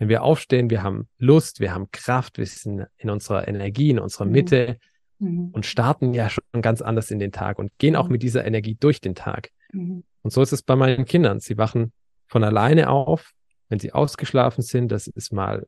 Wenn 0.00 0.08
wir 0.08 0.22
aufstehen, 0.22 0.70
wir 0.70 0.82
haben 0.82 1.08
Lust, 1.18 1.60
wir 1.60 1.74
haben 1.74 1.90
Kraft, 1.92 2.38
wir 2.38 2.46
sind 2.46 2.86
in 2.96 3.10
unserer 3.10 3.46
Energie, 3.46 3.90
in 3.90 3.98
unserer 3.98 4.24
mhm. 4.24 4.32
Mitte 4.32 4.78
mhm. 5.18 5.50
und 5.52 5.66
starten 5.66 6.14
ja 6.14 6.30
schon 6.30 6.42
ganz 6.62 6.80
anders 6.80 7.10
in 7.10 7.18
den 7.18 7.32
Tag 7.32 7.58
und 7.58 7.70
gehen 7.76 7.94
auch 7.96 8.06
mhm. 8.06 8.12
mit 8.12 8.22
dieser 8.22 8.46
Energie 8.46 8.76
durch 8.80 9.02
den 9.02 9.14
Tag. 9.14 9.50
Mhm. 9.72 10.04
Und 10.22 10.32
so 10.32 10.40
ist 10.40 10.52
es 10.52 10.62
bei 10.62 10.74
meinen 10.74 11.04
Kindern. 11.04 11.38
Sie 11.38 11.58
wachen 11.58 11.92
von 12.28 12.42
alleine 12.42 12.88
auf, 12.88 13.32
wenn 13.68 13.78
sie 13.78 13.92
ausgeschlafen 13.92 14.62
sind. 14.62 14.90
Das 14.90 15.06
ist 15.06 15.34
mal 15.34 15.66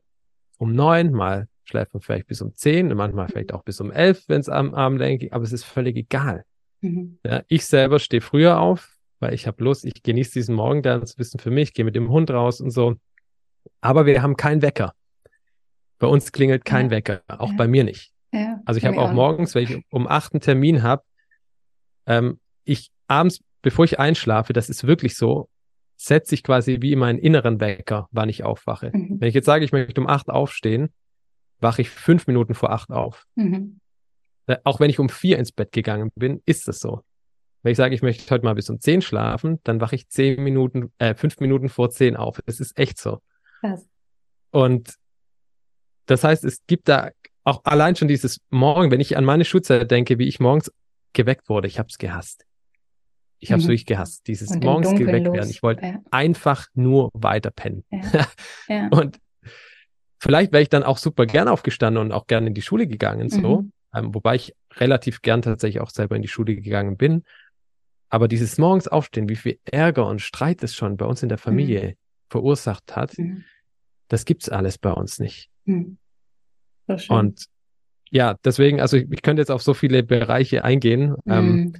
um 0.57 0.73
neun, 0.73 1.11
mal 1.11 1.47
schläft 1.63 1.93
man 1.93 2.01
vielleicht 2.01 2.25
bis 2.25 2.41
um 2.41 2.55
zehn 2.55 2.89
und 2.91 2.97
manchmal 2.97 3.27
vielleicht 3.27 3.53
auch 3.53 3.63
bis 3.63 3.79
um 3.81 3.91
elf, 3.91 4.23
wenn 4.29 4.41
es 4.41 4.49
am 4.49 4.73
Abend 4.73 4.99
denke, 4.99 5.31
aber 5.31 5.43
es 5.43 5.53
ist 5.53 5.63
völlig 5.63 5.95
egal. 5.95 6.43
Mhm. 6.81 7.19
Ja, 7.23 7.43
ich 7.47 7.67
selber 7.67 7.99
stehe 7.99 8.21
früher 8.21 8.59
auf, 8.59 8.97
weil 9.19 9.35
ich 9.35 9.45
habe 9.45 9.63
Lust, 9.63 9.85
ich 9.85 10.01
genieße 10.01 10.33
diesen 10.33 10.55
Morgen 10.55 10.81
dann, 10.81 11.01
das 11.01 11.19
Wissen 11.19 11.39
für 11.39 11.51
mich, 11.51 11.75
gehe 11.75 11.85
mit 11.85 11.95
dem 11.95 12.09
Hund 12.09 12.31
raus 12.31 12.61
und 12.61 12.71
so. 12.71 12.95
Aber 13.81 14.05
wir 14.05 14.21
haben 14.21 14.37
keinen 14.37 14.61
Wecker. 14.61 14.93
Bei 15.99 16.07
uns 16.07 16.31
klingelt 16.31 16.65
kein 16.65 16.87
ja. 16.87 16.91
Wecker, 16.91 17.21
auch 17.27 17.51
ja. 17.51 17.55
bei 17.57 17.67
mir 17.67 17.83
nicht. 17.83 18.11
Ja, 18.31 18.59
also 18.65 18.77
ich 18.77 18.85
habe 18.85 18.97
auch, 18.97 19.09
auch 19.09 19.13
morgens, 19.13 19.53
wenn 19.55 19.63
ich 19.63 19.85
um 19.91 20.07
acht 20.07 20.33
einen 20.33 20.41
Termin 20.41 20.81
habe, 20.81 21.03
ähm, 22.07 22.39
ich 22.63 22.91
abends, 23.07 23.41
bevor 23.61 23.85
ich 23.85 23.99
einschlafe, 23.99 24.53
das 24.53 24.69
ist 24.69 24.87
wirklich 24.87 25.15
so, 25.15 25.49
setze 25.95 26.35
ich 26.35 26.43
quasi 26.43 26.79
wie 26.81 26.91
in 26.93 26.99
meinen 26.99 27.19
inneren 27.19 27.59
Wecker, 27.59 28.07
wann 28.11 28.29
ich 28.29 28.43
aufwache. 28.43 28.91
Mhm. 28.93 29.17
Wenn 29.19 29.29
ich 29.29 29.35
jetzt 29.35 29.45
sage, 29.45 29.63
ich 29.63 29.71
möchte 29.71 30.01
um 30.01 30.07
acht 30.07 30.29
aufstehen, 30.29 30.91
wache 31.59 31.81
ich 31.81 31.89
fünf 31.89 32.27
Minuten 32.27 32.55
vor 32.55 32.71
acht 32.71 32.89
auf. 32.89 33.25
Mhm. 33.35 33.79
Äh, 34.47 34.57
auch 34.63 34.79
wenn 34.79 34.89
ich 34.89 34.99
um 34.99 35.09
vier 35.09 35.37
ins 35.37 35.51
Bett 35.51 35.71
gegangen 35.71 36.11
bin, 36.15 36.41
ist 36.45 36.67
es 36.67 36.79
so. 36.79 37.01
Wenn 37.61 37.71
ich 37.71 37.77
sage, 37.77 37.95
ich 37.95 38.01
möchte 38.01 38.29
heute 38.33 38.43
mal 38.43 38.55
bis 38.55 38.69
um 38.69 38.81
zehn 38.81 39.01
schlafen, 39.01 39.59
dann 39.63 39.79
wache 39.79 39.95
ich 39.95 40.09
zehn 40.09 40.43
Minuten, 40.43 40.91
äh, 40.97 41.15
fünf 41.15 41.39
Minuten 41.39 41.69
vor 41.69 41.89
zehn 41.91 42.17
auf. 42.17 42.41
Es 42.45 42.59
ist 42.59 42.77
echt 42.77 42.97
so. 42.97 43.21
Krass. 43.63 43.87
Und 44.51 44.95
das 46.05 46.23
heißt, 46.23 46.43
es 46.43 46.65
gibt 46.67 46.89
da 46.89 47.11
auch 47.43 47.61
allein 47.63 47.95
schon 47.95 48.07
dieses 48.07 48.41
Morgen, 48.49 48.91
wenn 48.91 48.99
ich 48.99 49.15
an 49.17 49.25
meine 49.25 49.45
Schulzeit 49.45 49.89
denke, 49.89 50.19
wie 50.19 50.27
ich 50.27 50.39
morgens 50.39 50.71
geweckt 51.13 51.47
wurde, 51.49 51.67
ich 51.67 51.79
habe 51.79 51.87
es 51.89 51.97
gehasst. 51.97 52.45
Ich 53.39 53.51
habe 53.51 53.59
es 53.59 53.65
mhm. 53.65 53.69
wirklich 53.69 53.85
gehasst, 53.85 54.27
dieses 54.27 54.55
morgens 54.55 54.97
geweckt 54.97 55.25
los. 55.25 55.35
werden. 55.35 55.49
Ich 55.49 55.63
wollte 55.63 55.85
ja. 55.85 55.99
einfach 56.11 56.67
nur 56.73 57.09
weiter 57.13 57.51
pennen. 57.51 57.83
Ja. 57.89 58.27
ja. 58.69 58.87
Und 58.89 59.19
vielleicht 60.17 60.53
wäre 60.53 60.63
ich 60.63 60.69
dann 60.69 60.83
auch 60.83 60.97
super 60.97 61.25
gern 61.25 61.47
aufgestanden 61.47 62.01
und 62.01 62.11
auch 62.11 62.27
gern 62.27 62.47
in 62.47 62.53
die 62.53 62.61
Schule 62.61 62.87
gegangen, 62.87 63.29
so. 63.29 63.61
Mhm. 63.61 63.71
Ähm, 63.95 64.15
wobei 64.15 64.35
ich 64.35 64.55
relativ 64.75 65.21
gern 65.21 65.41
tatsächlich 65.41 65.81
auch 65.81 65.89
selber 65.89 66.15
in 66.15 66.21
die 66.21 66.27
Schule 66.27 66.55
gegangen 66.55 66.97
bin. 66.97 67.23
Aber 68.09 68.27
dieses 68.27 68.57
morgens 68.57 68.87
aufstehen, 68.87 69.27
wie 69.27 69.35
viel 69.35 69.59
Ärger 69.65 70.07
und 70.07 70.21
Streit 70.21 70.63
es 70.63 70.75
schon 70.75 70.97
bei 70.97 71.05
uns 71.05 71.21
in 71.21 71.29
der 71.29 71.37
Familie 71.37 71.89
mhm. 71.89 71.93
verursacht 72.29 72.95
hat, 72.95 73.17
mhm. 73.17 73.43
Das 74.13 74.25
gibt's 74.25 74.47
alles 74.47 74.77
bei 74.77 74.91
uns 74.91 75.17
nicht. 75.17 75.49
Mhm. 75.65 75.97
Und 77.09 77.45
ja, 78.11 78.35
deswegen, 78.45 78.79
also 78.79 78.95
ich, 78.95 79.11
ich, 79.11 79.23
könnte 79.23 79.41
jetzt 79.41 79.49
auf 79.49 79.63
so 79.63 79.73
viele 79.73 80.03
Bereiche 80.03 80.63
eingehen, 80.63 81.15
ähm, 81.25 81.55
mhm. 81.55 81.73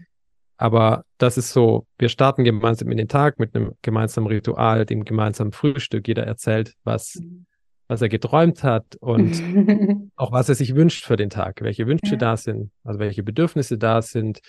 aber 0.57 1.05
das 1.19 1.37
ist 1.37 1.51
so, 1.53 1.85
wir 1.99 2.09
starten 2.09 2.43
gemeinsam 2.43 2.89
in 2.89 2.97
den 2.97 3.07
Tag 3.07 3.37
mit 3.37 3.55
einem 3.55 3.73
gemeinsamen 3.83 4.25
Ritual, 4.25 4.87
dem 4.87 5.05
gemeinsamen 5.05 5.51
Frühstück. 5.51 6.07
Jeder 6.07 6.25
erzählt, 6.25 6.73
was, 6.83 7.19
mhm. 7.21 7.45
was 7.87 8.01
er 8.01 8.09
geträumt 8.09 8.63
hat 8.63 8.95
und 8.95 10.11
auch 10.15 10.31
was 10.31 10.49
er 10.49 10.55
sich 10.55 10.73
wünscht 10.73 11.05
für 11.05 11.17
den 11.17 11.29
Tag, 11.29 11.61
welche 11.61 11.85
Wünsche 11.85 12.13
ja. 12.13 12.17
da 12.17 12.35
sind, 12.35 12.71
also 12.83 12.99
welche 12.99 13.21
Bedürfnisse 13.21 13.77
da 13.77 14.01
sind, 14.01 14.39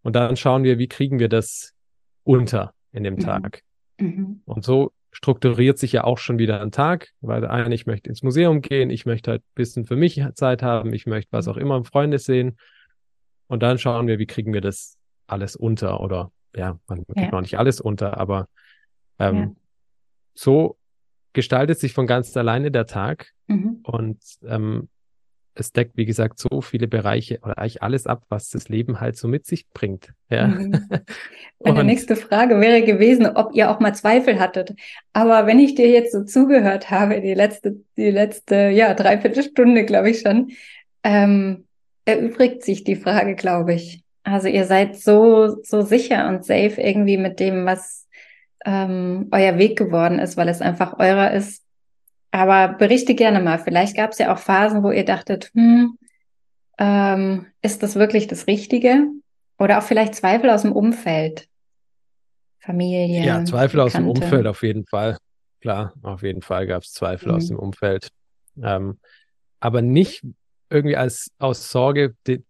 und 0.00 0.16
dann 0.16 0.36
schauen 0.36 0.64
wir, 0.64 0.78
wie 0.78 0.88
kriegen 0.88 1.18
wir 1.18 1.28
das 1.28 1.74
unter 2.22 2.72
in 2.92 3.04
dem 3.04 3.16
mhm. 3.16 3.20
Tag. 3.20 3.60
Mhm. 3.98 4.40
Und 4.46 4.64
so 4.64 4.92
strukturiert 5.14 5.78
sich 5.78 5.92
ja 5.92 6.04
auch 6.04 6.18
schon 6.18 6.38
wieder 6.38 6.60
ein 6.60 6.72
Tag, 6.72 7.10
weil 7.20 7.40
der 7.40 7.50
eine, 7.50 7.74
ich 7.74 7.86
möchte 7.86 8.10
ins 8.10 8.22
Museum 8.22 8.60
gehen, 8.60 8.90
ich 8.90 9.06
möchte 9.06 9.30
halt 9.30 9.42
ein 9.42 9.54
bisschen 9.54 9.86
für 9.86 9.96
mich 9.96 10.20
Zeit 10.34 10.62
haben, 10.62 10.92
ich 10.92 11.06
möchte 11.06 11.32
was 11.32 11.48
auch 11.48 11.56
immer 11.56 11.76
im 11.76 11.84
Freunde 11.84 12.18
sehen. 12.18 12.58
Und 13.46 13.62
dann 13.62 13.78
schauen 13.78 14.08
wir, 14.08 14.18
wie 14.18 14.26
kriegen 14.26 14.52
wir 14.52 14.60
das 14.60 14.98
alles 15.26 15.54
unter 15.54 16.00
oder 16.00 16.32
ja, 16.54 16.78
man 16.88 17.06
kriegt 17.06 17.18
ja. 17.18 17.30
noch 17.30 17.40
nicht 17.40 17.58
alles 17.58 17.80
unter, 17.80 18.18
aber 18.18 18.48
ähm, 19.18 19.36
ja. 19.36 19.50
so 20.34 20.78
gestaltet 21.32 21.78
sich 21.78 21.92
von 21.92 22.06
ganz 22.06 22.36
alleine 22.36 22.70
der 22.70 22.86
Tag 22.86 23.32
mhm. 23.46 23.80
und 23.84 24.18
ähm, 24.42 24.88
es 25.54 25.72
deckt, 25.72 25.96
wie 25.96 26.04
gesagt, 26.04 26.38
so 26.38 26.60
viele 26.60 26.88
Bereiche 26.88 27.38
oder 27.42 27.58
eigentlich 27.58 27.82
alles 27.82 28.06
ab, 28.06 28.24
was 28.28 28.50
das 28.50 28.68
Leben 28.68 29.00
halt 29.00 29.16
so 29.16 29.28
mit 29.28 29.46
sich 29.46 29.68
bringt. 29.70 30.12
Ja. 30.28 30.48
Mhm. 30.48 30.88
Meine 31.64 31.84
nächste 31.84 32.16
Frage 32.16 32.60
wäre 32.60 32.82
gewesen, 32.82 33.26
ob 33.26 33.54
ihr 33.54 33.70
auch 33.70 33.80
mal 33.80 33.94
Zweifel 33.94 34.38
hattet. 34.38 34.74
Aber 35.12 35.46
wenn 35.46 35.58
ich 35.58 35.74
dir 35.74 35.88
jetzt 35.88 36.12
so 36.12 36.24
zugehört 36.24 36.90
habe, 36.90 37.20
die 37.20 37.34
letzte, 37.34 37.76
die 37.96 38.10
letzte, 38.10 38.68
ja, 38.68 38.94
dreiviertel 38.94 39.42
Stunde, 39.42 39.84
glaube 39.84 40.10
ich 40.10 40.20
schon, 40.20 40.50
ähm, 41.02 41.64
erübrigt 42.04 42.62
sich 42.62 42.84
die 42.84 42.96
Frage, 42.96 43.34
glaube 43.34 43.74
ich. 43.74 44.02
Also 44.24 44.48
ihr 44.48 44.64
seid 44.64 44.96
so, 44.96 45.62
so 45.62 45.82
sicher 45.82 46.28
und 46.28 46.44
safe 46.44 46.80
irgendwie 46.80 47.16
mit 47.16 47.40
dem, 47.40 47.66
was 47.66 48.06
ähm, 48.64 49.28
euer 49.30 49.58
Weg 49.58 49.76
geworden 49.78 50.18
ist, 50.18 50.36
weil 50.36 50.48
es 50.48 50.60
einfach 50.60 50.98
eurer 50.98 51.32
ist 51.32 51.63
aber 52.34 52.74
berichte 52.74 53.14
gerne 53.14 53.40
mal. 53.40 53.60
Vielleicht 53.60 53.96
gab 53.96 54.10
es 54.10 54.18
ja 54.18 54.34
auch 54.34 54.38
Phasen, 54.38 54.82
wo 54.82 54.90
ihr 54.90 55.04
dachtet, 55.04 55.52
hm, 55.54 55.96
ähm, 56.78 57.46
ist 57.62 57.84
das 57.84 57.94
wirklich 57.94 58.26
das 58.26 58.48
Richtige? 58.48 59.06
Oder 59.56 59.78
auch 59.78 59.84
vielleicht 59.84 60.16
Zweifel 60.16 60.50
aus 60.50 60.62
dem 60.62 60.72
Umfeld. 60.72 61.46
Familie. 62.58 63.24
Ja, 63.24 63.44
Zweifel 63.44 63.76
Bekannte. 63.76 63.82
aus 63.84 63.92
dem 63.92 64.08
Umfeld 64.08 64.46
auf 64.48 64.64
jeden 64.64 64.84
Fall. 64.84 65.16
Klar, 65.60 65.94
auf 66.02 66.24
jeden 66.24 66.42
Fall 66.42 66.66
gab 66.66 66.82
es 66.82 66.92
Zweifel 66.92 67.28
mhm. 67.28 67.34
aus 67.36 67.46
dem 67.46 67.56
Umfeld. 67.56 68.08
Ähm, 68.60 68.98
aber 69.60 69.80
nicht 69.80 70.24
irgendwie 70.70 70.96
als 70.96 71.30
aus 71.38 71.70
Sorge, 71.70 72.16
die, 72.26 72.42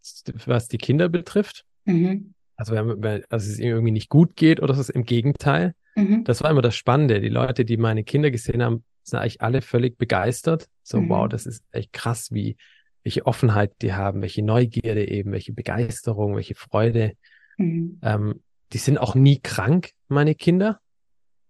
was 0.46 0.66
die 0.66 0.78
Kinder 0.78 1.10
betrifft. 1.10 1.66
Mhm. 1.84 2.32
Also, 2.56 2.72
wenn, 2.72 3.02
wenn, 3.02 3.22
also 3.28 3.50
es 3.50 3.58
irgendwie 3.58 3.90
nicht 3.90 4.08
gut 4.08 4.34
geht 4.34 4.62
oder 4.62 4.72
so, 4.72 4.90
im 4.94 5.04
Gegenteil. 5.04 5.74
Mhm. 5.94 6.24
Das 6.24 6.42
war 6.42 6.50
immer 6.50 6.62
das 6.62 6.74
Spannende. 6.74 7.20
Die 7.20 7.28
Leute, 7.28 7.66
die 7.66 7.76
meine 7.76 8.02
Kinder 8.02 8.30
gesehen 8.30 8.62
haben, 8.62 8.82
sind 9.04 9.18
eigentlich 9.18 9.40
alle 9.42 9.62
völlig 9.62 9.96
begeistert. 9.98 10.68
So, 10.82 11.00
mhm. 11.00 11.08
wow, 11.08 11.28
das 11.28 11.46
ist 11.46 11.62
echt 11.72 11.92
krass, 11.92 12.30
wie, 12.32 12.56
welche 13.02 13.26
Offenheit 13.26 13.72
die 13.82 13.92
haben, 13.92 14.22
welche 14.22 14.42
Neugierde 14.42 15.06
eben, 15.08 15.32
welche 15.32 15.52
Begeisterung, 15.52 16.36
welche 16.36 16.54
Freude. 16.54 17.12
Mhm. 17.58 17.98
Ähm, 18.02 18.42
die 18.72 18.78
sind 18.78 18.98
auch 18.98 19.14
nie 19.14 19.40
krank, 19.40 19.90
meine 20.08 20.34
Kinder. 20.34 20.80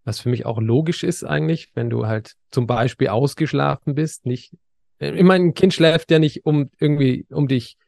Was 0.04 0.20
für 0.20 0.28
mich 0.28 0.44
auch 0.44 0.60
logisch 0.60 1.02
ist 1.02 1.24
eigentlich, 1.24 1.70
wenn 1.74 1.88
du 1.88 2.06
halt 2.06 2.34
zum 2.50 2.66
Beispiel 2.66 3.08
ausgeschlafen 3.08 3.94
bist, 3.94 4.26
nicht, 4.26 4.52
äh, 4.98 5.12
ich 5.12 5.22
meine, 5.22 5.44
ein 5.44 5.54
Kind 5.54 5.72
schläft 5.72 6.10
ja 6.10 6.18
nicht, 6.18 6.44
um 6.44 6.70
irgendwie, 6.78 7.26
um 7.30 7.48
dich 7.48 7.78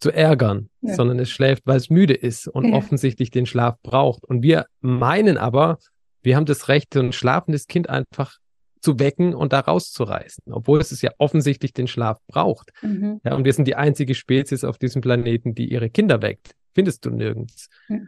zu 0.00 0.10
ärgern, 0.10 0.70
Ja. 0.80 0.94
sondern 0.94 1.18
es 1.18 1.30
schläft, 1.30 1.66
weil 1.66 1.76
es 1.76 1.90
müde 1.90 2.14
ist 2.14 2.48
und 2.48 2.68
Ja. 2.68 2.74
offensichtlich 2.74 3.30
den 3.30 3.46
Schlaf 3.46 3.76
braucht. 3.82 4.24
Und 4.24 4.42
wir 4.42 4.66
meinen 4.80 5.36
aber, 5.36 5.78
wir 6.22 6.36
haben 6.36 6.46
das 6.46 6.68
Recht, 6.68 6.94
so 6.94 7.00
ein 7.00 7.12
schlafendes 7.12 7.66
Kind 7.66 7.88
einfach 7.88 8.38
zu 8.86 9.00
wecken 9.00 9.34
und 9.34 9.52
da 9.52 9.58
rauszureißen, 9.58 10.44
obwohl 10.52 10.80
es 10.80 11.02
ja 11.02 11.10
offensichtlich 11.18 11.72
den 11.72 11.88
Schlaf 11.88 12.20
braucht. 12.28 12.70
Mhm. 12.82 13.20
Ja, 13.24 13.34
und 13.34 13.44
wir 13.44 13.52
sind 13.52 13.66
die 13.66 13.74
einzige 13.74 14.14
Spezies 14.14 14.62
auf 14.62 14.78
diesem 14.78 15.02
Planeten, 15.02 15.56
die 15.56 15.68
ihre 15.68 15.90
Kinder 15.90 16.22
weckt. 16.22 16.54
Findest 16.72 17.04
du 17.04 17.10
nirgends. 17.10 17.68
Ja. 17.88 17.98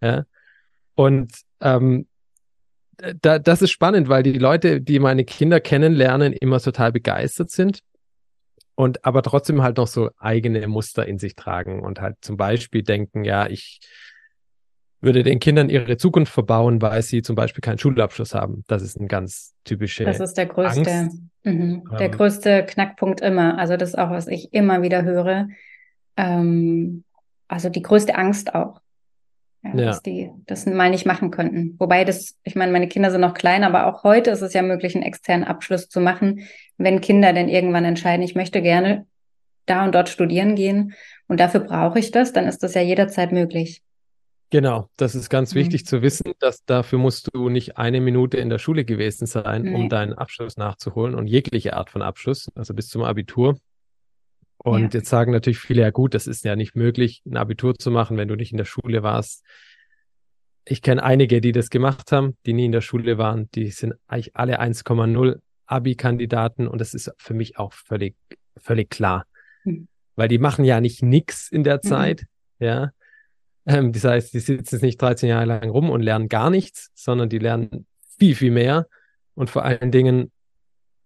Ja. 0.00 0.24
Und 0.94 1.32
ähm, 1.60 2.06
da, 3.20 3.40
das 3.40 3.62
ist 3.62 3.72
spannend, 3.72 4.08
weil 4.08 4.22
die 4.22 4.38
Leute, 4.38 4.80
die 4.80 5.00
meine 5.00 5.24
Kinder 5.24 5.58
kennenlernen, 5.58 6.32
immer 6.32 6.60
total 6.60 6.92
begeistert 6.92 7.50
sind 7.50 7.80
und 8.76 9.04
aber 9.04 9.24
trotzdem 9.24 9.60
halt 9.62 9.76
noch 9.76 9.88
so 9.88 10.10
eigene 10.18 10.68
Muster 10.68 11.04
in 11.04 11.18
sich 11.18 11.34
tragen 11.34 11.82
und 11.82 12.00
halt 12.00 12.14
zum 12.20 12.36
Beispiel 12.36 12.84
denken, 12.84 13.24
ja, 13.24 13.48
ich 13.48 13.80
würde 15.00 15.22
den 15.22 15.38
Kindern 15.38 15.70
ihre 15.70 15.96
Zukunft 15.96 16.32
verbauen, 16.32 16.82
weil 16.82 17.02
sie 17.02 17.22
zum 17.22 17.36
Beispiel 17.36 17.60
keinen 17.60 17.78
Schulabschluss 17.78 18.34
haben. 18.34 18.64
Das 18.66 18.82
ist 18.82 18.98
ein 19.00 19.08
ganz 19.08 19.54
typische 19.64 20.04
Das 20.04 20.20
ist 20.20 20.34
der 20.34 20.46
größte, 20.46 21.10
mhm, 21.44 21.84
der 21.98 22.00
Ähm, 22.00 22.10
größte 22.10 22.64
Knackpunkt 22.66 23.20
immer. 23.20 23.58
Also 23.58 23.76
das 23.76 23.90
ist 23.90 23.98
auch, 23.98 24.10
was 24.10 24.26
ich 24.26 24.52
immer 24.52 24.82
wieder 24.82 25.04
höre. 25.04 25.48
Ähm, 26.16 27.04
also 27.46 27.68
die 27.68 27.82
größte 27.82 28.14
Angst 28.16 28.54
auch. 28.54 28.80
Ja, 29.64 29.70
Ja. 29.74 29.84
dass 29.86 30.02
die 30.02 30.30
das 30.46 30.66
mal 30.66 30.88
nicht 30.88 31.04
machen 31.04 31.32
könnten. 31.32 31.74
Wobei 31.80 32.04
das, 32.04 32.36
ich 32.44 32.54
meine, 32.54 32.70
meine 32.70 32.86
Kinder 32.86 33.10
sind 33.10 33.20
noch 33.22 33.34
klein, 33.34 33.64
aber 33.64 33.86
auch 33.86 34.04
heute 34.04 34.30
ist 34.30 34.40
es 34.40 34.52
ja 34.52 34.62
möglich, 34.62 34.94
einen 34.94 35.02
externen 35.02 35.44
Abschluss 35.44 35.88
zu 35.88 36.00
machen, 36.00 36.42
wenn 36.76 37.00
Kinder 37.00 37.32
denn 37.32 37.48
irgendwann 37.48 37.84
entscheiden, 37.84 38.22
ich 38.22 38.36
möchte 38.36 38.62
gerne 38.62 39.06
da 39.66 39.84
und 39.84 39.96
dort 39.96 40.08
studieren 40.08 40.54
gehen 40.54 40.94
und 41.26 41.40
dafür 41.40 41.60
brauche 41.60 41.98
ich 41.98 42.12
das, 42.12 42.32
dann 42.32 42.46
ist 42.46 42.62
das 42.62 42.74
ja 42.74 42.82
jederzeit 42.82 43.32
möglich. 43.32 43.82
Genau, 44.50 44.88
das 44.96 45.14
ist 45.14 45.28
ganz 45.28 45.54
Mhm. 45.54 45.58
wichtig 45.60 45.84
zu 45.86 46.00
wissen, 46.00 46.32
dass 46.38 46.64
dafür 46.64 46.98
musst 46.98 47.28
du 47.34 47.48
nicht 47.50 47.76
eine 47.76 48.00
Minute 48.00 48.38
in 48.38 48.48
der 48.48 48.58
Schule 48.58 48.84
gewesen 48.84 49.26
sein, 49.26 49.62
Nee. 49.62 49.74
um 49.74 49.88
deinen 49.88 50.14
Abschluss 50.14 50.56
nachzuholen 50.56 51.14
und 51.14 51.26
jegliche 51.26 51.74
Art 51.76 51.90
von 51.90 52.00
Abschluss, 52.02 52.48
also 52.54 52.72
bis 52.72 52.88
zum 52.88 53.02
Abitur. 53.02 53.58
Und 54.58 54.94
Ja. 54.94 55.00
jetzt 55.00 55.10
sagen 55.10 55.32
natürlich 55.32 55.58
viele, 55.58 55.82
ja 55.82 55.90
gut, 55.90 56.14
das 56.14 56.26
ist 56.26 56.44
ja 56.44 56.56
nicht 56.56 56.74
möglich, 56.74 57.22
ein 57.26 57.36
Abitur 57.36 57.74
zu 57.78 57.90
machen, 57.90 58.16
wenn 58.16 58.28
du 58.28 58.36
nicht 58.36 58.50
in 58.52 58.58
der 58.58 58.64
Schule 58.64 59.02
warst. 59.02 59.44
Ich 60.64 60.82
kenne 60.82 61.02
einige, 61.02 61.40
die 61.40 61.52
das 61.52 61.70
gemacht 61.70 62.10
haben, 62.12 62.36
die 62.44 62.52
nie 62.54 62.64
in 62.66 62.72
der 62.72 62.80
Schule 62.80 63.18
waren. 63.18 63.50
Die 63.54 63.70
sind 63.70 63.94
eigentlich 64.06 64.34
alle 64.34 64.60
1,0 64.60 65.40
Abi-Kandidaten 65.66 66.66
und 66.68 66.80
das 66.80 66.94
ist 66.94 67.12
für 67.18 67.34
mich 67.34 67.58
auch 67.58 67.72
völlig, 67.74 68.16
völlig 68.56 68.88
klar. 68.90 69.26
Mhm. 69.64 69.88
Weil 70.16 70.28
die 70.28 70.38
machen 70.38 70.64
ja 70.64 70.80
nicht 70.80 71.02
nix 71.02 71.50
in 71.50 71.64
der 71.64 71.76
Mhm. 71.76 71.88
Zeit, 71.88 72.24
ja. 72.58 72.90
Ähm, 73.68 73.92
das 73.92 74.04
heißt, 74.04 74.32
die 74.34 74.40
sitzen 74.40 74.76
jetzt 74.76 74.82
nicht 74.82 75.00
13 75.00 75.28
Jahre 75.28 75.44
lang 75.44 75.68
rum 75.70 75.90
und 75.90 76.00
lernen 76.02 76.28
gar 76.28 76.48
nichts, 76.50 76.90
sondern 76.94 77.28
die 77.28 77.38
lernen 77.38 77.86
viel, 78.18 78.34
viel 78.34 78.50
mehr. 78.50 78.86
Und 79.34 79.50
vor 79.50 79.64
allen 79.64 79.92
Dingen, 79.92 80.32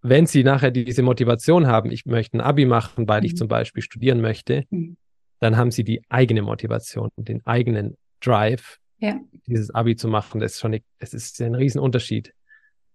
wenn 0.00 0.26
sie 0.26 0.44
nachher 0.44 0.70
diese 0.70 1.02
Motivation 1.02 1.66
haben, 1.66 1.90
ich 1.90 2.06
möchte 2.06 2.36
ein 2.36 2.40
Abi 2.40 2.64
machen, 2.64 3.08
weil 3.08 3.24
ich 3.24 3.32
Mhm. 3.32 3.36
zum 3.36 3.48
Beispiel 3.48 3.82
studieren 3.82 4.20
möchte, 4.20 4.64
Mhm. 4.70 4.96
dann 5.40 5.56
haben 5.56 5.70
sie 5.72 5.84
die 5.84 6.02
eigene 6.08 6.42
Motivation, 6.42 7.10
den 7.16 7.44
eigenen 7.46 7.96
Drive, 8.20 8.78
Ja. 8.98 9.18
dieses 9.46 9.70
Abi 9.74 9.96
zu 9.96 10.06
machen. 10.08 10.40
Das 10.40 10.52
ist 10.52 10.60
schon, 10.60 10.72
eine- 10.72 10.82
es 10.98 11.12
ist 11.14 11.40
ein 11.42 11.54
Riesenunterschied. 11.56 12.32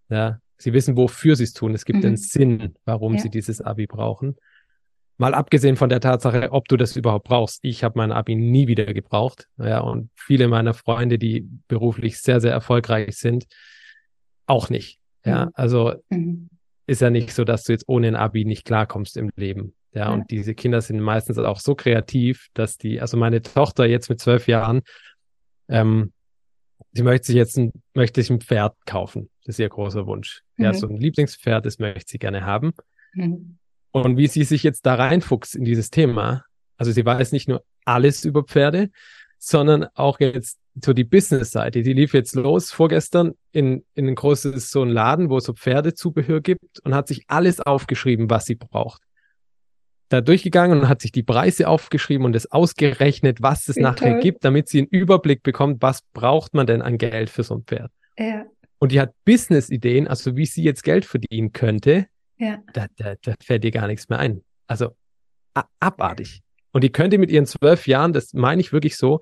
Ja, 0.10 0.40
sie 0.58 0.72
wissen, 0.74 0.96
wofür 0.96 1.36
sie 1.36 1.44
es 1.44 1.54
tun. 1.54 1.74
Es 1.76 1.84
gibt 1.86 2.00
Mhm. 2.00 2.06
einen 2.06 2.18
Sinn, 2.18 2.76
warum 2.86 3.16
Ja. 3.16 3.20
sie 3.22 3.30
dieses 3.30 3.60
Abi 3.62 3.86
brauchen. 3.86 4.38
Mal 5.20 5.34
abgesehen 5.34 5.78
von 5.78 5.90
der 5.90 6.00
Tatsache, 6.00 6.52
ob 6.52 6.68
du 6.68 6.78
das 6.78 6.96
überhaupt 6.96 7.28
brauchst. 7.28 7.60
Ich 7.64 7.84
habe 7.84 7.98
mein 7.98 8.12
Abi 8.12 8.36
nie 8.36 8.68
wieder 8.68 8.86
gebraucht. 8.94 9.48
Ja, 9.58 9.80
und 9.80 10.12
viele 10.16 10.48
meiner 10.48 10.74
Freunde, 10.76 11.18
die 11.18 11.48
beruflich 11.68 12.20
sehr, 12.22 12.40
sehr 12.40 12.52
erfolgreich 12.52 13.18
sind, 13.18 13.46
auch 14.46 14.70
nicht. 14.70 15.00
Ja, 15.26 15.46
Mhm. 15.46 15.52
also 15.56 15.94
Mhm. 16.10 16.50
ist 16.86 17.02
ja 17.02 17.10
nicht 17.10 17.34
so, 17.34 17.44
dass 17.44 17.64
du 17.64 17.72
jetzt 17.74 17.86
ohne 17.88 18.08
ein 18.10 18.16
Abi 18.16 18.46
nicht 18.46 18.66
klarkommst 18.66 19.18
im 19.18 19.32
Leben. 19.36 19.74
Ja, 19.92 20.06
Ja. 20.06 20.14
und 20.14 20.30
diese 20.30 20.54
Kinder 20.54 20.82
sind 20.82 21.00
meistens 21.00 21.38
auch 21.40 21.60
so 21.60 21.74
kreativ, 21.74 22.48
dass 22.54 22.78
die, 22.78 23.02
also 23.02 23.18
meine 23.18 23.42
Tochter 23.42 23.86
jetzt 23.86 24.10
mit 24.10 24.20
zwölf 24.20 24.48
Jahren, 24.48 24.82
ähm, 25.68 26.14
sie 26.92 27.02
möchte 27.04 27.28
sich 27.28 27.36
jetzt 27.36 27.58
ein, 27.58 27.72
möchte 27.96 28.22
sich 28.22 28.30
ein 28.30 28.40
Pferd 28.42 28.76
kaufen. 28.86 29.30
Das 29.46 29.56
ist 29.56 29.60
ihr 29.60 29.70
großer 29.70 30.06
Wunsch. 30.06 30.42
Ja, 30.58 30.72
Mhm. 30.72 30.78
so 30.78 30.88
ein 30.88 30.98
Lieblingspferd, 30.98 31.66
das 31.66 31.80
möchte 31.80 32.12
sie 32.12 32.20
gerne 32.20 32.46
haben. 32.46 32.74
Mhm. 33.14 33.58
Und 33.92 34.18
wie 34.18 34.28
sie 34.28 34.44
sich 34.44 34.64
jetzt 34.64 34.86
da 34.86 34.96
reinfuchst 34.96 35.56
in 35.56 35.66
dieses 35.66 35.90
Thema, 35.90 36.44
also 36.78 36.92
sie 36.92 37.06
weiß 37.06 37.32
nicht 37.32 37.48
nur 37.48 37.64
alles 37.86 38.26
über 38.26 38.44
Pferde, 38.44 38.90
sondern 39.40 39.88
auch 39.94 40.20
jetzt 40.20 40.60
so 40.84 40.94
die 40.94 41.04
Business-Seite. 41.04 41.82
Die 41.82 41.94
lief 41.94 42.14
jetzt 42.14 42.36
los 42.36 42.72
vorgestern 42.72 43.34
in, 43.52 43.84
in 43.96 44.08
ein 44.08 44.16
großes 44.16 44.72
so 44.72 44.84
ein 44.84 44.90
Laden, 44.90 45.30
wo 45.30 45.38
es 45.38 45.46
so 45.46 45.54
Pferdezubehör 45.54 46.42
gibt 46.42 46.80
und 46.84 46.94
hat 46.94 47.08
sich 47.08 47.24
alles 47.28 47.60
aufgeschrieben, 47.60 48.30
was 48.30 48.46
sie 48.46 48.56
braucht. 48.56 49.02
Da 50.10 50.22
durchgegangen 50.22 50.80
und 50.80 50.90
hat 50.90 51.02
sich 51.02 51.12
die 51.12 51.24
Preise 51.24 51.68
aufgeschrieben 51.68 52.26
und 52.26 52.36
es 52.36 52.52
ausgerechnet, 52.52 53.42
was 53.42 53.68
es 53.68 53.76
Wie 53.76 53.82
nachher 53.82 54.14
toll. 54.14 54.22
gibt, 54.22 54.46
damit 54.46 54.70
sie 54.70 54.80
einen 54.80 54.88
Überblick 54.88 55.44
bekommt, 55.44 55.82
was 55.82 56.02
braucht 56.14 56.54
man 56.54 56.66
denn 56.66 56.82
an 56.82 56.98
Geld 56.98 57.30
für 57.30 57.44
so 57.44 57.56
ein 57.56 57.64
Pferd. 57.64 57.92
Ja. 58.18 58.46
Und 58.80 58.92
die 58.92 59.02
hat 59.02 59.14
Business-Ideen, 59.26 60.08
also 60.08 60.36
wie 60.38 60.46
sie 60.46 60.64
jetzt 60.64 60.84
Geld 60.84 61.04
verdienen 61.04 61.52
könnte, 61.52 62.08
Ja. 62.38 62.62
da, 62.74 62.88
da, 62.98 63.16
da 63.22 63.34
fällt 63.44 63.64
dir 63.64 63.72
gar 63.72 63.88
nichts 63.88 64.10
mehr 64.10 64.20
ein. 64.20 64.44
Also 64.68 64.96
abartig. 65.80 66.42
Und 66.72 66.84
die 66.84 66.92
könnte 66.92 67.18
mit 67.18 67.32
ihren 67.32 67.46
zwölf 67.46 67.88
Jahren, 67.88 68.14
das 68.14 68.34
meine 68.34 68.62
ich 68.62 68.72
wirklich 68.74 68.98
so, 68.98 69.22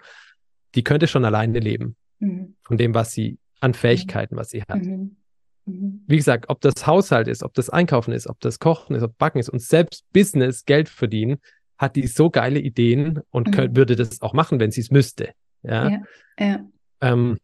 die 0.75 0.83
könnte 0.83 1.07
schon 1.07 1.25
alleine 1.25 1.59
leben 1.59 1.95
Mhm. 2.19 2.55
von 2.61 2.77
dem, 2.77 2.93
was 2.93 3.11
sie 3.11 3.37
an 3.59 3.73
Fähigkeiten, 3.73 4.35
was 4.37 4.49
sie 4.49 4.61
hat. 4.63 4.83
Mhm. 4.83 5.17
Mhm. 5.65 6.03
Wie 6.07 6.15
gesagt, 6.17 6.45
ob 6.49 6.61
das 6.61 6.85
Haushalt 6.87 7.27
ist, 7.27 7.43
ob 7.43 7.53
das 7.53 7.69
Einkaufen 7.69 8.11
ist, 8.13 8.27
ob 8.27 8.39
das 8.39 8.59
Kochen 8.59 8.95
ist, 8.95 9.03
ob 9.03 9.17
Backen 9.17 9.39
ist 9.39 9.49
und 9.49 9.61
selbst 9.61 10.03
Business, 10.13 10.65
Geld 10.65 10.89
verdienen, 10.89 11.37
hat 11.77 11.95
die 11.95 12.07
so 12.07 12.29
geile 12.29 12.59
Ideen 12.59 13.19
und 13.31 13.47
Mhm. 13.47 13.51
könnt, 13.51 13.75
würde 13.75 13.95
das 13.95 14.21
auch 14.21 14.33
machen, 14.33 14.59
wenn 14.59 14.71
sie 14.71 14.81
es 14.81 14.91
müsste. 14.91 15.31
Ja. 15.63 15.89
Ja. 15.89 16.01
Ja. 16.39 16.65
Ähm, 17.01 17.37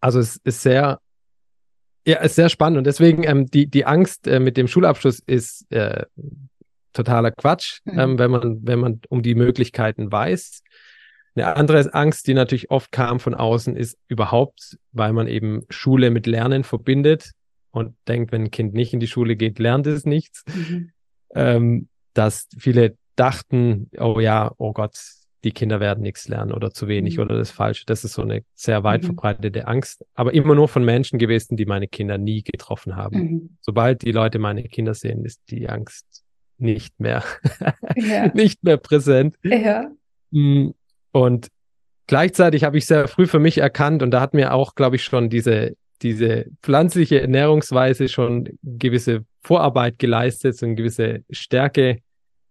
also 0.00 0.18
es 0.20 0.36
ist 0.44 0.60
sehr, 0.62 1.00
ja, 2.08 2.18
ist 2.20 2.36
sehr 2.36 2.48
spannend 2.48 2.78
und 2.78 2.86
deswegen 2.86 3.22
ähm, 3.24 3.46
die, 3.46 3.66
die 3.66 3.84
Angst 3.84 4.26
äh, 4.26 4.40
mit 4.40 4.56
dem 4.56 4.66
Schulabschluss 4.66 5.20
ist 5.26 5.70
äh, 5.70 6.04
totaler 6.92 7.30
Quatsch, 7.32 7.80
Mhm. 7.84 7.98
ähm, 7.98 8.18
wenn 8.18 8.30
man, 8.30 8.58
wenn 8.62 8.78
man 8.80 9.00
um 9.08 9.22
die 9.22 9.34
Möglichkeiten 9.34 10.10
weiß. 10.10 10.62
Eine 11.36 11.54
andere 11.54 11.94
Angst, 11.94 12.26
die 12.26 12.34
natürlich 12.34 12.70
oft 12.70 12.90
kam 12.90 13.20
von 13.20 13.34
außen, 13.34 13.76
ist 13.76 13.96
überhaupt, 14.08 14.78
weil 14.92 15.12
man 15.12 15.28
eben 15.28 15.62
Schule 15.68 16.10
mit 16.10 16.26
Lernen 16.26 16.64
verbindet 16.64 17.30
und 17.70 17.94
denkt, 18.08 18.32
wenn 18.32 18.44
ein 18.44 18.50
Kind 18.50 18.74
nicht 18.74 18.92
in 18.92 19.00
die 19.00 19.06
Schule 19.06 19.36
geht, 19.36 19.58
lernt 19.58 19.86
es 19.86 20.04
nichts, 20.04 20.44
Mhm. 20.48 20.90
ähm, 21.34 21.88
dass 22.14 22.48
viele 22.58 22.96
dachten, 23.14 23.90
oh 23.98 24.18
ja, 24.18 24.50
oh 24.58 24.72
Gott, 24.72 24.98
die 25.44 25.52
Kinder 25.52 25.78
werden 25.80 26.02
nichts 26.02 26.28
lernen 26.28 26.52
oder 26.52 26.70
zu 26.72 26.88
wenig 26.88 27.16
Mhm. 27.16 27.22
oder 27.24 27.38
das 27.38 27.50
Falsche. 27.50 27.84
Das 27.86 28.04
ist 28.04 28.14
so 28.14 28.22
eine 28.22 28.42
sehr 28.54 28.82
weit 28.84 29.02
Mhm. 29.02 29.06
verbreitete 29.06 29.66
Angst, 29.68 30.04
aber 30.14 30.34
immer 30.34 30.54
nur 30.54 30.68
von 30.68 30.84
Menschen 30.84 31.18
gewesen, 31.18 31.56
die 31.56 31.66
meine 31.66 31.86
Kinder 31.88 32.18
nie 32.18 32.42
getroffen 32.42 32.96
haben. 32.96 33.18
Mhm. 33.18 33.56
Sobald 33.60 34.02
die 34.02 34.12
Leute 34.12 34.38
meine 34.38 34.64
Kinder 34.64 34.94
sehen, 34.94 35.24
ist 35.24 35.40
die 35.50 35.68
Angst 35.68 36.04
nicht 36.58 36.98
mehr, 36.98 37.22
Ja. 37.96 38.28
nicht 38.34 38.64
mehr 38.64 38.76
präsent. 38.78 39.36
Ja. 39.44 39.90
Mm, 40.32 40.70
Und 41.12 41.48
gleichzeitig 42.08 42.64
habe 42.64 42.78
ich 42.78 42.86
sehr 42.86 43.06
früh 43.08 43.26
für 43.26 43.38
mich 43.38 43.58
erkannt, 43.58 44.02
und 44.02 44.10
da 44.10 44.20
hat 44.20 44.34
mir 44.34 44.52
auch, 44.54 44.74
glaube 44.74 44.96
ich, 44.96 45.04
schon 45.04 45.30
diese, 45.30 45.76
diese 46.02 46.46
pflanzliche 46.62 47.20
Ernährungsweise 47.20 48.08
schon 48.08 48.48
gewisse 48.62 49.24
Vorarbeit 49.42 49.98
geleistet, 49.98 50.56
so 50.56 50.66
eine 50.66 50.74
gewisse 50.74 51.24
Stärke 51.30 52.00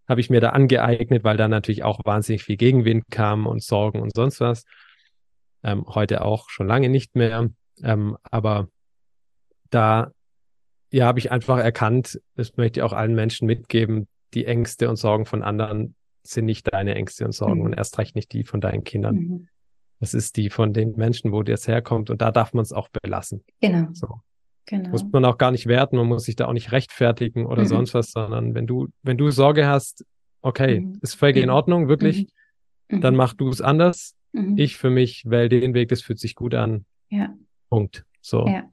habe 0.07 0.21
ich 0.21 0.29
mir 0.29 0.41
da 0.41 0.49
angeeignet, 0.49 1.23
weil 1.23 1.37
da 1.37 1.47
natürlich 1.47 1.83
auch 1.83 1.99
wahnsinnig 2.05 2.43
viel 2.43 2.57
Gegenwind 2.57 3.05
kam 3.09 3.45
und 3.45 3.61
Sorgen 3.61 4.01
und 4.01 4.13
sonst 4.15 4.39
was. 4.39 4.63
Ähm, 5.63 5.85
heute 5.87 6.23
auch 6.23 6.49
schon 6.49 6.67
lange 6.67 6.89
nicht 6.89 7.15
mehr. 7.15 7.49
Ähm, 7.83 8.17
aber 8.23 8.69
da 9.69 10.11
ja, 10.91 11.05
habe 11.05 11.19
ich 11.19 11.31
einfach 11.31 11.57
erkannt, 11.57 12.21
das 12.35 12.55
möchte 12.55 12.79
ich 12.79 12.83
auch 12.83 12.93
allen 12.93 13.15
Menschen 13.15 13.45
mitgeben, 13.45 14.07
die 14.33 14.45
Ängste 14.45 14.89
und 14.89 14.95
Sorgen 14.95 15.25
von 15.25 15.43
anderen 15.43 15.95
sind 16.23 16.45
nicht 16.45 16.71
deine 16.71 16.95
Ängste 16.95 17.25
und 17.25 17.33
Sorgen 17.33 17.59
Mhm. 17.59 17.65
und 17.65 17.73
erst 17.73 17.97
recht 17.97 18.15
nicht 18.15 18.31
die 18.33 18.43
von 18.43 18.61
deinen 18.61 18.83
Kindern. 18.83 19.15
Mhm. 19.15 19.47
Das 19.99 20.13
ist 20.13 20.37
die 20.37 20.49
von 20.49 20.73
den 20.73 20.95
Menschen, 20.95 21.31
wo 21.31 21.43
das 21.43 21.67
herkommt 21.67 22.09
und 22.09 22.21
da 22.21 22.31
darf 22.31 22.53
man 22.53 22.63
es 22.63 22.71
auch 22.71 22.89
belassen. 22.89 23.43
Genau. 23.61 23.87
So. 23.93 24.21
Genau. 24.69 24.89
Muss 24.89 25.03
man 25.11 25.23
auch 25.25 25.37
gar 25.37 25.51
nicht 25.51 25.65
werten, 25.65 25.95
man 25.97 26.07
muss 26.07 26.25
sich 26.25 26.35
da 26.35 26.45
auch 26.47 26.53
nicht 26.53 26.71
rechtfertigen 26.71 27.45
oder 27.45 27.63
Mhm. 27.63 27.67
sonst 27.67 27.93
was, 27.93 28.11
sondern 28.11 28.53
wenn 28.53 28.67
du, 28.67 28.89
wenn 29.01 29.17
du 29.17 29.31
Sorge 29.31 29.65
hast, 29.65 30.05
okay, 30.41 30.81
Mhm. 30.81 30.99
ist 31.01 31.15
völlig 31.15 31.37
in 31.37 31.45
Mhm. 31.45 31.49
Ordnung, 31.55 31.87
wirklich, 31.87 32.27
Mhm. 32.89 33.01
dann 33.01 33.15
mach 33.15 33.33
du 33.33 33.49
es 33.49 33.61
anders. 33.61 34.15
Mhm. 34.33 34.57
Ich 34.57 34.77
für 34.77 34.89
mich 34.89 35.23
wähle 35.25 35.49
den 35.49 35.73
Weg, 35.73 35.87
das 35.89 36.01
fühlt 36.01 36.19
sich 36.19 36.35
gut 36.35 36.53
an. 36.53 36.85
Ja. 37.09 37.33
Punkt. 37.69 38.03
So. 38.21 38.45
Ja. 38.45 38.63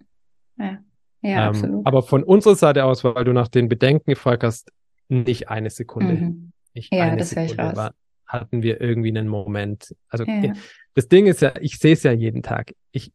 Ja. 0.59 0.79
Ja, 1.23 1.31
ähm, 1.45 1.49
absolut. 1.49 1.87
aber 1.87 2.03
von 2.03 2.23
unserer 2.23 2.55
Seite 2.57 2.85
aus, 2.85 3.03
weil 3.05 3.25
du 3.25 3.33
nach 3.33 3.49
den 3.49 3.69
Bedenken 3.69 4.11
gefragt 4.11 4.43
hast, 4.45 4.71
nicht 5.09 5.49
eine 5.49 5.71
Sekunde. 5.71 6.15
Mhm. 6.15 6.53
Nicht 6.75 6.93
Ja, 6.93 7.05
eine 7.05 7.17
das 7.19 7.35
höre 7.37 7.45
ich 7.45 7.51
Sekunde 7.53 7.77
raus. 7.81 7.91
hatten 8.27 8.63
wir 8.63 8.81
irgendwie 8.81 9.09
einen 9.11 9.29
Moment. 9.29 9.95
Also 10.09 10.25
ja. 10.25 10.53
das 10.95 11.09
Ding 11.09 11.27
ist 11.27 11.41
ja, 11.41 11.53
ich 11.61 11.79
sehe 11.79 11.93
es 11.93 12.03
ja 12.03 12.11
jeden 12.13 12.43
Tag. 12.43 12.75
Ich, 12.91 13.13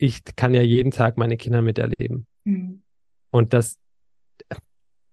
ich 0.00 0.24
kann 0.34 0.54
ja 0.54 0.62
jeden 0.62 0.90
Tag 0.90 1.18
meine 1.18 1.36
Kinder 1.36 1.60
miterleben. 1.60 2.26
Mhm. 2.44 2.82
Und 3.30 3.52
das, 3.52 3.76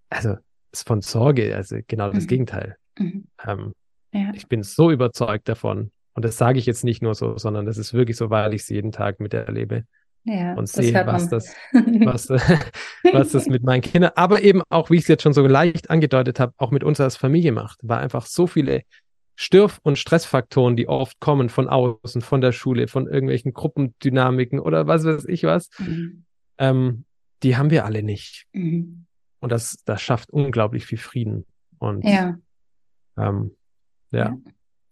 also 0.10 0.38
ist 0.72 0.88
von 0.88 1.02
Sorge, 1.02 1.56
also 1.56 1.78
genau 1.88 2.12
das 2.12 2.24
mhm. 2.24 2.28
Gegenteil. 2.28 2.78
Mhm. 2.98 3.28
Ähm, 3.46 3.74
ja. 4.14 4.32
Ich 4.34 4.48
bin 4.48 4.64
so 4.64 4.90
überzeugt 4.90 5.50
davon. 5.50 5.92
Und 6.14 6.26
das 6.26 6.38
sage 6.38 6.58
ich 6.58 6.66
jetzt 6.66 6.84
nicht 6.84 7.04
nur 7.04 7.16
so, 7.16 7.38
sondern 7.38 7.66
das 7.66 7.78
ist 7.78 7.94
wirklich 7.94 8.18
so, 8.18 8.30
weil 8.30 8.54
ich 8.54 8.62
es 8.62 8.70
jeden 8.70 8.92
Tag 8.92 9.20
miterlebe. 9.20 9.84
Ja, 10.24 10.56
und 10.56 10.68
sehe, 10.68 10.94
was 11.06 11.30
das, 11.30 11.54
was, 11.74 12.30
was 13.12 13.32
das 13.32 13.48
mit 13.48 13.64
meinen 13.64 13.82
Kindern, 13.82 14.12
aber 14.16 14.42
eben 14.42 14.62
auch, 14.70 14.90
wie 14.90 14.96
ich 14.96 15.04
es 15.04 15.08
jetzt 15.08 15.24
schon 15.24 15.34
so 15.34 15.46
leicht 15.46 15.90
angedeutet 15.90 16.40
habe, 16.40 16.54
auch 16.58 16.72
mit 16.72 16.84
uns 16.84 17.00
als 17.00 17.16
Familie 17.18 17.52
macht, 17.52 17.80
weil 17.84 18.00
einfach 18.00 18.26
so 18.26 18.48
viele 18.48 18.84
Störf- 19.40 19.80
und 19.84 20.00
Stressfaktoren, 20.00 20.76
die 20.76 20.88
oft 20.88 21.20
kommen 21.20 21.50
von 21.50 21.70
außen, 21.70 22.22
von 22.22 22.42
der 22.42 22.52
Schule, 22.52 22.88
von 22.88 23.06
irgendwelchen 23.06 23.54
Gruppendynamiken 23.54 24.60
oder 24.60 24.88
was 24.88 25.06
weiß 25.06 25.26
ich 25.26 25.44
was, 25.44 25.70
mhm. 25.78 26.24
ähm, 26.58 27.06
die 27.44 27.56
haben 27.56 27.70
wir 27.70 27.86
alle 27.86 28.02
nicht. 28.02 28.48
Mhm. 28.54 29.06
Und 29.40 29.52
das, 29.52 29.78
das 29.86 30.02
schafft 30.02 30.32
unglaublich 30.32 30.88
viel 30.88 30.98
Frieden. 30.98 31.46
Und 31.78 32.04
ja. 32.04 32.40
Ähm, 33.16 33.56
ja. 34.10 34.20
ja. 34.20 34.38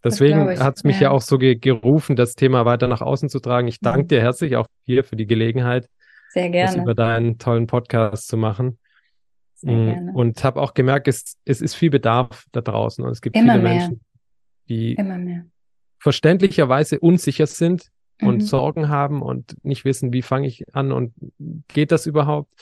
Deswegen 0.04 0.60
hat 0.60 0.76
es 0.76 0.84
mich 0.84 1.00
ja. 1.00 1.08
ja. 1.08 1.10
auch 1.10 1.22
so 1.22 1.38
ge 1.38 1.56
gerufen, 1.56 2.14
das 2.14 2.36
Thema 2.36 2.64
weiter 2.64 2.86
nach 2.86 3.00
außen 3.00 3.28
zu 3.28 3.40
tragen. 3.40 3.66
Ich 3.66 3.80
danke 3.80 4.02
mhm. 4.02 4.08
dir 4.08 4.20
herzlich 4.20 4.54
auch 4.54 4.68
hier 4.84 5.02
für 5.02 5.16
die 5.16 5.26
Gelegenheit, 5.26 5.88
Sehr 6.30 6.50
gerne. 6.50 6.70
das 6.70 6.80
über 6.80 6.94
deinen 6.94 7.38
tollen 7.38 7.66
Podcast 7.66 8.28
zu 8.28 8.36
machen. 8.36 8.78
Mm. 9.62 10.10
Und 10.14 10.44
habe 10.44 10.60
auch 10.60 10.74
gemerkt, 10.74 11.08
es, 11.08 11.38
es 11.46 11.62
ist 11.62 11.74
viel 11.74 11.88
Bedarf 11.88 12.44
da 12.52 12.60
draußen 12.60 13.02
und 13.02 13.10
es 13.10 13.22
gibt 13.22 13.34
Immer 13.36 13.54
viele 13.54 13.62
mehr. 13.64 13.72
Menschen, 13.78 14.00
die 14.68 14.96
verständlicherweise 15.98 17.00
unsicher 17.00 17.46
sind 17.46 17.90
mhm. 18.20 18.28
und 18.28 18.40
Sorgen 18.40 18.88
haben 18.88 19.22
und 19.22 19.56
nicht 19.64 19.84
wissen, 19.84 20.12
wie 20.12 20.22
fange 20.22 20.46
ich 20.46 20.64
an 20.74 20.92
und 20.92 21.14
geht 21.68 21.92
das 21.92 22.06
überhaupt? 22.06 22.52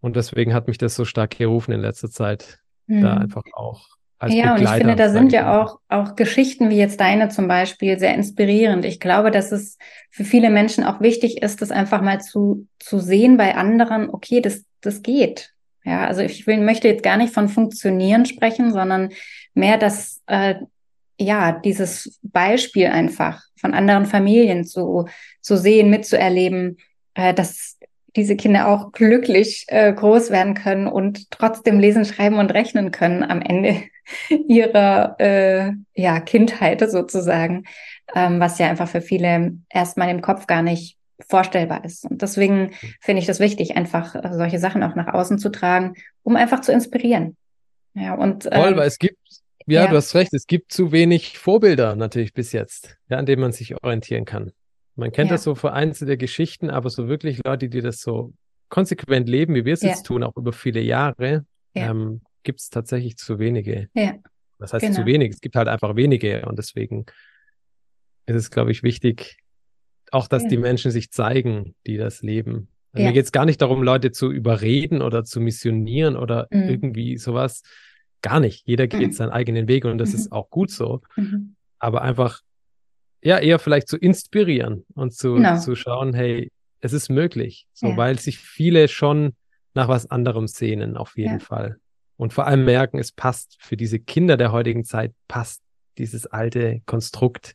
Und 0.00 0.16
deswegen 0.16 0.54
hat 0.54 0.68
mich 0.68 0.78
das 0.78 0.94
so 0.94 1.04
stark 1.04 1.36
gerufen 1.36 1.72
in 1.72 1.80
letzter 1.80 2.10
Zeit, 2.10 2.60
mhm. 2.86 3.02
da 3.02 3.16
einfach 3.16 3.42
auch 3.52 3.86
als 4.18 4.34
ja, 4.34 4.54
Begleiter, 4.54 4.58
und 4.58 4.64
ich 4.64 4.78
finde, 4.78 4.96
da 4.96 5.10
sind 5.10 5.32
ja 5.32 5.62
auch, 5.62 5.78
auch 5.88 6.16
Geschichten 6.16 6.70
wie 6.70 6.76
jetzt 6.76 6.98
deine 6.98 7.28
zum 7.28 7.46
Beispiel 7.46 7.98
sehr 7.98 8.14
inspirierend. 8.14 8.84
Ich 8.84 8.98
glaube, 8.98 9.30
dass 9.30 9.52
es 9.52 9.78
für 10.10 10.24
viele 10.24 10.50
Menschen 10.50 10.82
auch 10.84 11.00
wichtig 11.00 11.40
ist, 11.42 11.62
das 11.62 11.70
einfach 11.70 12.02
mal 12.02 12.20
zu, 12.20 12.66
zu 12.80 12.98
sehen 12.98 13.36
bei 13.36 13.54
anderen, 13.54 14.10
okay, 14.10 14.40
das, 14.40 14.64
das 14.80 15.02
geht. 15.02 15.52
Ja, 15.84 16.06
also 16.06 16.20
ich 16.20 16.46
will, 16.46 16.58
möchte 16.58 16.88
jetzt 16.88 17.04
gar 17.04 17.16
nicht 17.16 17.32
von 17.32 17.48
Funktionieren 17.48 18.26
sprechen, 18.26 18.72
sondern 18.72 19.10
mehr, 19.54 19.78
dass 19.78 20.20
äh, 20.26 20.56
ja, 21.18 21.52
dieses 21.52 22.18
Beispiel 22.22 22.86
einfach 22.86 23.42
von 23.56 23.74
anderen 23.74 24.06
Familien 24.06 24.64
zu, 24.64 25.06
zu 25.40 25.56
sehen, 25.56 25.90
mitzuerleben, 25.90 26.78
äh, 27.14 27.34
dass 27.34 27.76
diese 28.16 28.36
Kinder 28.36 28.68
auch 28.68 28.92
glücklich 28.92 29.64
äh, 29.68 29.92
groß 29.92 30.30
werden 30.30 30.54
können 30.54 30.86
und 30.86 31.30
trotzdem 31.30 31.78
lesen, 31.78 32.04
schreiben 32.04 32.38
und 32.38 32.52
rechnen 32.52 32.90
können 32.90 33.22
am 33.22 33.42
Ende 33.42 33.82
ihrer 34.48 35.16
äh, 35.18 35.72
ja, 35.94 36.20
Kindheit 36.20 36.88
sozusagen, 36.90 37.64
ähm, 38.14 38.40
was 38.40 38.58
ja 38.58 38.68
einfach 38.68 38.88
für 38.88 39.02
viele 39.02 39.54
erstmal 39.68 40.08
im 40.08 40.22
Kopf 40.22 40.46
gar 40.46 40.62
nicht 40.62 40.96
vorstellbar 41.28 41.84
ist. 41.84 42.04
Und 42.04 42.22
deswegen 42.22 42.72
finde 43.00 43.20
ich 43.20 43.26
das 43.26 43.40
wichtig, 43.40 43.76
einfach 43.76 44.14
äh, 44.14 44.30
solche 44.32 44.58
Sachen 44.58 44.82
auch 44.82 44.94
nach 44.94 45.12
außen 45.12 45.38
zu 45.38 45.50
tragen, 45.50 45.94
um 46.22 46.36
einfach 46.36 46.60
zu 46.60 46.72
inspirieren. 46.72 47.36
Ja, 47.94 48.14
und, 48.14 48.46
ähm, 48.46 48.62
Voll, 48.62 48.76
weil 48.76 48.88
es 48.88 48.98
gibt 48.98 49.18
ja, 49.68 49.84
ja, 49.84 49.90
du 49.90 49.96
hast 49.96 50.14
recht. 50.14 50.32
Es 50.34 50.46
gibt 50.46 50.72
zu 50.72 50.92
wenig 50.92 51.38
Vorbilder 51.38 51.96
natürlich 51.96 52.32
bis 52.32 52.52
jetzt, 52.52 52.96
ja, 53.08 53.18
an 53.18 53.26
denen 53.26 53.42
man 53.42 53.52
sich 53.52 53.74
orientieren 53.82 54.24
kann. 54.24 54.52
Man 54.96 55.12
kennt 55.12 55.30
ja. 55.30 55.34
das 55.34 55.44
so 55.44 55.54
vereinzelte 55.54 56.16
Geschichten, 56.16 56.70
aber 56.70 56.90
so 56.90 57.08
wirklich 57.08 57.40
Leute, 57.44 57.68
die 57.68 57.80
das 57.80 58.00
so 58.00 58.32
konsequent 58.68 59.28
leben, 59.28 59.54
wie 59.54 59.64
wir 59.64 59.74
es 59.74 59.82
jetzt 59.82 60.04
tun, 60.04 60.22
auch 60.22 60.36
über 60.36 60.52
viele 60.52 60.80
Jahre, 60.80 61.44
ähm, 61.74 62.20
gibt 62.42 62.60
es 62.60 62.70
tatsächlich 62.70 63.16
zu 63.16 63.38
wenige. 63.38 63.88
Ja. 63.94 64.14
Das 64.58 64.72
heißt 64.72 64.84
genau. 64.84 64.96
zu 64.96 65.06
wenig. 65.06 65.32
Es 65.32 65.40
gibt 65.40 65.54
halt 65.54 65.68
einfach 65.68 65.96
wenige 65.96 66.44
und 66.46 66.58
deswegen 66.58 67.06
ist 68.26 68.36
es, 68.36 68.50
glaube 68.50 68.72
ich, 68.72 68.82
wichtig, 68.82 69.38
auch, 70.10 70.26
dass 70.26 70.46
die 70.46 70.56
Menschen 70.56 70.90
sich 70.90 71.10
zeigen, 71.10 71.74
die 71.86 71.96
das 71.96 72.22
leben. 72.22 72.68
Also 72.92 73.06
Mir 73.06 73.12
geht 73.12 73.26
es 73.26 73.32
gar 73.32 73.44
nicht 73.44 73.60
darum, 73.60 73.82
Leute 73.82 74.10
zu 74.10 74.32
überreden 74.32 75.02
oder 75.02 75.24
zu 75.24 75.40
missionieren 75.40 76.16
oder 76.16 76.48
mhm. 76.50 76.68
irgendwie 76.68 77.18
sowas, 77.18 77.62
Gar 78.22 78.40
nicht. 78.40 78.66
Jeder 78.66 78.86
geht 78.86 79.08
mhm. 79.08 79.12
seinen 79.12 79.30
eigenen 79.30 79.68
Weg 79.68 79.84
und 79.84 79.98
das 79.98 80.10
mhm. 80.10 80.14
ist 80.16 80.32
auch 80.32 80.50
gut 80.50 80.70
so. 80.70 81.02
Mhm. 81.16 81.54
Aber 81.78 82.02
einfach, 82.02 82.40
ja, 83.22 83.38
eher 83.38 83.58
vielleicht 83.58 83.88
zu 83.88 83.96
inspirieren 83.96 84.84
und 84.94 85.14
zu, 85.14 85.34
genau. 85.34 85.58
zu 85.58 85.76
schauen, 85.76 86.14
hey, 86.14 86.50
es 86.80 86.92
ist 86.92 87.08
möglich. 87.08 87.66
So, 87.72 87.88
ja. 87.88 87.96
weil 87.96 88.18
sich 88.18 88.38
viele 88.38 88.88
schon 88.88 89.34
nach 89.74 89.88
was 89.88 90.10
anderem 90.10 90.48
sehnen, 90.48 90.96
auf 90.96 91.16
jeden 91.16 91.38
ja. 91.38 91.44
Fall. 91.44 91.76
Und 92.16 92.32
vor 92.32 92.46
allem 92.46 92.64
merken, 92.64 92.98
es 92.98 93.12
passt 93.12 93.56
für 93.60 93.76
diese 93.76 94.00
Kinder 94.00 94.36
der 94.36 94.50
heutigen 94.50 94.84
Zeit, 94.84 95.14
passt 95.28 95.62
dieses 95.98 96.26
alte 96.26 96.82
Konstrukt 96.84 97.54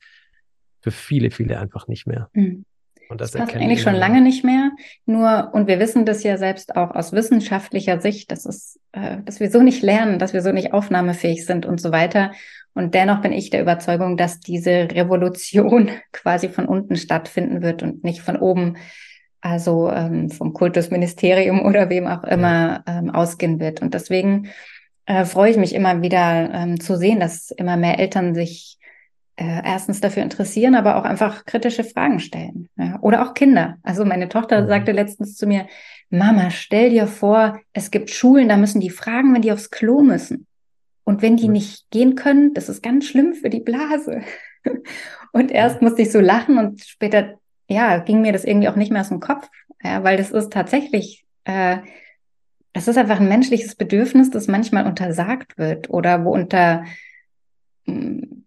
für 0.82 0.91
viele, 0.91 1.32
viele 1.32 1.59
einfach 1.59 1.88
nicht 1.88 2.07
mehr. 2.07 2.30
Mhm. 2.34 2.66
Und 3.10 3.22
das, 3.22 3.32
das 3.32 3.41
passt 3.41 3.56
eigentlich 3.56 3.82
schon 3.82 3.95
lange 3.95 4.22
nicht 4.22 4.43
mehr. 4.43 4.72
Nur, 5.06 5.51
und 5.54 5.68
wir 5.68 5.80
wissen 5.80 6.06
das 6.06 6.24
ja 6.24 6.38
selbst 6.38 6.76
auch 6.76 6.91
aus 6.91 7.12
wissenschaftlicher 7.14 8.01
Sicht, 8.01 8.32
dass 8.32 8.45
es, 8.45 8.80
äh, 8.91 9.18
dass 9.24 9.39
wir 9.39 9.51
so 9.51 9.62
nicht 9.62 9.82
lernen, 9.82 10.20
dass 10.20 10.34
wir 10.34 10.41
so 10.41 10.51
nicht 10.51 10.74
aufnahmefähig 10.74 11.45
sind 11.45 11.66
und 11.66 11.80
so 11.80 11.91
weiter. 11.91 12.32
Und 12.74 12.95
dennoch 12.95 13.22
bin 13.22 13.32
ich 13.32 13.49
der 13.49 13.62
Überzeugung, 13.62 14.18
dass 14.18 14.39
diese 14.39 14.89
Revolution 14.91 15.91
quasi 16.12 16.49
von 16.49 16.66
unten 16.66 16.95
stattfinden 16.95 17.62
wird 17.62 17.84
und 17.84 18.04
nicht 18.04 18.22
von 18.22 18.38
oben, 18.38 18.78
also 19.41 19.91
ähm, 19.91 20.30
vom 20.30 20.54
Kultusministerium 20.54 21.66
oder 21.66 21.89
wem 21.89 22.08
auch 22.08 22.24
immer 22.24 22.84
ähm, 22.88 23.10
ausgehen 23.10 23.60
wird. 23.60 23.82
Und 23.82 23.93
deswegen 23.93 24.47
äh, 25.06 25.26
freue 25.26 25.51
ich 25.51 25.58
mich 25.58 25.76
immer 25.76 26.01
wieder 26.01 26.49
ähm, 26.54 26.80
zu 26.80 26.95
sehen, 26.95 27.20
dass 27.20 27.51
immer 27.51 27.78
mehr 27.78 27.99
Eltern 27.99 28.34
sich 28.34 28.80
äh, 29.36 29.61
erstens 29.63 29.99
dafür 29.99 30.23
interessieren, 30.23 30.75
aber 30.75 30.95
auch 30.95 31.05
einfach 31.05 31.45
kritische 31.45 31.84
Fragen 31.84 32.19
stellen. 32.19 32.69
Ja? 32.77 32.99
Oder 33.01 33.23
auch 33.23 33.34
Kinder. 33.34 33.77
Also 33.84 34.05
meine 34.05 34.29
Tochter 34.29 34.61
mhm. 34.61 34.67
sagte 34.67 34.91
letztens 34.91 35.36
zu 35.36 35.47
mir, 35.47 35.67
Mama, 36.09 36.51
stell 36.51 36.91
dir 36.91 37.07
vor, 37.07 37.59
es 37.73 37.89
gibt 37.89 38.11
Schulen, 38.11 38.49
da 38.49 38.57
müssen 38.57 38.79
die 38.79 38.91
fragen, 38.91 39.34
wenn 39.34 39.41
die 39.41 39.51
aufs 39.51 39.71
Klo 39.71 40.01
müssen. 40.01 40.45
Und 41.03 41.21
wenn 41.21 41.38
die 41.38 41.47
mhm. 41.47 41.53
nicht 41.53 41.89
gehen 41.89 42.15
können, 42.15 42.53
das 42.53 42.69
ist 42.69 42.84
ganz 42.84 43.05
schlimm 43.05 43.34
für 43.34 43.49
die 43.49 43.59
Blase. 43.59 44.21
und 45.31 45.51
erst 45.51 45.81
musste 45.81 46.03
ich 46.03 46.11
so 46.11 46.19
lachen 46.19 46.57
und 46.59 46.84
später, 46.84 47.39
ja, 47.67 47.97
ging 47.97 48.21
mir 48.21 48.34
das 48.34 48.45
irgendwie 48.45 48.69
auch 48.69 48.75
nicht 48.75 48.91
mehr 48.91 49.01
aus 49.01 49.09
dem 49.09 49.19
Kopf, 49.19 49.49
ja, 49.84 50.03
weil 50.03 50.17
das 50.17 50.31
ist 50.31 50.53
tatsächlich, 50.53 51.25
äh, 51.45 51.77
das 52.73 52.88
ist 52.88 52.97
einfach 52.97 53.19
ein 53.19 53.27
menschliches 53.27 53.75
Bedürfnis, 53.75 54.29
das 54.29 54.47
manchmal 54.47 54.86
untersagt 54.86 55.57
wird 55.57 55.89
oder 55.89 56.23
wo 56.23 56.34
unter 56.34 56.84
mh, 57.86 57.95
hm, 57.95 58.43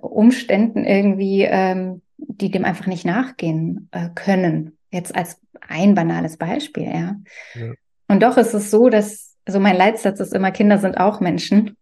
Umständen 0.00 0.84
irgendwie, 0.84 1.42
ähm, 1.42 2.02
die 2.16 2.50
dem 2.50 2.64
einfach 2.64 2.86
nicht 2.86 3.04
nachgehen 3.04 3.88
äh, 3.92 4.08
können. 4.14 4.76
Jetzt 4.90 5.14
als 5.14 5.40
ein 5.60 5.94
banales 5.94 6.36
Beispiel, 6.36 6.84
ja. 6.84 7.16
ja. 7.54 7.72
Und 8.08 8.22
doch 8.22 8.36
ist 8.36 8.54
es 8.54 8.70
so, 8.70 8.88
dass, 8.88 9.36
also 9.44 9.60
mein 9.60 9.76
Leitsatz 9.76 10.20
ist 10.20 10.32
immer, 10.32 10.50
Kinder 10.50 10.78
sind 10.78 10.98
auch 10.98 11.20
Menschen. 11.20 11.76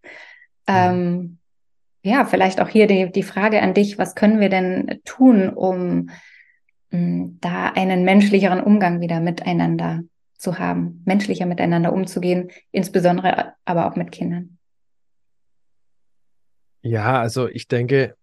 Ähm, 0.66 1.38
ja, 2.02 2.24
vielleicht 2.24 2.60
auch 2.60 2.68
hier 2.68 2.86
die, 2.86 3.10
die 3.10 3.22
Frage 3.22 3.62
an 3.62 3.74
dich, 3.74 3.98
was 3.98 4.14
können 4.14 4.40
wir 4.40 4.48
denn 4.48 5.00
tun, 5.04 5.48
um 5.48 6.10
mh, 6.90 6.98
hm, 6.98 7.38
da 7.40 7.70
einen 7.70 8.04
menschlicheren 8.04 8.60
Umgang 8.60 9.00
wieder 9.00 9.20
miteinander 9.20 10.02
zu 10.36 10.58
haben, 10.58 11.02
menschlicher 11.04 11.46
miteinander 11.46 11.92
umzugehen, 11.92 12.50
insbesondere 12.70 13.54
aber 13.64 13.86
auch 13.86 13.96
mit 13.96 14.12
Kindern? 14.12 14.55
Ja, 16.86 17.20
also 17.20 17.48
ich 17.48 17.66
denke, 17.66 18.14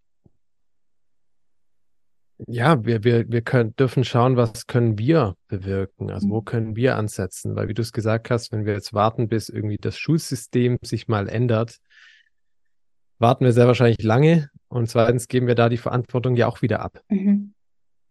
ja, 2.47 2.83
wir, 2.85 3.03
wir, 3.03 3.29
wir 3.29 3.41
können, 3.41 3.75
dürfen 3.75 4.05
schauen, 4.05 4.37
was 4.37 4.67
können 4.67 4.97
wir 4.97 5.35
bewirken? 5.49 6.09
Also 6.09 6.29
wo 6.29 6.39
mhm. 6.39 6.45
können 6.45 6.75
wir 6.77 6.95
ansetzen? 6.95 7.55
Weil 7.55 7.67
wie 7.67 7.73
du 7.73 7.81
es 7.81 7.91
gesagt 7.91 8.29
hast, 8.29 8.53
wenn 8.53 8.65
wir 8.65 8.73
jetzt 8.73 8.93
warten, 8.93 9.27
bis 9.27 9.49
irgendwie 9.49 9.77
das 9.77 9.97
Schulsystem 9.97 10.77
sich 10.81 11.09
mal 11.09 11.27
ändert, 11.27 11.79
warten 13.19 13.43
wir 13.43 13.51
sehr 13.51 13.67
wahrscheinlich 13.67 14.01
lange 14.01 14.49
und 14.69 14.89
zweitens 14.89 15.27
geben 15.27 15.47
wir 15.47 15.55
da 15.55 15.67
die 15.67 15.77
Verantwortung 15.77 16.35
ja 16.37 16.47
auch 16.47 16.61
wieder 16.61 16.79
ab. 16.79 17.01
Mhm. 17.09 17.53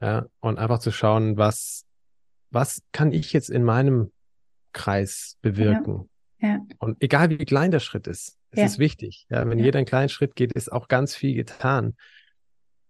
Ja, 0.03 0.27
und 0.41 0.59
einfach 0.59 0.81
zu 0.81 0.91
schauen, 0.91 1.39
was, 1.39 1.87
was 2.51 2.83
kann 2.93 3.13
ich 3.13 3.33
jetzt 3.33 3.49
in 3.49 3.65
meinem 3.65 4.13
Kreis 4.73 5.39
bewirken? 5.41 6.11
Ja. 6.43 6.61
Und 6.79 7.01
egal 7.01 7.31
wie 7.31 7.39
klein 7.39 7.71
der 7.71 7.81
Schritt 7.81 8.07
ist. 8.07 8.37
Es 8.51 8.59
ja. 8.59 8.65
ist 8.67 8.79
wichtig. 8.79 9.27
Ja, 9.31 9.49
wenn 9.49 9.59
ja. 9.59 9.65
jeder 9.65 9.79
einen 9.79 9.87
kleinen 9.87 10.09
Schritt 10.09 10.35
geht, 10.35 10.53
ist 10.53 10.71
auch 10.71 10.89
ganz 10.89 11.15
viel 11.15 11.35
getan. 11.35 11.95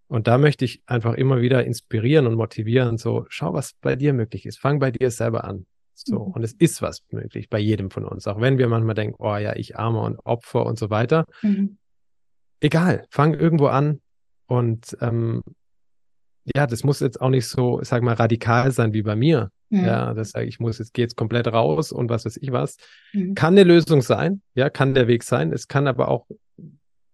Und 0.08 0.26
da 0.26 0.38
möchte 0.38 0.64
ich 0.64 0.82
einfach 0.86 1.14
immer 1.14 1.40
wieder 1.40 1.64
inspirieren 1.64 2.26
und 2.26 2.34
motivieren. 2.34 2.98
So, 2.98 3.26
schau, 3.28 3.52
was 3.52 3.74
bei 3.80 3.94
dir 3.94 4.12
möglich 4.12 4.46
ist. 4.46 4.58
Fang 4.58 4.78
bei 4.78 4.90
dir 4.90 5.10
selber 5.10 5.44
an. 5.44 5.66
So. 5.94 6.26
Mhm. 6.26 6.32
Und 6.32 6.42
es 6.42 6.52
ist 6.54 6.82
was 6.82 7.02
möglich 7.10 7.48
bei 7.48 7.58
jedem 7.58 7.90
von 7.90 8.04
uns. 8.04 8.26
Auch 8.26 8.40
wenn 8.40 8.58
wir 8.58 8.68
manchmal 8.68 8.94
denken, 8.94 9.16
oh 9.18 9.36
ja, 9.36 9.54
ich 9.54 9.78
armer 9.78 10.02
und 10.02 10.18
Opfer 10.24 10.66
und 10.66 10.78
so 10.78 10.90
weiter. 10.90 11.26
Mhm. 11.42 11.78
egal, 12.60 13.06
fang 13.10 13.34
irgendwo 13.34 13.66
an 13.66 14.00
und 14.46 14.96
ähm, 15.00 15.42
ja, 16.54 16.66
das 16.66 16.84
muss 16.84 17.00
jetzt 17.00 17.20
auch 17.20 17.30
nicht 17.30 17.46
so, 17.46 17.80
sag 17.82 18.02
mal, 18.02 18.14
radikal 18.14 18.72
sein 18.72 18.92
wie 18.92 19.02
bei 19.02 19.16
mir. 19.16 19.50
Mhm. 19.72 19.86
Ja, 19.86 20.12
das 20.12 20.30
sage 20.30 20.46
ich 20.46 20.60
muss 20.60 20.78
jetzt 20.78 20.92
gehe 20.92 21.04
jetzt 21.04 21.16
komplett 21.16 21.46
raus 21.48 21.92
und 21.92 22.10
was 22.10 22.26
weiß 22.26 22.36
ich 22.36 22.52
was. 22.52 22.76
Mhm. 23.12 23.34
Kann 23.34 23.54
eine 23.54 23.64
Lösung 23.64 24.02
sein, 24.02 24.42
ja, 24.54 24.68
kann 24.68 24.92
der 24.92 25.08
Weg 25.08 25.22
sein. 25.22 25.50
Es 25.50 25.66
kann 25.66 25.86
aber 25.86 26.08
auch 26.08 26.26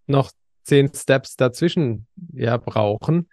noch 0.07 0.33
zehn 0.65 0.93
Steps 0.93 1.37
dazwischen 1.37 2.07
ja 2.33 2.57
brauchen. 2.57 3.29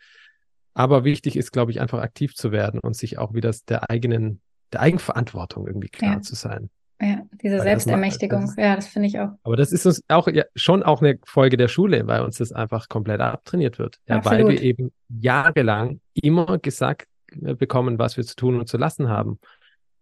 Aber 0.75 1.05
wichtig 1.05 1.37
ist, 1.37 1.51
glaube 1.51 1.71
ich, 1.71 1.81
einfach 1.81 2.01
aktiv 2.01 2.35
zu 2.35 2.51
werden 2.51 2.79
und 2.79 2.95
sich 2.95 3.17
auch 3.17 3.33
wieder 3.33 3.51
der 3.67 3.89
eigenen, 3.89 4.41
der 4.73 4.81
Eigenverantwortung 4.81 5.65
irgendwie 5.65 5.89
klar 5.89 6.15
ja. 6.15 6.21
zu 6.21 6.35
sein. 6.35 6.69
Ja, 7.01 7.23
diese 7.41 7.57
weil 7.57 7.63
Selbstermächtigung, 7.63 8.41
das, 8.41 8.55
ja, 8.57 8.75
das 8.75 8.87
finde 8.87 9.07
ich 9.07 9.19
auch. 9.19 9.29
Aber 9.43 9.57
das 9.57 9.71
ist 9.71 9.85
uns 9.85 10.01
auch 10.07 10.27
ja, 10.27 10.43
schon 10.55 10.83
auch 10.83 11.01
eine 11.01 11.19
Folge 11.25 11.57
der 11.57 11.67
Schule, 11.67 12.07
weil 12.07 12.21
uns 12.21 12.37
das 12.37 12.51
einfach 12.51 12.87
komplett 12.89 13.21
abtrainiert 13.21 13.79
wird. 13.79 13.97
Ja, 14.07 14.23
weil 14.23 14.47
wir 14.47 14.61
eben 14.61 14.91
jahrelang 15.09 15.99
immer 16.13 16.57
gesagt 16.57 17.07
bekommen, 17.41 17.99
was 17.99 18.17
wir 18.17 18.23
zu 18.23 18.35
tun 18.35 18.59
und 18.59 18.67
zu 18.67 18.77
lassen 18.77 19.09
haben. 19.09 19.39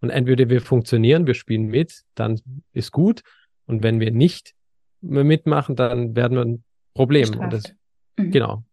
Und 0.02 0.10
entweder 0.10 0.50
wir 0.50 0.62
funktionieren, 0.62 1.28
wir 1.28 1.34
spielen 1.34 1.68
mit, 1.68 2.04
dann 2.16 2.42
ist 2.74 2.92
gut. 2.92 3.22
Und 3.66 3.84
wenn 3.84 4.00
wir 4.00 4.12
nicht 4.12 4.54
mitmachen, 5.02 5.76
dann 5.76 6.16
werden 6.16 6.38
wir 6.38 6.46
ein 6.46 6.64
Problem. 6.94 7.38
Und 7.40 7.54
das, 7.54 7.74
mhm. 8.18 8.32
genau, 8.32 8.64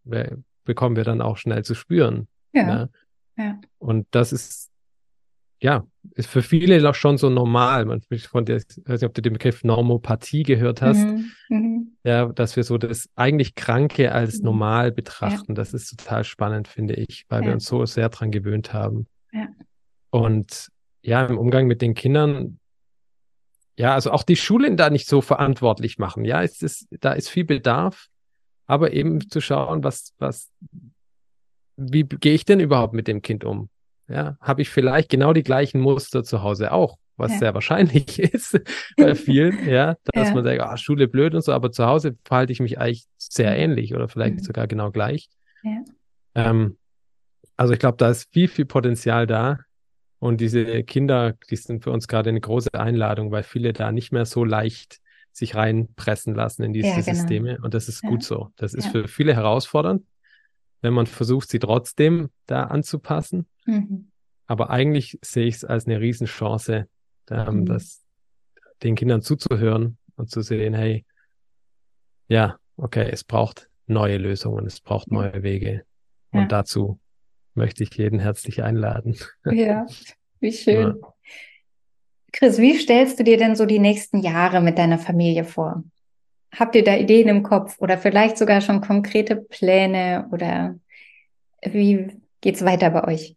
bekommen 0.65 0.95
wir 0.95 1.03
dann 1.03 1.21
auch 1.21 1.37
schnell 1.37 1.63
zu 1.63 1.75
spüren. 1.75 2.27
Ja. 2.53 2.63
Ne? 2.63 2.89
ja. 3.37 3.61
Und 3.79 4.07
das 4.11 4.33
ist 4.33 4.70
ja, 5.61 5.85
ist 6.15 6.29
für 6.29 6.41
viele 6.41 6.89
auch 6.89 6.95
schon 6.95 7.17
so 7.17 7.29
normal. 7.29 7.85
Man 7.85 8.01
von 8.01 8.45
der, 8.45 8.57
ich 8.57 8.65
weiß 8.83 9.01
nicht, 9.01 9.07
ob 9.07 9.13
du 9.13 9.21
den 9.21 9.33
Begriff 9.33 9.63
Normopathie 9.63 10.43
gehört 10.43 10.81
hast. 10.81 11.05
Mhm, 11.05 11.31
mhm. 11.49 11.97
Ja, 12.03 12.25
dass 12.25 12.55
wir 12.55 12.63
so 12.63 12.79
das 12.79 13.09
eigentlich 13.15 13.53
Kranke 13.53 14.11
als 14.11 14.39
mhm. 14.39 14.45
normal 14.45 14.91
betrachten. 14.91 15.51
Ja. 15.51 15.55
Das 15.55 15.73
ist 15.73 15.95
total 15.97 16.23
spannend, 16.23 16.67
finde 16.67 16.95
ich, 16.95 17.25
weil 17.29 17.41
ja. 17.41 17.47
wir 17.47 17.53
uns 17.53 17.65
so 17.65 17.85
sehr 17.85 18.09
dran 18.09 18.31
gewöhnt 18.31 18.73
haben. 18.73 19.07
Ja. 19.31 19.47
Und 20.09 20.69
ja, 21.03 21.25
im 21.25 21.37
Umgang 21.37 21.67
mit 21.67 21.81
den 21.81 21.93
Kindern, 21.93 22.59
ja, 23.77 23.93
also 23.93 24.11
auch 24.11 24.23
die 24.23 24.35
Schulen 24.35 24.77
da 24.77 24.89
nicht 24.89 25.07
so 25.07 25.21
verantwortlich 25.21 25.99
machen. 25.99 26.25
Ja, 26.25 26.41
es 26.41 26.61
ist, 26.61 26.87
da 26.89 27.13
ist 27.13 27.29
viel 27.29 27.45
Bedarf, 27.45 28.07
aber 28.65 28.93
eben 28.93 29.29
zu 29.29 29.41
schauen, 29.41 29.83
was, 29.83 30.13
was, 30.17 30.51
wie 31.77 32.03
gehe 32.03 32.33
ich 32.33 32.45
denn 32.45 32.59
überhaupt 32.59 32.93
mit 32.93 33.07
dem 33.07 33.21
Kind 33.21 33.43
um? 33.43 33.69
Ja, 34.11 34.37
habe 34.41 34.61
ich 34.61 34.69
vielleicht 34.69 35.09
genau 35.09 35.33
die 35.33 35.43
gleichen 35.43 35.79
Muster 35.79 36.23
zu 36.23 36.43
Hause 36.43 36.71
auch, 36.71 36.97
was 37.17 37.31
ja. 37.33 37.39
sehr 37.39 37.53
wahrscheinlich 37.53 38.19
ist 38.33 38.59
bei 38.97 39.15
vielen, 39.15 39.67
ja, 39.67 39.95
dass 40.13 40.29
ja. 40.29 40.33
man 40.35 40.43
sagt, 40.43 40.61
ah, 40.61 40.77
Schule 40.77 41.07
blöd 41.07 41.33
und 41.33 41.43
so, 41.43 41.53
aber 41.53 41.71
zu 41.71 41.85
Hause 41.85 42.17
verhalte 42.23 42.53
ich 42.53 42.59
mich 42.59 42.79
eigentlich 42.79 43.05
sehr 43.17 43.55
ähnlich 43.55 43.93
oder 43.95 44.07
vielleicht 44.07 44.35
mhm. 44.35 44.43
sogar 44.43 44.67
genau 44.67 44.91
gleich. 44.91 45.29
Ja. 45.63 45.83
Ähm, 46.35 46.77
also 47.57 47.73
ich 47.73 47.79
glaube, 47.79 47.97
da 47.97 48.09
ist 48.09 48.31
viel, 48.31 48.47
viel 48.47 48.65
Potenzial 48.65 49.27
da. 49.27 49.59
Und 50.19 50.39
diese 50.39 50.83
Kinder, 50.83 51.33
die 51.49 51.55
sind 51.55 51.83
für 51.83 51.91
uns 51.91 52.07
gerade 52.07 52.29
eine 52.29 52.41
große 52.41 52.73
Einladung, 52.73 53.31
weil 53.31 53.41
viele 53.41 53.73
da 53.73 53.91
nicht 53.91 54.11
mehr 54.11 54.25
so 54.25 54.43
leicht 54.43 54.99
sich 55.31 55.55
reinpressen 55.55 56.35
lassen 56.35 56.61
in 56.61 56.73
diese 56.73 56.89
ja, 56.89 56.99
genau. 56.99 57.05
Systeme. 57.05 57.57
Und 57.63 57.73
das 57.73 57.87
ist 57.87 58.03
gut 58.03 58.23
so. 58.23 58.49
Das 58.55 58.75
ist 58.75 58.87
für 58.87 59.07
viele 59.07 59.33
herausfordernd 59.33 60.03
wenn 60.81 60.93
man 60.93 61.05
versucht, 61.05 61.49
sie 61.49 61.59
trotzdem 61.59 62.29
da 62.47 62.63
anzupassen. 62.63 63.47
Mhm. 63.65 64.11
Aber 64.47 64.69
eigentlich 64.69 65.17
sehe 65.21 65.47
ich 65.47 65.55
es 65.55 65.63
als 65.63 65.85
eine 65.85 65.99
Riesenchance, 65.99 66.87
ähm, 67.29 67.55
mhm. 67.55 67.65
das, 67.65 68.03
den 68.83 68.95
Kindern 68.95 69.21
zuzuhören 69.21 69.97
und 70.15 70.29
zu 70.29 70.41
sehen, 70.41 70.73
hey, 70.73 71.05
ja, 72.27 72.57
okay, 72.77 73.09
es 73.11 73.23
braucht 73.23 73.69
neue 73.87 74.17
Lösungen, 74.17 74.65
es 74.65 74.81
braucht 74.81 75.11
neue 75.11 75.43
Wege. 75.43 75.85
Und 76.31 76.41
ja. 76.41 76.47
dazu 76.47 76.99
möchte 77.53 77.83
ich 77.83 77.93
jeden 77.95 78.19
herzlich 78.19 78.63
einladen. 78.63 79.17
Ja, 79.51 79.85
wie 80.39 80.53
schön. 80.53 80.97
Ja. 81.01 81.13
Chris, 82.33 82.57
wie 82.57 82.77
stellst 82.77 83.19
du 83.19 83.23
dir 83.23 83.37
denn 83.37 83.55
so 83.55 83.65
die 83.65 83.79
nächsten 83.79 84.19
Jahre 84.19 84.61
mit 84.61 84.77
deiner 84.77 84.97
Familie 84.97 85.43
vor? 85.43 85.83
Habt 86.53 86.75
ihr 86.75 86.83
da 86.83 86.95
Ideen 86.95 87.27
im 87.27 87.43
Kopf 87.43 87.77
oder 87.79 87.97
vielleicht 87.97 88.37
sogar 88.37 88.61
schon 88.61 88.81
konkrete 88.81 89.35
Pläne 89.35 90.27
oder 90.31 90.77
wie 91.63 92.07
geht's 92.41 92.63
weiter 92.63 92.89
bei 92.89 93.03
euch? 93.05 93.35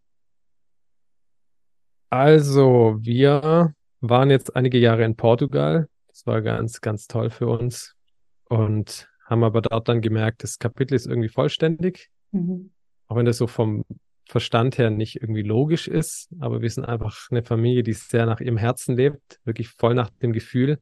Also, 2.14 2.96
wir 3.00 3.74
waren 4.00 4.30
jetzt 4.30 4.54
einige 4.54 4.78
Jahre 4.78 5.02
in 5.02 5.16
Portugal. 5.16 5.88
Das 6.06 6.24
war 6.28 6.42
ganz, 6.42 6.80
ganz 6.80 7.08
toll 7.08 7.28
für 7.28 7.48
uns 7.48 7.96
und 8.44 9.08
haben 9.26 9.42
aber 9.42 9.62
dort 9.62 9.88
dann 9.88 10.00
gemerkt, 10.00 10.44
das 10.44 10.60
Kapitel 10.60 10.94
ist 10.94 11.08
irgendwie 11.08 11.28
vollständig. 11.28 12.10
Mhm. 12.30 12.70
Auch 13.08 13.16
wenn 13.16 13.24
das 13.26 13.38
so 13.38 13.48
vom 13.48 13.84
Verstand 14.28 14.78
her 14.78 14.90
nicht 14.90 15.20
irgendwie 15.20 15.42
logisch 15.42 15.88
ist, 15.88 16.28
aber 16.38 16.62
wir 16.62 16.70
sind 16.70 16.84
einfach 16.84 17.32
eine 17.32 17.42
Familie, 17.42 17.82
die 17.82 17.94
sehr 17.94 18.26
nach 18.26 18.38
ihrem 18.38 18.58
Herzen 18.58 18.94
lebt, 18.94 19.40
wirklich 19.44 19.70
voll 19.70 19.94
nach 19.94 20.10
dem 20.22 20.32
Gefühl 20.32 20.78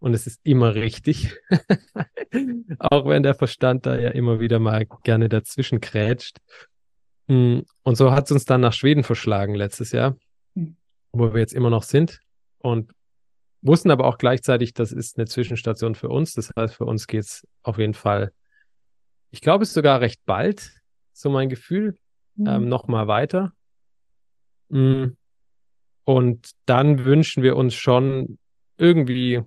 und 0.00 0.12
es 0.12 0.26
ist 0.26 0.38
immer 0.42 0.74
richtig. 0.74 1.34
Auch 2.78 3.06
wenn 3.06 3.22
der 3.22 3.34
Verstand 3.34 3.86
da 3.86 3.98
ja 3.98 4.10
immer 4.10 4.38
wieder 4.38 4.58
mal 4.58 4.86
gerne 5.02 5.30
dazwischen 5.30 5.80
krätscht. 5.80 6.36
Mm, 7.26 7.60
und 7.84 7.96
so 7.96 8.12
hat 8.12 8.26
es 8.26 8.32
uns 8.32 8.44
dann 8.44 8.60
nach 8.60 8.74
Schweden 8.74 9.02
verschlagen 9.02 9.54
letztes 9.54 9.92
Jahr. 9.92 10.14
Wo 11.12 11.32
wir 11.32 11.40
jetzt 11.40 11.54
immer 11.54 11.70
noch 11.70 11.82
sind. 11.82 12.20
Und 12.58 12.92
wussten 13.62 13.90
aber 13.90 14.06
auch 14.06 14.18
gleichzeitig, 14.18 14.74
das 14.74 14.92
ist 14.92 15.18
eine 15.18 15.26
Zwischenstation 15.26 15.94
für 15.94 16.08
uns. 16.08 16.34
Das 16.34 16.50
heißt, 16.56 16.74
für 16.74 16.84
uns 16.84 17.06
geht 17.06 17.24
es 17.24 17.46
auf 17.62 17.78
jeden 17.78 17.94
Fall, 17.94 18.32
ich 19.30 19.40
glaube, 19.40 19.64
es 19.64 19.74
sogar 19.74 20.00
recht 20.00 20.20
bald, 20.24 20.72
so 21.12 21.30
mein 21.30 21.48
Gefühl, 21.48 21.96
mhm. 22.36 22.46
ähm, 22.46 22.68
nochmal 22.68 23.08
weiter. 23.08 23.52
Mm. 24.68 25.08
Und 26.04 26.52
dann 26.64 27.04
wünschen 27.04 27.42
wir 27.42 27.56
uns 27.56 27.74
schon 27.74 28.38
irgendwie 28.78 29.42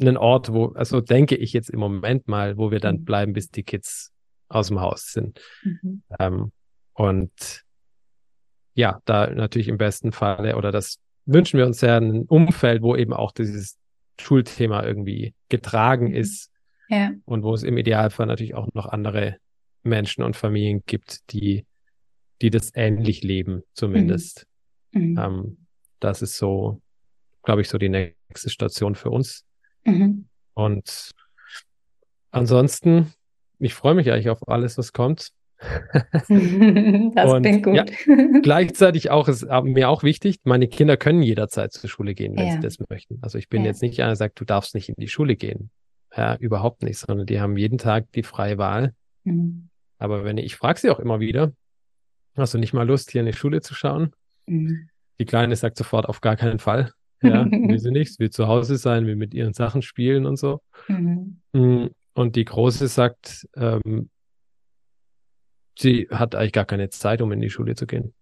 einen 0.00 0.16
Ort, 0.16 0.52
wo, 0.52 0.72
also 0.72 1.00
denke 1.00 1.36
ich 1.36 1.52
jetzt 1.52 1.70
im 1.70 1.80
Moment 1.80 2.26
mal, 2.26 2.56
wo 2.56 2.70
wir 2.70 2.80
dann 2.80 2.96
mhm. 2.96 3.04
bleiben, 3.04 3.32
bis 3.32 3.50
die 3.50 3.62
Kids 3.62 4.12
aus 4.48 4.68
dem 4.68 4.80
Haus 4.80 5.12
sind. 5.12 5.40
Mhm. 5.62 6.02
Ähm, 6.18 6.52
und 6.94 7.64
ja, 8.78 9.02
da 9.06 9.28
natürlich 9.28 9.66
im 9.66 9.76
besten 9.76 10.12
Falle, 10.12 10.54
oder 10.54 10.70
das 10.70 11.00
wünschen 11.26 11.58
wir 11.58 11.66
uns 11.66 11.80
ja 11.80 11.96
ein 11.96 12.26
Umfeld, 12.26 12.80
wo 12.80 12.94
eben 12.94 13.12
auch 13.12 13.32
dieses 13.32 13.76
Schulthema 14.20 14.84
irgendwie 14.84 15.34
getragen 15.48 16.10
mhm. 16.10 16.14
ist. 16.14 16.52
Ja. 16.88 17.10
Und 17.24 17.42
wo 17.42 17.52
es 17.54 17.64
im 17.64 17.76
Idealfall 17.76 18.26
natürlich 18.26 18.54
auch 18.54 18.68
noch 18.74 18.86
andere 18.86 19.38
Menschen 19.82 20.22
und 20.22 20.36
Familien 20.36 20.84
gibt, 20.86 21.32
die, 21.32 21.66
die 22.40 22.50
das 22.50 22.70
ähnlich 22.72 23.24
leben, 23.24 23.62
zumindest. 23.72 24.46
Mhm. 24.92 25.10
Mhm. 25.10 25.18
Ähm, 25.18 25.66
das 25.98 26.22
ist 26.22 26.38
so, 26.38 26.80
glaube 27.42 27.62
ich, 27.62 27.68
so 27.68 27.78
die 27.78 27.88
nächste 27.88 28.48
Station 28.48 28.94
für 28.94 29.10
uns. 29.10 29.44
Mhm. 29.82 30.28
Und 30.54 31.10
ansonsten, 32.30 33.12
ich 33.58 33.74
freue 33.74 33.96
mich 33.96 34.12
eigentlich 34.12 34.30
auf 34.30 34.46
alles, 34.46 34.78
was 34.78 34.92
kommt. 34.92 35.32
das 36.12 36.28
und, 36.28 37.42
klingt 37.42 37.64
gut. 37.64 37.74
Ja, 37.74 37.84
gleichzeitig 38.42 39.10
auch 39.10 39.28
ist 39.28 39.46
mir 39.64 39.88
auch 39.88 40.02
wichtig, 40.02 40.38
meine 40.44 40.68
Kinder 40.68 40.96
können 40.96 41.22
jederzeit 41.22 41.72
zur 41.72 41.90
Schule 41.90 42.14
gehen, 42.14 42.36
wenn 42.36 42.46
ja. 42.46 42.52
sie 42.52 42.60
das 42.60 42.78
möchten. 42.88 43.18
Also 43.22 43.38
ich 43.38 43.48
bin 43.48 43.62
ja. 43.62 43.68
jetzt 43.68 43.82
nicht 43.82 44.00
einer, 44.00 44.10
der 44.10 44.16
sagt, 44.16 44.40
du 44.40 44.44
darfst 44.44 44.74
nicht 44.74 44.88
in 44.88 44.94
die 44.98 45.08
Schule 45.08 45.36
gehen. 45.36 45.70
Ja, 46.16 46.36
überhaupt 46.36 46.82
nicht, 46.82 46.98
sondern 46.98 47.26
die 47.26 47.40
haben 47.40 47.56
jeden 47.56 47.78
Tag 47.78 48.10
die 48.12 48.22
freie 48.22 48.56
Wahl. 48.56 48.94
Mhm. 49.24 49.68
Aber 49.98 50.24
wenn 50.24 50.38
ich, 50.38 50.46
ich 50.46 50.56
frage 50.56 50.78
sie 50.78 50.90
auch 50.90 51.00
immer 51.00 51.20
wieder, 51.20 51.52
hast 52.36 52.54
du 52.54 52.58
nicht 52.58 52.72
mal 52.72 52.86
Lust, 52.86 53.10
hier 53.10 53.20
in 53.20 53.26
die 53.26 53.32
Schule 53.32 53.60
zu 53.60 53.74
schauen? 53.74 54.12
Mhm. 54.46 54.88
Die 55.18 55.24
Kleine 55.24 55.56
sagt 55.56 55.76
sofort 55.76 56.08
auf 56.08 56.20
gar 56.20 56.36
keinen 56.36 56.60
Fall. 56.60 56.92
Ja, 57.20 57.44
will 57.50 57.78
sie 57.78 57.90
nicht, 57.90 58.18
will 58.20 58.30
zu 58.30 58.46
Hause 58.46 58.76
sein, 58.76 59.06
will 59.06 59.16
mit 59.16 59.34
ihren 59.34 59.52
Sachen 59.52 59.82
spielen 59.82 60.24
und 60.24 60.36
so. 60.36 60.60
Mhm. 60.86 61.40
Mm, 61.52 61.86
und 62.14 62.36
die 62.36 62.44
Große 62.44 62.88
sagt, 62.88 63.46
ähm, 63.56 64.08
sie 65.78 66.08
hat 66.10 66.34
eigentlich 66.34 66.52
gar 66.52 66.64
keine 66.64 66.90
Zeit, 66.90 67.22
um 67.22 67.32
in 67.32 67.40
die 67.40 67.50
Schule 67.50 67.74
zu 67.74 67.86
gehen. 67.86 68.14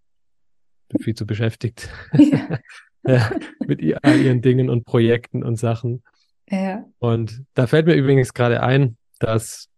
Bin 0.89 1.01
viel 1.01 1.15
zu 1.15 1.25
beschäftigt. 1.25 1.89
Ja. 2.13 2.59
ja, 3.07 3.31
mit 3.65 3.81
ihr, 3.81 3.99
all 4.03 4.19
ihren 4.19 4.41
Dingen 4.41 4.69
und 4.69 4.85
Projekten 4.85 5.43
und 5.43 5.57
Sachen. 5.57 6.03
Ja. 6.49 6.85
Und 6.99 7.43
da 7.53 7.67
fällt 7.67 7.85
mir 7.85 7.95
übrigens 7.95 8.33
gerade 8.33 8.61
ein, 8.63 8.97
dass, 9.19 9.69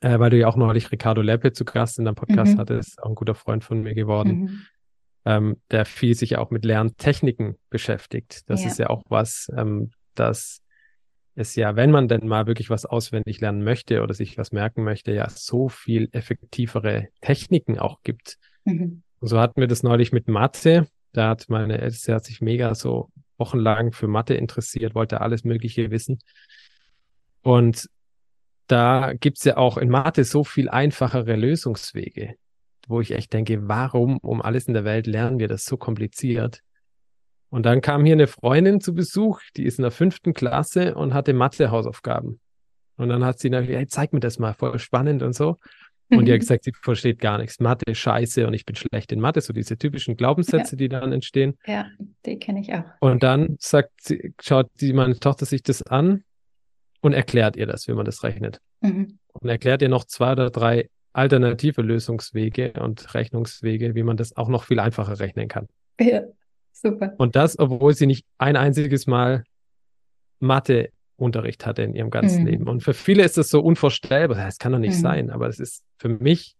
äh, 0.00 0.18
weil 0.18 0.30
du 0.30 0.38
ja 0.38 0.48
auch 0.48 0.56
neulich 0.56 0.90
Ricardo 0.90 1.22
Leppe 1.22 1.52
zu 1.52 1.64
Gast 1.64 1.98
in 1.98 2.04
deinem 2.04 2.16
Podcast 2.16 2.54
mhm. 2.54 2.58
hattest, 2.58 3.02
auch 3.02 3.08
ein 3.08 3.14
guter 3.14 3.34
Freund 3.34 3.64
von 3.64 3.82
mir 3.82 3.94
geworden. 3.94 4.40
Mhm 4.40 4.62
ähm, 5.28 5.60
der 5.70 5.84
viel 5.84 6.14
sich 6.14 6.38
auch 6.38 6.50
mit 6.50 6.64
Lerntechniken 6.64 7.56
beschäftigt. 7.68 8.48
Das 8.48 8.62
ja. 8.62 8.68
ist 8.68 8.78
ja 8.78 8.88
auch 8.88 9.02
was, 9.10 9.50
ähm, 9.54 9.90
das 10.14 10.62
es 11.38 11.54
ja, 11.54 11.76
wenn 11.76 11.90
man 11.90 12.08
denn 12.08 12.26
mal 12.26 12.46
wirklich 12.46 12.68
was 12.68 12.84
auswendig 12.84 13.40
lernen 13.40 13.62
möchte 13.62 14.02
oder 14.02 14.12
sich 14.12 14.36
was 14.38 14.52
merken 14.52 14.82
möchte, 14.82 15.12
ja 15.12 15.28
so 15.30 15.68
viel 15.68 16.08
effektivere 16.12 17.08
Techniken 17.20 17.78
auch 17.78 18.02
gibt. 18.02 18.36
Mhm. 18.64 19.02
Und 19.20 19.28
so 19.28 19.38
hatten 19.38 19.60
wir 19.60 19.68
das 19.68 19.82
neulich 19.82 20.12
mit 20.12 20.28
Mathe. 20.28 20.88
Da 21.12 21.28
hat 21.30 21.46
meine 21.48 21.78
Älteste 21.78 22.14
hat 22.14 22.24
sich 22.24 22.40
mega 22.40 22.74
so 22.74 23.10
wochenlang 23.36 23.92
für 23.92 24.08
Mathe 24.08 24.34
interessiert, 24.34 24.94
wollte 24.94 25.20
alles 25.20 25.44
Mögliche 25.44 25.90
wissen. 25.90 26.18
Und 27.42 27.88
da 28.66 29.12
gibt 29.14 29.38
es 29.38 29.44
ja 29.44 29.56
auch 29.56 29.78
in 29.78 29.88
Mathe 29.88 30.24
so 30.24 30.44
viel 30.44 30.68
einfachere 30.68 31.36
Lösungswege, 31.36 32.34
wo 32.86 33.00
ich 33.00 33.12
echt 33.12 33.32
denke, 33.32 33.68
warum 33.68 34.18
um 34.18 34.42
alles 34.42 34.66
in 34.66 34.74
der 34.74 34.84
Welt 34.84 35.06
lernen 35.06 35.38
wir 35.38 35.48
das 35.48 35.64
so 35.64 35.76
kompliziert? 35.76 36.60
Und 37.50 37.64
dann 37.64 37.80
kam 37.80 38.04
hier 38.04 38.12
eine 38.12 38.26
Freundin 38.26 38.80
zu 38.80 38.94
Besuch, 38.94 39.40
die 39.56 39.64
ist 39.64 39.78
in 39.78 39.82
der 39.82 39.90
fünften 39.90 40.34
Klasse 40.34 40.94
und 40.94 41.14
hatte 41.14 41.32
Mathe-Hausaufgaben. 41.32 42.40
Und 42.96 43.08
dann 43.08 43.24
hat 43.24 43.38
sie 43.38 43.50
gesagt, 43.50 43.68
hey, 43.68 43.86
zeig 43.86 44.12
mir 44.12 44.20
das 44.20 44.38
mal, 44.38 44.52
voll 44.52 44.78
spannend 44.78 45.22
und 45.22 45.34
so. 45.34 45.56
Und 46.10 46.24
die 46.24 46.32
hat 46.32 46.40
gesagt, 46.40 46.64
sie 46.64 46.72
versteht 46.72 47.20
gar 47.20 47.38
nichts. 47.38 47.60
Mathe 47.60 47.94
scheiße 47.94 48.46
und 48.46 48.54
ich 48.54 48.64
bin 48.64 48.76
schlecht 48.76 49.12
in 49.12 49.20
Mathe, 49.20 49.40
so 49.40 49.52
diese 49.52 49.76
typischen 49.76 50.16
Glaubenssätze, 50.16 50.74
ja. 50.74 50.78
die 50.78 50.88
dann 50.88 51.12
entstehen. 51.12 51.58
Ja, 51.66 51.86
die 52.24 52.38
kenne 52.38 52.60
ich 52.60 52.72
auch. 52.72 52.84
Und 53.00 53.22
dann 53.22 53.56
sagt 53.60 53.90
sie, 54.00 54.32
schaut 54.40 54.70
die, 54.80 54.94
meine 54.94 55.18
Tochter 55.18 55.44
sich 55.44 55.62
das 55.62 55.82
an 55.82 56.24
und 57.02 57.12
erklärt 57.12 57.56
ihr 57.56 57.66
das, 57.66 57.88
wie 57.88 57.92
man 57.92 58.06
das 58.06 58.24
rechnet. 58.24 58.60
Mhm. 58.80 59.18
Und 59.34 59.48
erklärt 59.48 59.82
ihr 59.82 59.90
noch 59.90 60.04
zwei 60.04 60.32
oder 60.32 60.50
drei 60.50 60.88
alternative 61.12 61.82
Lösungswege 61.82 62.72
und 62.80 63.14
Rechnungswege, 63.14 63.94
wie 63.94 64.02
man 64.02 64.16
das 64.16 64.36
auch 64.36 64.48
noch 64.48 64.64
viel 64.64 64.80
einfacher 64.80 65.20
rechnen 65.20 65.48
kann. 65.48 65.66
Ja, 66.00 66.22
super. 66.80 67.14
Und 67.18 67.36
das, 67.36 67.58
obwohl 67.58 67.94
sie 67.94 68.06
nicht 68.06 68.26
ein 68.38 68.56
einziges 68.56 69.06
Mal 69.06 69.44
Mathe 70.40 70.90
Unterricht 71.16 71.66
hatte 71.66 71.82
in 71.82 71.94
ihrem 71.94 72.10
ganzen 72.10 72.42
mhm. 72.42 72.46
Leben. 72.46 72.68
Und 72.68 72.82
für 72.82 72.94
viele 72.94 73.24
ist 73.24 73.36
das 73.36 73.50
so 73.50 73.60
unvorstellbar. 73.60 74.36
Das 74.36 74.58
kann 74.58 74.72
doch 74.72 74.78
nicht 74.78 74.96
mhm. 74.96 75.02
sein, 75.02 75.30
aber 75.30 75.48
es 75.48 75.58
ist 75.58 75.82
für 75.98 76.08
mich 76.08 76.54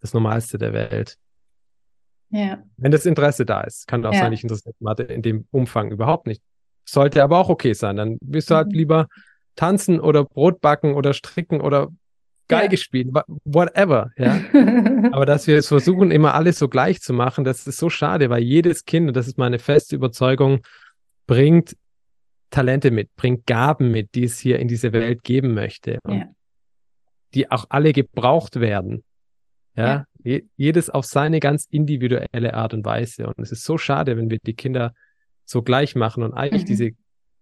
das 0.00 0.12
Normalste 0.14 0.58
der 0.58 0.72
Welt. 0.72 1.16
Ja. 2.30 2.62
Wenn 2.76 2.90
das 2.90 3.06
Interesse 3.06 3.46
da 3.46 3.62
ist, 3.62 3.86
kann 3.86 4.04
auch 4.04 4.12
ja. 4.12 4.20
sein, 4.20 4.32
ich 4.32 4.42
interessiert 4.42 4.76
Mathe 4.80 5.04
in 5.04 5.22
dem 5.22 5.46
Umfang 5.50 5.90
überhaupt 5.90 6.26
nicht. 6.26 6.42
Sollte 6.84 7.22
aber 7.22 7.38
auch 7.38 7.48
okay 7.48 7.72
sein. 7.72 7.96
Dann 7.96 8.18
willst 8.20 8.50
du 8.50 8.56
halt 8.56 8.68
mhm. 8.68 8.74
lieber 8.74 9.06
tanzen 9.54 10.00
oder 10.00 10.24
Brot 10.24 10.60
backen 10.60 10.94
oder 10.94 11.14
stricken 11.14 11.60
oder 11.60 11.88
Geige 12.48 12.76
ja. 12.76 12.82
spielen, 12.82 13.12
whatever, 13.44 14.10
ja. 14.16 14.40
aber 15.12 15.26
dass 15.26 15.46
wir 15.46 15.58
es 15.58 15.68
versuchen, 15.68 16.10
immer 16.10 16.34
alles 16.34 16.58
so 16.58 16.68
gleich 16.68 17.00
zu 17.00 17.12
machen, 17.12 17.44
das 17.44 17.66
ist 17.66 17.78
so 17.78 17.90
schade, 17.90 18.30
weil 18.30 18.42
jedes 18.42 18.84
Kind, 18.84 19.08
und 19.08 19.16
das 19.16 19.28
ist 19.28 19.38
meine 19.38 19.58
feste 19.58 19.94
Überzeugung, 19.94 20.60
bringt 21.26 21.76
Talente 22.50 22.90
mit, 22.90 23.14
bringt 23.16 23.46
Gaben 23.46 23.90
mit, 23.90 24.14
die 24.14 24.24
es 24.24 24.38
hier 24.38 24.58
in 24.58 24.68
diese 24.68 24.92
Welt 24.92 25.22
geben 25.22 25.54
möchte. 25.54 25.98
Und 26.04 26.18
ja. 26.18 26.26
die 27.34 27.50
auch 27.50 27.66
alle 27.68 27.92
gebraucht 27.92 28.60
werden. 28.60 29.04
Ja, 29.76 30.06
ja. 30.24 30.38
jedes 30.56 30.90
auf 30.90 31.04
seine 31.04 31.40
ganz 31.40 31.66
individuelle 31.70 32.54
Art 32.54 32.74
und 32.74 32.84
Weise. 32.84 33.26
Und 33.26 33.38
es 33.38 33.52
ist 33.52 33.64
so 33.64 33.78
schade, 33.78 34.16
wenn 34.16 34.30
wir 34.30 34.38
die 34.38 34.54
Kinder 34.54 34.94
so 35.44 35.62
gleich 35.62 35.94
machen 35.94 36.22
und 36.22 36.32
eigentlich 36.32 36.62
mhm. 36.62 36.68
diese 36.68 36.90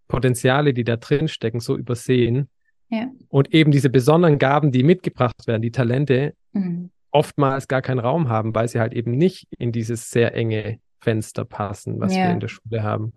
Potenziale, 0.08 0.74
die 0.74 0.84
da 0.84 0.96
drin 0.96 1.28
stecken, 1.28 1.60
so 1.60 1.76
übersehen. 1.76 2.48
Ja. 2.88 3.10
Und 3.28 3.52
eben 3.52 3.70
diese 3.70 3.90
besonderen 3.90 4.38
Gaben, 4.38 4.70
die 4.70 4.82
mitgebracht 4.82 5.46
werden, 5.46 5.62
die 5.62 5.72
Talente, 5.72 6.34
mhm. 6.52 6.90
oftmals 7.10 7.68
gar 7.68 7.82
keinen 7.82 7.98
Raum 7.98 8.28
haben, 8.28 8.54
weil 8.54 8.68
sie 8.68 8.80
halt 8.80 8.92
eben 8.92 9.12
nicht 9.12 9.48
in 9.58 9.72
dieses 9.72 10.10
sehr 10.10 10.34
enge 10.34 10.78
Fenster 11.00 11.44
passen, 11.44 12.00
was 12.00 12.14
ja. 12.14 12.24
wir 12.24 12.30
in 12.32 12.40
der 12.40 12.48
Schule 12.48 12.82
haben. 12.82 13.12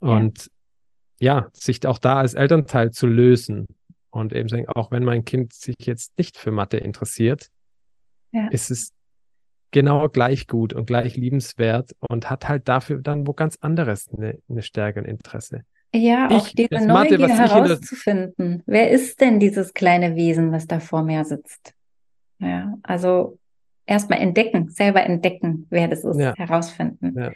Und 0.00 0.50
ja, 1.20 1.48
sich 1.52 1.84
auch 1.86 1.98
da 1.98 2.18
als 2.18 2.34
Elternteil 2.34 2.92
zu 2.92 3.06
lösen 3.06 3.66
und 4.10 4.32
eben 4.32 4.48
sagen, 4.48 4.68
auch 4.68 4.90
wenn 4.90 5.04
mein 5.04 5.24
Kind 5.24 5.52
sich 5.52 5.76
jetzt 5.80 6.16
nicht 6.18 6.36
für 6.38 6.50
Mathe 6.50 6.76
interessiert, 6.76 7.48
ja. 8.32 8.48
ist 8.48 8.70
es 8.70 8.92
genau 9.70 10.08
gleich 10.08 10.46
gut 10.46 10.72
und 10.72 10.86
gleich 10.86 11.16
liebenswert 11.16 11.94
und 12.08 12.30
hat 12.30 12.48
halt 12.48 12.68
dafür 12.68 13.00
dann 13.02 13.26
wo 13.26 13.32
ganz 13.32 13.56
anderes 13.60 14.08
eine, 14.08 14.38
eine 14.48 14.62
Stärke 14.62 15.00
und 15.00 15.06
Interesse. 15.06 15.62
Ja, 15.94 16.28
auch 16.30 16.48
diese 16.48 16.86
Neugier 16.86 17.18
Mathe, 17.18 17.38
herauszufinden. 17.38 18.62
Wer 18.66 18.90
ist 18.90 19.20
denn 19.20 19.40
dieses 19.40 19.72
kleine 19.72 20.16
Wesen, 20.16 20.52
was 20.52 20.66
da 20.66 20.80
vor 20.80 21.02
mir 21.02 21.24
sitzt? 21.24 21.72
Ja, 22.38 22.74
also 22.82 23.38
erstmal 23.86 24.20
entdecken, 24.20 24.68
selber 24.68 25.02
entdecken, 25.02 25.66
wer 25.70 25.88
das 25.88 26.04
ist, 26.04 26.20
ja. 26.20 26.34
herausfinden. 26.36 27.14
Ja. 27.18 27.32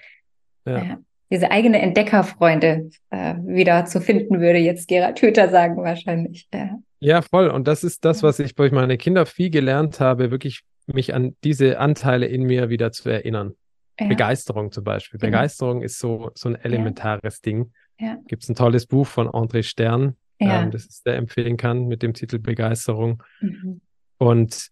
Ja. 0.67 0.85
ja 0.85 0.99
diese 1.33 1.51
eigene 1.51 1.81
Entdeckerfreunde 1.81 2.91
äh, 3.09 3.35
wieder 3.43 3.87
zu 3.87 4.03
finden, 4.03 4.41
würde 4.41 4.59
jetzt 4.59 4.87
Gerhard 4.87 5.19
Hüther 5.19 5.49
sagen 5.49 5.79
wahrscheinlich. 5.79 6.47
Ja. 6.53 6.79
ja, 7.01 7.23
voll. 7.23 7.49
Und 7.49 7.67
das 7.67 7.85
ist 7.85 8.05
das, 8.05 8.23
was 8.23 8.39
ich 8.39 8.55
durch 8.55 8.71
meine 8.71 8.99
Kinder 8.99 9.25
viel 9.25 9.49
gelernt 9.49 9.99
habe, 9.99 10.31
wirklich 10.31 10.61
mich 10.87 11.15
an 11.15 11.35
diese 11.43 11.79
Anteile 11.79 12.27
in 12.27 12.43
mir 12.43 12.69
wieder 12.69 12.93
zu 12.93 13.09
erinnern. 13.09 13.55
Ja. 13.99 14.09
Begeisterung 14.09 14.73
zum 14.73 14.85
Beispiel. 14.85 15.19
Genau. 15.19 15.31
Begeisterung 15.31 15.81
ist 15.81 15.99
so, 15.99 16.31
so 16.35 16.51
ein 16.51 16.55
elementares. 16.57 17.41
Ding. 17.41 17.73
Ja. 18.03 18.19
Gibt 18.27 18.43
es 18.43 18.49
ein 18.49 18.57
tolles 18.57 18.87
Buch 18.87 19.07
von 19.07 19.29
André 19.29 19.63
Stern, 19.63 20.17
ja. 20.41 20.63
ähm, 20.63 20.73
das 20.73 20.87
ich 20.87 20.97
sehr 20.97 21.15
empfehlen 21.15 21.57
kann, 21.57 21.87
mit 21.87 22.03
dem 22.03 22.15
Titel 22.15 22.41
Begeisterung. 22.41 23.23
Mhm. 23.41 23.81
Und 24.19 24.71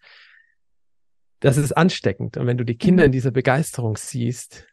das 1.38 1.56
ist 1.56 1.72
ansteckend. 1.72 2.36
Und 2.36 2.48
wenn 2.48 2.58
du 2.58 2.64
die 2.64 2.76
Kinder 2.76 3.04
mhm. 3.04 3.06
in 3.06 3.12
dieser 3.12 3.30
Begeisterung 3.30 3.96
siehst, 3.96 4.66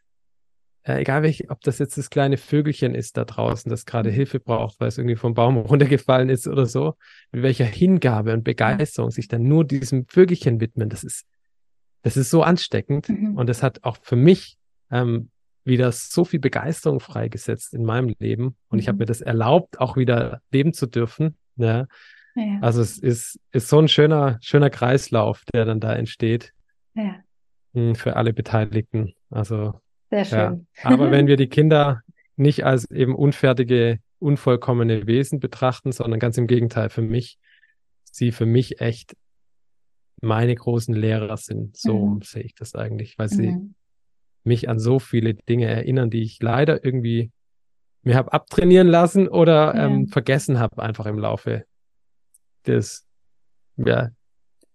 äh, 0.82 1.00
egal 1.00 1.22
welch, 1.22 1.50
ob 1.50 1.60
das 1.60 1.78
jetzt 1.78 1.98
das 1.98 2.10
kleine 2.10 2.36
Vögelchen 2.36 2.96
ist 2.96 3.16
da 3.16 3.24
draußen, 3.24 3.70
das 3.70 3.86
gerade 3.86 4.10
mhm. 4.10 4.14
Hilfe 4.14 4.40
braucht, 4.40 4.80
weil 4.80 4.88
es 4.88 4.98
irgendwie 4.98 5.16
vom 5.16 5.34
Baum 5.34 5.56
runtergefallen 5.58 6.28
ist 6.28 6.48
oder 6.48 6.66
so, 6.66 6.96
mit 7.30 7.44
welcher 7.44 7.64
Hingabe 7.64 8.32
und 8.32 8.42
Begeisterung 8.42 9.12
sich 9.12 9.28
dann 9.28 9.44
nur 9.44 9.64
diesem 9.64 10.04
Vögelchen 10.08 10.60
widmen, 10.60 10.88
das 10.88 11.04
ist, 11.04 11.26
das 12.02 12.16
ist 12.16 12.30
so 12.30 12.42
ansteckend 12.42 13.08
mhm. 13.08 13.36
und 13.36 13.48
das 13.48 13.62
hat 13.62 13.84
auch 13.84 13.98
für 14.02 14.16
mich 14.16 14.56
ähm, 14.90 15.30
wieder 15.68 15.92
so 15.92 16.24
viel 16.24 16.40
Begeisterung 16.40 17.00
freigesetzt 17.00 17.74
in 17.74 17.84
meinem 17.84 18.14
Leben 18.18 18.56
und 18.68 18.76
mhm. 18.76 18.78
ich 18.80 18.88
habe 18.88 18.98
mir 18.98 19.06
das 19.06 19.20
erlaubt, 19.20 19.80
auch 19.80 19.96
wieder 19.96 20.40
leben 20.50 20.72
zu 20.72 20.86
dürfen. 20.86 21.36
Ja. 21.56 21.86
ja. 22.34 22.58
Also 22.60 22.80
es 22.80 22.98
ist, 22.98 23.38
ist 23.52 23.68
so 23.68 23.78
ein 23.78 23.88
schöner, 23.88 24.38
schöner 24.40 24.70
Kreislauf, 24.70 25.44
der 25.52 25.64
dann 25.64 25.80
da 25.80 25.94
entsteht. 25.94 26.52
Ja. 26.94 27.16
Hm, 27.74 27.94
für 27.94 28.16
alle 28.16 28.32
Beteiligten. 28.32 29.14
Also 29.30 29.80
sehr 30.10 30.24
schön. 30.24 30.66
Ja, 30.82 30.90
aber 30.90 31.10
wenn 31.10 31.26
wir 31.28 31.36
die 31.36 31.48
Kinder 31.48 32.02
nicht 32.36 32.64
als 32.64 32.90
eben 32.90 33.14
unfertige, 33.14 33.98
unvollkommene 34.18 35.06
Wesen 35.06 35.40
betrachten, 35.40 35.92
sondern 35.92 36.20
ganz 36.20 36.38
im 36.38 36.46
Gegenteil, 36.46 36.90
für 36.90 37.02
mich, 37.02 37.38
sie 38.04 38.32
für 38.32 38.46
mich 38.46 38.80
echt 38.80 39.16
meine 40.20 40.54
großen 40.54 40.94
Lehrer 40.94 41.36
sind. 41.36 41.76
So 41.76 42.06
mhm. 42.06 42.22
sehe 42.22 42.42
ich 42.42 42.54
das 42.54 42.74
eigentlich, 42.74 43.18
weil 43.18 43.28
sie 43.28 43.52
mhm. 43.52 43.74
Mich 44.48 44.68
an 44.68 44.78
so 44.78 44.98
viele 44.98 45.34
Dinge 45.34 45.66
erinnern, 45.66 46.10
die 46.10 46.22
ich 46.22 46.42
leider 46.42 46.84
irgendwie 46.84 47.30
mir 48.02 48.16
habe 48.16 48.32
abtrainieren 48.32 48.88
lassen 48.88 49.28
oder 49.28 49.74
ja. 49.74 49.86
ähm, 49.86 50.08
vergessen 50.08 50.58
habe 50.58 50.82
einfach 50.82 51.06
im 51.06 51.18
Laufe 51.18 51.64
des, 52.66 53.06
ja, 53.76 54.08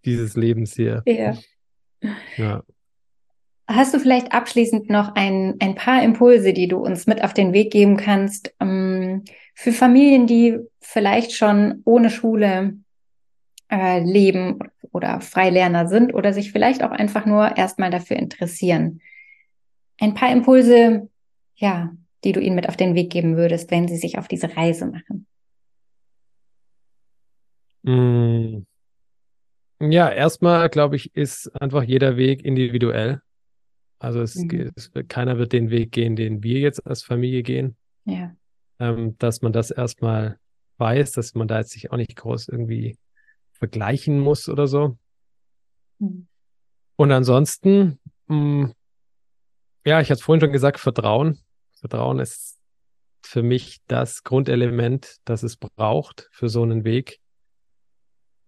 dieses 0.04 0.36
Lebens 0.36 0.74
hier. 0.74 1.02
Ja. 1.06 1.34
ja. 2.36 2.62
Hast 3.66 3.94
du 3.94 3.98
vielleicht 3.98 4.32
abschließend 4.32 4.90
noch 4.90 5.14
ein, 5.14 5.54
ein 5.60 5.74
paar 5.74 6.02
Impulse, 6.02 6.52
die 6.52 6.68
du 6.68 6.78
uns 6.78 7.06
mit 7.06 7.24
auf 7.24 7.32
den 7.32 7.54
Weg 7.54 7.72
geben 7.72 7.96
kannst 7.96 8.54
ähm, 8.60 9.24
für 9.54 9.72
Familien, 9.72 10.26
die 10.26 10.58
vielleicht 10.80 11.32
schon 11.32 11.80
ohne 11.84 12.10
Schule 12.10 12.74
äh, 13.70 14.00
leben 14.00 14.58
oder 14.92 15.20
Freilerner 15.22 15.88
sind 15.88 16.12
oder 16.12 16.34
sich 16.34 16.52
vielleicht 16.52 16.82
auch 16.84 16.90
einfach 16.90 17.24
nur 17.24 17.56
erstmal 17.56 17.90
dafür 17.90 18.18
interessieren? 18.18 19.00
Ein 19.98 20.14
paar 20.14 20.32
Impulse, 20.32 21.08
ja, 21.56 21.92
die 22.24 22.32
du 22.32 22.40
ihnen 22.40 22.56
mit 22.56 22.68
auf 22.68 22.76
den 22.76 22.94
Weg 22.94 23.10
geben 23.10 23.36
würdest, 23.36 23.70
wenn 23.70 23.88
sie 23.88 23.96
sich 23.96 24.18
auf 24.18 24.28
diese 24.28 24.56
Reise 24.56 24.86
machen. 24.86 25.26
Mm. 27.82 28.64
Ja, 29.80 30.08
erstmal 30.08 30.68
glaube 30.70 30.96
ich, 30.96 31.14
ist 31.14 31.48
einfach 31.60 31.82
jeder 31.82 32.16
Weg 32.16 32.44
individuell. 32.44 33.20
Also 33.98 34.20
es, 34.20 34.36
mhm. 34.36 34.70
es, 34.76 34.90
keiner 35.08 35.38
wird 35.38 35.52
den 35.52 35.70
Weg 35.70 35.92
gehen, 35.92 36.16
den 36.16 36.42
wir 36.42 36.60
jetzt 36.60 36.86
als 36.86 37.02
Familie 37.02 37.42
gehen. 37.42 37.76
Ja. 38.04 38.34
Ähm, 38.78 39.16
dass 39.18 39.42
man 39.42 39.52
das 39.52 39.70
erstmal 39.70 40.38
weiß, 40.78 41.12
dass 41.12 41.34
man 41.34 41.48
da 41.48 41.58
jetzt 41.58 41.70
sich 41.70 41.90
auch 41.90 41.96
nicht 41.96 42.16
groß 42.16 42.48
irgendwie 42.48 42.98
vergleichen 43.52 44.20
muss 44.20 44.48
oder 44.48 44.66
so. 44.66 44.98
Mhm. 45.98 46.26
Und 46.96 47.12
ansonsten, 47.12 47.98
mh, 48.26 48.36
mm, 48.36 48.74
ja, 49.84 50.00
ich 50.00 50.10
hatte 50.10 50.22
vorhin 50.22 50.40
schon 50.40 50.52
gesagt, 50.52 50.80
Vertrauen. 50.80 51.38
Vertrauen 51.78 52.18
ist 52.18 52.58
für 53.22 53.42
mich 53.42 53.80
das 53.86 54.22
Grundelement, 54.22 55.16
das 55.24 55.42
es 55.42 55.56
braucht 55.56 56.28
für 56.32 56.48
so 56.48 56.62
einen 56.62 56.84
Weg. 56.84 57.20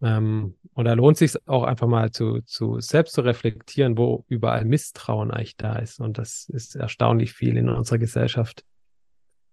Ähm, 0.02 0.56
und 0.74 0.84
da 0.84 0.92
lohnt 0.92 1.16
sich 1.16 1.34
auch 1.46 1.62
einfach 1.62 1.86
mal 1.86 2.10
zu, 2.10 2.42
zu 2.42 2.80
selbst 2.80 3.14
zu 3.14 3.22
reflektieren, 3.22 3.96
wo 3.96 4.24
überall 4.28 4.64
Misstrauen 4.64 5.30
eigentlich 5.30 5.56
da 5.56 5.76
ist. 5.76 6.00
Und 6.00 6.18
das 6.18 6.48
ist 6.48 6.76
erstaunlich 6.76 7.32
viel 7.32 7.56
in 7.56 7.68
unserer 7.68 7.98
Gesellschaft. 7.98 8.64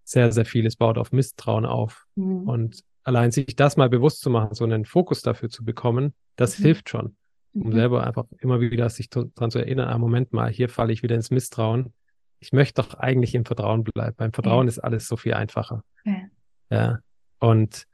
Sehr, 0.03 0.31
sehr 0.34 0.45
vieles 0.45 0.75
baut 0.75 0.97
auf 0.97 1.11
Misstrauen 1.13 1.65
auf. 1.65 2.05
Mhm. 2.15 2.47
Und 2.47 2.84
allein 3.03 3.31
sich 3.31 3.55
das 3.55 3.77
mal 3.77 3.89
bewusst 3.89 4.19
zu 4.21 4.29
machen, 4.29 4.53
so 4.53 4.65
einen 4.65 4.86
Fokus 4.86 5.21
dafür 5.21 5.49
zu 5.49 5.63
bekommen, 5.63 6.13
das 6.36 6.59
mhm. 6.59 6.63
hilft 6.63 6.89
schon. 6.89 7.15
Um 7.54 7.68
mhm. 7.68 7.74
selber 7.74 8.06
einfach 8.06 8.26
immer 8.39 8.60
wieder 8.62 8.89
sich 8.89 9.10
daran 9.10 9.51
zu 9.51 9.60
erinnern, 9.60 9.89
ah, 9.89 9.97
Moment 9.97 10.34
mal, 10.34 10.51
hier 10.51 10.70
falle 10.70 10.91
ich 10.91 11.04
wieder 11.04 11.16
ins 11.16 11.32
Misstrauen. 11.32 11.93
Ich 12.39 12.51
möchte 12.51 12.82
doch 12.82 12.95
eigentlich 12.95 13.36
im 13.36 13.45
Vertrauen 13.45 13.84
bleiben. 13.84 14.16
Beim 14.18 14.34
Vertrauen 14.34 14.68
ja. 14.68 14.70
ist 14.70 14.80
alles 14.80 15.08
so 15.08 15.18
viel 15.18 15.34
einfacher. 15.34 15.84
Ja. 16.04 16.22
ja. 16.70 16.99
Und 17.39 17.86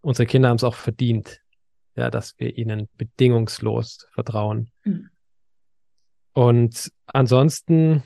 unsere 0.00 0.26
Kinder 0.26 0.48
haben 0.48 0.56
es 0.56 0.64
auch 0.64 0.74
verdient, 0.74 1.40
ja, 1.96 2.10
dass 2.10 2.38
wir 2.38 2.56
ihnen 2.56 2.88
bedingungslos 2.96 4.08
vertrauen. 4.12 4.70
Mhm. 4.84 5.10
Und 6.32 6.92
ansonsten, 7.06 8.04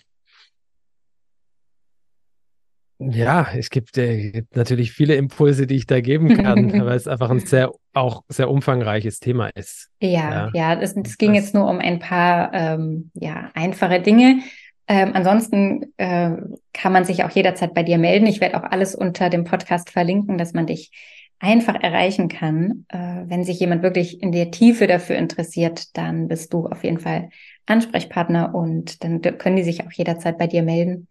ja, 3.11 3.49
es 3.57 3.71
gibt, 3.71 3.99
äh, 3.99 4.45
natürlich 4.55 4.93
viele 4.93 5.15
Impulse, 5.15 5.67
die 5.67 5.77
ich 5.77 5.87
da 5.87 6.01
geben 6.01 6.37
kann, 6.37 6.73
weil 6.87 6.97
es 6.97 7.09
einfach 7.09 7.31
ein 7.31 7.41
sehr, 7.41 7.71
auch 7.93 8.23
sehr 8.29 8.51
umfangreiches 8.51 9.21
Thema 9.21 9.49
ist. 9.49 9.91
Ja, 10.01 10.11
ja, 10.11 10.51
ja 10.55 10.81
es, 10.81 10.97
es 10.97 11.19
ging 11.19 11.35
jetzt 11.35 11.55
nur 11.55 11.69
um 11.69 11.79
ein 11.79 11.99
paar 11.99 12.53
ähm, 12.55 13.11
ja, 13.15 13.51
einfache 13.55 14.01
Dinge. 14.01 14.41
Ähm, 14.89 15.13
ansonsten 15.15 15.93
äh, 15.97 16.33
kann 16.73 16.93
man 16.93 17.05
sich 17.05 17.25
auch 17.25 17.31
jederzeit 17.31 17.75
bei 17.75 17.83
dir 17.83 17.99
melden. 17.99 18.27
Ich 18.27 18.41
werde 18.41 18.57
auch 18.57 18.71
alles 18.71 18.95
unter 18.95 19.31
dem 19.31 19.45
Podcast 19.45 19.91
verlinken, 19.91 20.39
dass 20.39 20.53
man 20.53 20.67
dich 20.67 20.91
einfach 21.39 21.75
erreichen 21.75 22.29
kann. 22.29 22.87
Äh, 22.89 23.25
wenn 23.27 23.45
sich 23.45 23.59
jemand 23.61 23.83
wirklich 23.83 24.23
in 24.23 24.33
der 24.33 24.51
Tiefe 24.51 24.87
dafür 24.87 25.17
interessiert, 25.17 25.97
dann 25.97 26.29
bist 26.29 26.53
du 26.53 26.67
auf 26.67 26.85
jeden 26.85 26.99
Fall 26.99 27.31
Ansprechpartner 27.67 28.55
und 28.55 29.03
dann 29.05 29.21
können 29.21 29.57
die 29.57 29.63
sich 29.63 29.85
auch 29.85 29.93
jederzeit 29.93 30.39
bei 30.39 30.47
dir 30.47 30.63
melden 30.63 31.09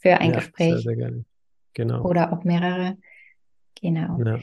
für 0.00 0.18
ein 0.18 0.30
ja, 0.30 0.36
Gespräch. 0.36 0.72
Sehr, 0.72 0.80
sehr 0.80 0.96
gerne. 0.96 1.24
Genau. 1.74 2.02
Oder 2.02 2.32
auch 2.32 2.44
mehrere. 2.44 2.96
Genau. 3.80 4.18
Ja. 4.24 4.38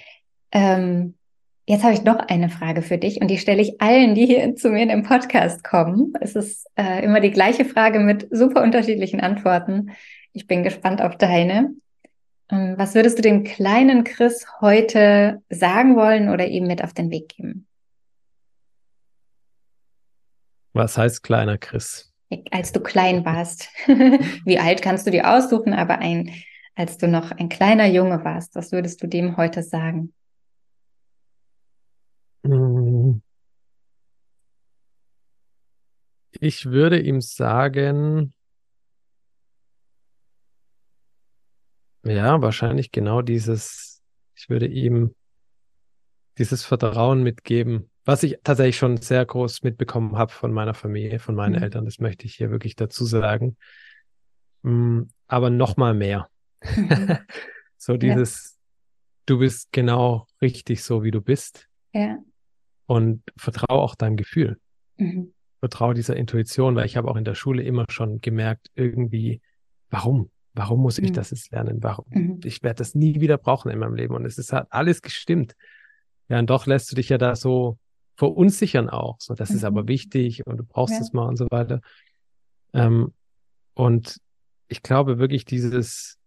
Ähm, 0.51 1.15
jetzt 1.65 1.83
habe 1.83 1.93
ich 1.93 2.03
noch 2.03 2.19
eine 2.19 2.49
Frage 2.49 2.81
für 2.81 2.97
dich 2.97 3.21
und 3.21 3.27
die 3.27 3.37
stelle 3.37 3.61
ich 3.61 3.81
allen, 3.81 4.15
die 4.15 4.25
hier 4.25 4.55
zu 4.55 4.69
mir 4.69 4.83
in 4.83 4.89
den 4.89 5.03
Podcast 5.03 5.63
kommen. 5.63 6.13
Es 6.21 6.35
ist 6.35 6.67
äh, 6.75 7.03
immer 7.03 7.19
die 7.19 7.31
gleiche 7.31 7.65
Frage 7.65 7.99
mit 7.99 8.27
super 8.31 8.63
unterschiedlichen 8.63 9.19
Antworten. 9.19 9.91
Ich 10.33 10.47
bin 10.47 10.63
gespannt 10.63 11.01
auf 11.01 11.17
deine. 11.17 11.73
Ähm, 12.49 12.75
was 12.77 12.95
würdest 12.95 13.17
du 13.17 13.21
dem 13.21 13.43
kleinen 13.43 14.03
Chris 14.03 14.45
heute 14.61 15.41
sagen 15.49 15.95
wollen 15.95 16.29
oder 16.29 16.47
ihm 16.47 16.67
mit 16.67 16.83
auf 16.83 16.93
den 16.93 17.11
Weg 17.11 17.29
geben? 17.29 17.67
Was 20.73 20.97
heißt 20.97 21.23
kleiner 21.23 21.57
Chris? 21.57 22.13
Als 22.51 22.71
du 22.71 22.79
klein 22.79 23.25
warst. 23.25 23.69
Wie 24.45 24.59
alt 24.59 24.81
kannst 24.81 25.07
du 25.07 25.11
dir 25.11 25.33
aussuchen, 25.33 25.73
aber 25.73 25.99
ein, 25.99 26.31
als 26.77 26.97
du 26.97 27.07
noch 27.07 27.31
ein 27.31 27.49
kleiner 27.49 27.87
Junge 27.87 28.23
warst, 28.23 28.55
was 28.55 28.71
würdest 28.71 29.01
du 29.01 29.07
dem 29.07 29.35
heute 29.35 29.63
sagen? 29.63 30.13
Hm. 32.45 33.21
Ich 36.39 36.67
würde 36.67 36.99
ihm 36.99 37.19
sagen, 37.19 38.33
Ja, 42.03 42.41
wahrscheinlich 42.41 42.91
genau 42.91 43.21
dieses, 43.21 44.01
ich 44.35 44.49
würde 44.49 44.67
ihm 44.67 45.13
dieses 46.37 46.63
Vertrauen 46.63 47.21
mitgeben, 47.23 47.89
was 48.05 48.23
ich 48.23 48.37
tatsächlich 48.43 48.77
schon 48.77 48.97
sehr 48.97 49.25
groß 49.25 49.63
mitbekommen 49.63 50.15
habe 50.15 50.31
von 50.31 50.53
meiner 50.53 50.73
Familie, 50.73 51.19
von 51.19 51.35
meinen 51.35 51.55
mhm. 51.55 51.63
Eltern, 51.63 51.85
das 51.85 51.99
möchte 51.99 52.25
ich 52.25 52.35
hier 52.35 52.49
wirklich 52.51 52.75
dazu 52.75 53.03
sagen. 53.03 53.57
Mm, 54.61 55.03
aber 55.27 55.49
noch 55.49 55.75
mal 55.75 55.93
mehr. 55.93 56.29
Mhm. 56.63 57.17
so 57.77 57.97
dieses, 57.97 58.57
ja. 58.57 58.63
du 59.27 59.39
bist 59.39 59.71
genau 59.71 60.27
richtig 60.41 60.83
so, 60.83 61.03
wie 61.03 61.11
du 61.11 61.21
bist. 61.21 61.67
Ja. 61.93 62.17
Und 62.85 63.23
vertraue 63.37 63.81
auch 63.81 63.95
deinem 63.95 64.17
Gefühl. 64.17 64.59
Mhm. 64.97 65.33
Vertraue 65.59 65.93
dieser 65.93 66.15
Intuition, 66.15 66.75
weil 66.75 66.85
ich 66.85 66.97
habe 66.97 67.09
auch 67.09 67.15
in 67.15 67.25
der 67.25 67.35
Schule 67.35 67.63
immer 67.63 67.85
schon 67.89 68.21
gemerkt, 68.21 68.69
irgendwie, 68.75 69.41
warum? 69.89 70.29
Warum 70.53 70.81
muss 70.81 70.97
ich 70.97 71.09
mhm. 71.09 71.13
das 71.13 71.31
jetzt 71.31 71.51
lernen? 71.51 71.83
Warum? 71.83 72.05
Mhm. 72.09 72.39
Ich 72.43 72.63
werde 72.63 72.79
das 72.79 72.95
nie 72.95 73.19
wieder 73.19 73.37
brauchen 73.37 73.71
in 73.71 73.79
meinem 73.79 73.95
Leben. 73.95 74.15
Und 74.15 74.25
es 74.25 74.37
ist 74.37 74.53
halt 74.53 74.67
alles 74.69 75.01
gestimmt. 75.01 75.55
Ja, 76.29 76.39
und 76.39 76.49
doch 76.49 76.65
lässt 76.65 76.91
du 76.91 76.95
dich 76.95 77.09
ja 77.09 77.17
da 77.17 77.35
so 77.35 77.77
verunsichern 78.15 78.89
auch. 78.89 79.17
So, 79.19 79.35
das 79.35 79.51
ist 79.51 79.63
aber 79.63 79.83
mhm. 79.83 79.87
wichtig 79.87 80.45
und 80.47 80.57
du 80.57 80.63
brauchst 80.63 80.95
ja. 80.95 81.01
es 81.01 81.13
mal 81.13 81.27
und 81.27 81.37
so 81.37 81.47
weiter. 81.51 81.81
Ähm, 82.73 83.13
und 83.75 84.19
ich 84.67 84.81
glaube 84.81 85.19
wirklich 85.19 85.45
dieses, 85.45 86.17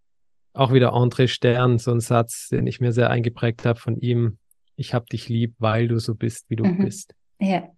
auch 0.53 0.73
wieder 0.73 0.93
André 0.93 1.29
Stern, 1.29 1.79
so 1.79 1.93
ein 1.93 2.01
Satz, 2.01 2.49
den 2.49 2.67
ich 2.67 2.81
mir 2.81 2.93
sehr 2.93 3.11
eingeprägt 3.11 3.65
habe 3.65 3.79
von 3.79 3.97
ihm. 3.97 4.39
Ich 4.77 4.95
hab 4.95 5.09
dich 5.09 5.29
lieb, 5.29 5.55
weil 5.59 5.89
du 5.89 5.99
so 5.99 6.15
bist, 6.15 6.49
wie 6.49 6.57
du 6.57 6.65
mhm. 6.65 6.85
bist. 6.85 7.15
Ja. 7.39 7.69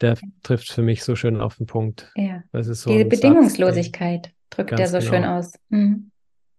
Der 0.00 0.16
trifft 0.42 0.70
für 0.70 0.82
mich 0.82 1.02
so 1.02 1.16
schön 1.16 1.40
auf 1.40 1.56
den 1.56 1.66
Punkt. 1.66 2.12
Ja. 2.14 2.42
Das 2.52 2.68
ist 2.68 2.82
so 2.82 2.90
Diese 2.90 3.06
Bedingungslosigkeit. 3.06 4.26
Satz, 4.26 4.34
drückt 4.50 4.78
der 4.78 4.88
so 4.88 4.98
genau. 4.98 5.10
schön 5.10 5.24
aus. 5.24 5.52
Mhm. 5.70 6.10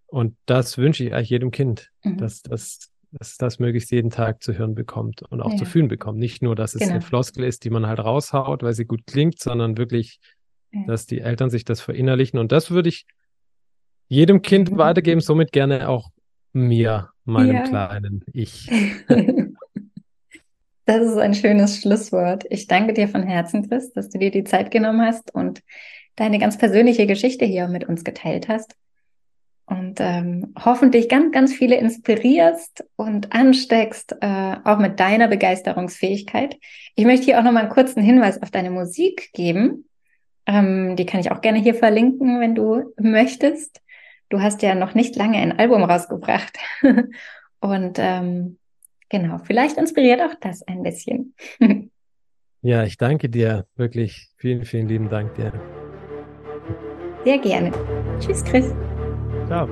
Und 0.07 0.35
das 0.45 0.77
wünsche 0.77 1.03
ich 1.03 1.13
eigentlich 1.13 1.29
jedem 1.29 1.51
Kind, 1.51 1.91
mhm. 2.03 2.17
dass, 2.17 2.41
dass, 2.41 2.91
dass 3.11 3.37
das 3.37 3.59
möglichst 3.59 3.91
jeden 3.91 4.09
Tag 4.09 4.43
zu 4.43 4.57
hören 4.57 4.75
bekommt 4.75 5.21
und 5.21 5.41
auch 5.41 5.51
ja. 5.51 5.57
zu 5.57 5.65
fühlen 5.65 5.87
bekommt. 5.87 6.19
Nicht 6.19 6.41
nur, 6.41 6.55
dass 6.55 6.73
es 6.73 6.81
genau. 6.81 6.93
eine 6.93 7.01
Floskel 7.01 7.43
ist, 7.43 7.63
die 7.63 7.69
man 7.69 7.87
halt 7.87 7.99
raushaut, 7.99 8.63
weil 8.63 8.73
sie 8.73 8.85
gut 8.85 9.05
klingt, 9.05 9.39
sondern 9.39 9.77
wirklich, 9.77 10.19
ja. 10.71 10.83
dass 10.87 11.05
die 11.05 11.19
Eltern 11.21 11.49
sich 11.49 11.63
das 11.63 11.79
verinnerlichen. 11.79 12.39
Und 12.39 12.51
das 12.51 12.71
würde 12.71 12.89
ich 12.89 13.05
jedem 14.09 14.41
Kind 14.41 14.71
mhm. 14.71 14.77
weitergeben, 14.77 15.21
somit 15.21 15.51
gerne 15.53 15.87
auch 15.87 16.09
mir, 16.51 17.09
meinem 17.23 17.55
ja. 17.55 17.63
kleinen 17.63 18.25
Ich. 18.33 18.69
Das 20.85 21.05
ist 21.05 21.19
ein 21.19 21.35
schönes 21.35 21.77
Schlusswort. 21.77 22.45
Ich 22.49 22.65
danke 22.65 22.93
dir 22.93 23.07
von 23.07 23.21
Herzen, 23.21 23.69
Chris, 23.69 23.93
dass 23.93 24.09
du 24.09 24.17
dir 24.17 24.31
die 24.31 24.43
Zeit 24.43 24.71
genommen 24.71 25.05
hast 25.05 25.31
und 25.35 25.61
deine 26.15 26.39
ganz 26.39 26.57
persönliche 26.57 27.05
Geschichte 27.05 27.45
hier 27.45 27.67
mit 27.67 27.87
uns 27.87 28.03
geteilt 28.03 28.47
hast. 28.47 28.75
Und 29.67 29.99
ähm, 29.99 30.55
hoffentlich 30.65 31.07
ganz, 31.07 31.31
ganz 31.31 31.53
viele 31.53 31.75
inspirierst 31.75 32.85
und 32.95 33.31
ansteckst, 33.33 34.15
äh, 34.19 34.55
auch 34.63 34.79
mit 34.79 34.99
deiner 34.99 35.27
Begeisterungsfähigkeit. 35.27 36.57
Ich 36.95 37.05
möchte 37.05 37.25
hier 37.25 37.37
auch 37.37 37.43
noch 37.43 37.51
mal 37.51 37.59
einen 37.59 37.69
kurzen 37.69 38.01
Hinweis 38.01 38.41
auf 38.41 38.49
deine 38.49 38.71
Musik 38.71 39.29
geben. 39.33 39.87
Ähm, 40.47 40.95
die 40.95 41.05
kann 41.05 41.19
ich 41.19 41.29
auch 41.29 41.41
gerne 41.41 41.59
hier 41.59 41.75
verlinken, 41.75 42.39
wenn 42.39 42.55
du 42.55 42.91
möchtest. 42.97 43.79
Du 44.29 44.41
hast 44.41 44.61
ja 44.61 44.75
noch 44.75 44.93
nicht 44.93 45.15
lange 45.15 45.39
ein 45.39 45.57
Album 45.57 45.83
rausgebracht. 45.83 46.57
und 47.59 47.97
ähm, 47.97 48.57
genau, 49.09 49.39
vielleicht 49.39 49.77
inspiriert 49.77 50.21
auch 50.21 50.35
das 50.39 50.61
ein 50.67 50.83
bisschen. 50.83 51.33
ja, 52.61 52.83
ich 52.83 52.97
danke 52.97 53.29
dir 53.29 53.65
wirklich. 53.75 54.29
Vielen, 54.37 54.65
vielen 54.65 54.87
lieben 54.87 55.09
Dank 55.09 55.33
dir. 55.33 55.51
Sehr 57.25 57.39
gerne. 57.39 57.71
Tschüss, 58.19 58.43
Chris. 58.43 58.71
Ciao. 59.47 59.67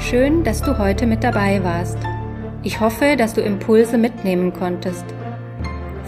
Schön, 0.00 0.42
dass 0.42 0.62
du 0.62 0.78
heute 0.78 1.06
mit 1.06 1.22
dabei 1.22 1.62
warst. 1.62 1.98
Ich 2.62 2.80
hoffe, 2.80 3.16
dass 3.16 3.34
du 3.34 3.42
Impulse 3.42 3.98
mitnehmen 3.98 4.52
konntest. 4.52 5.04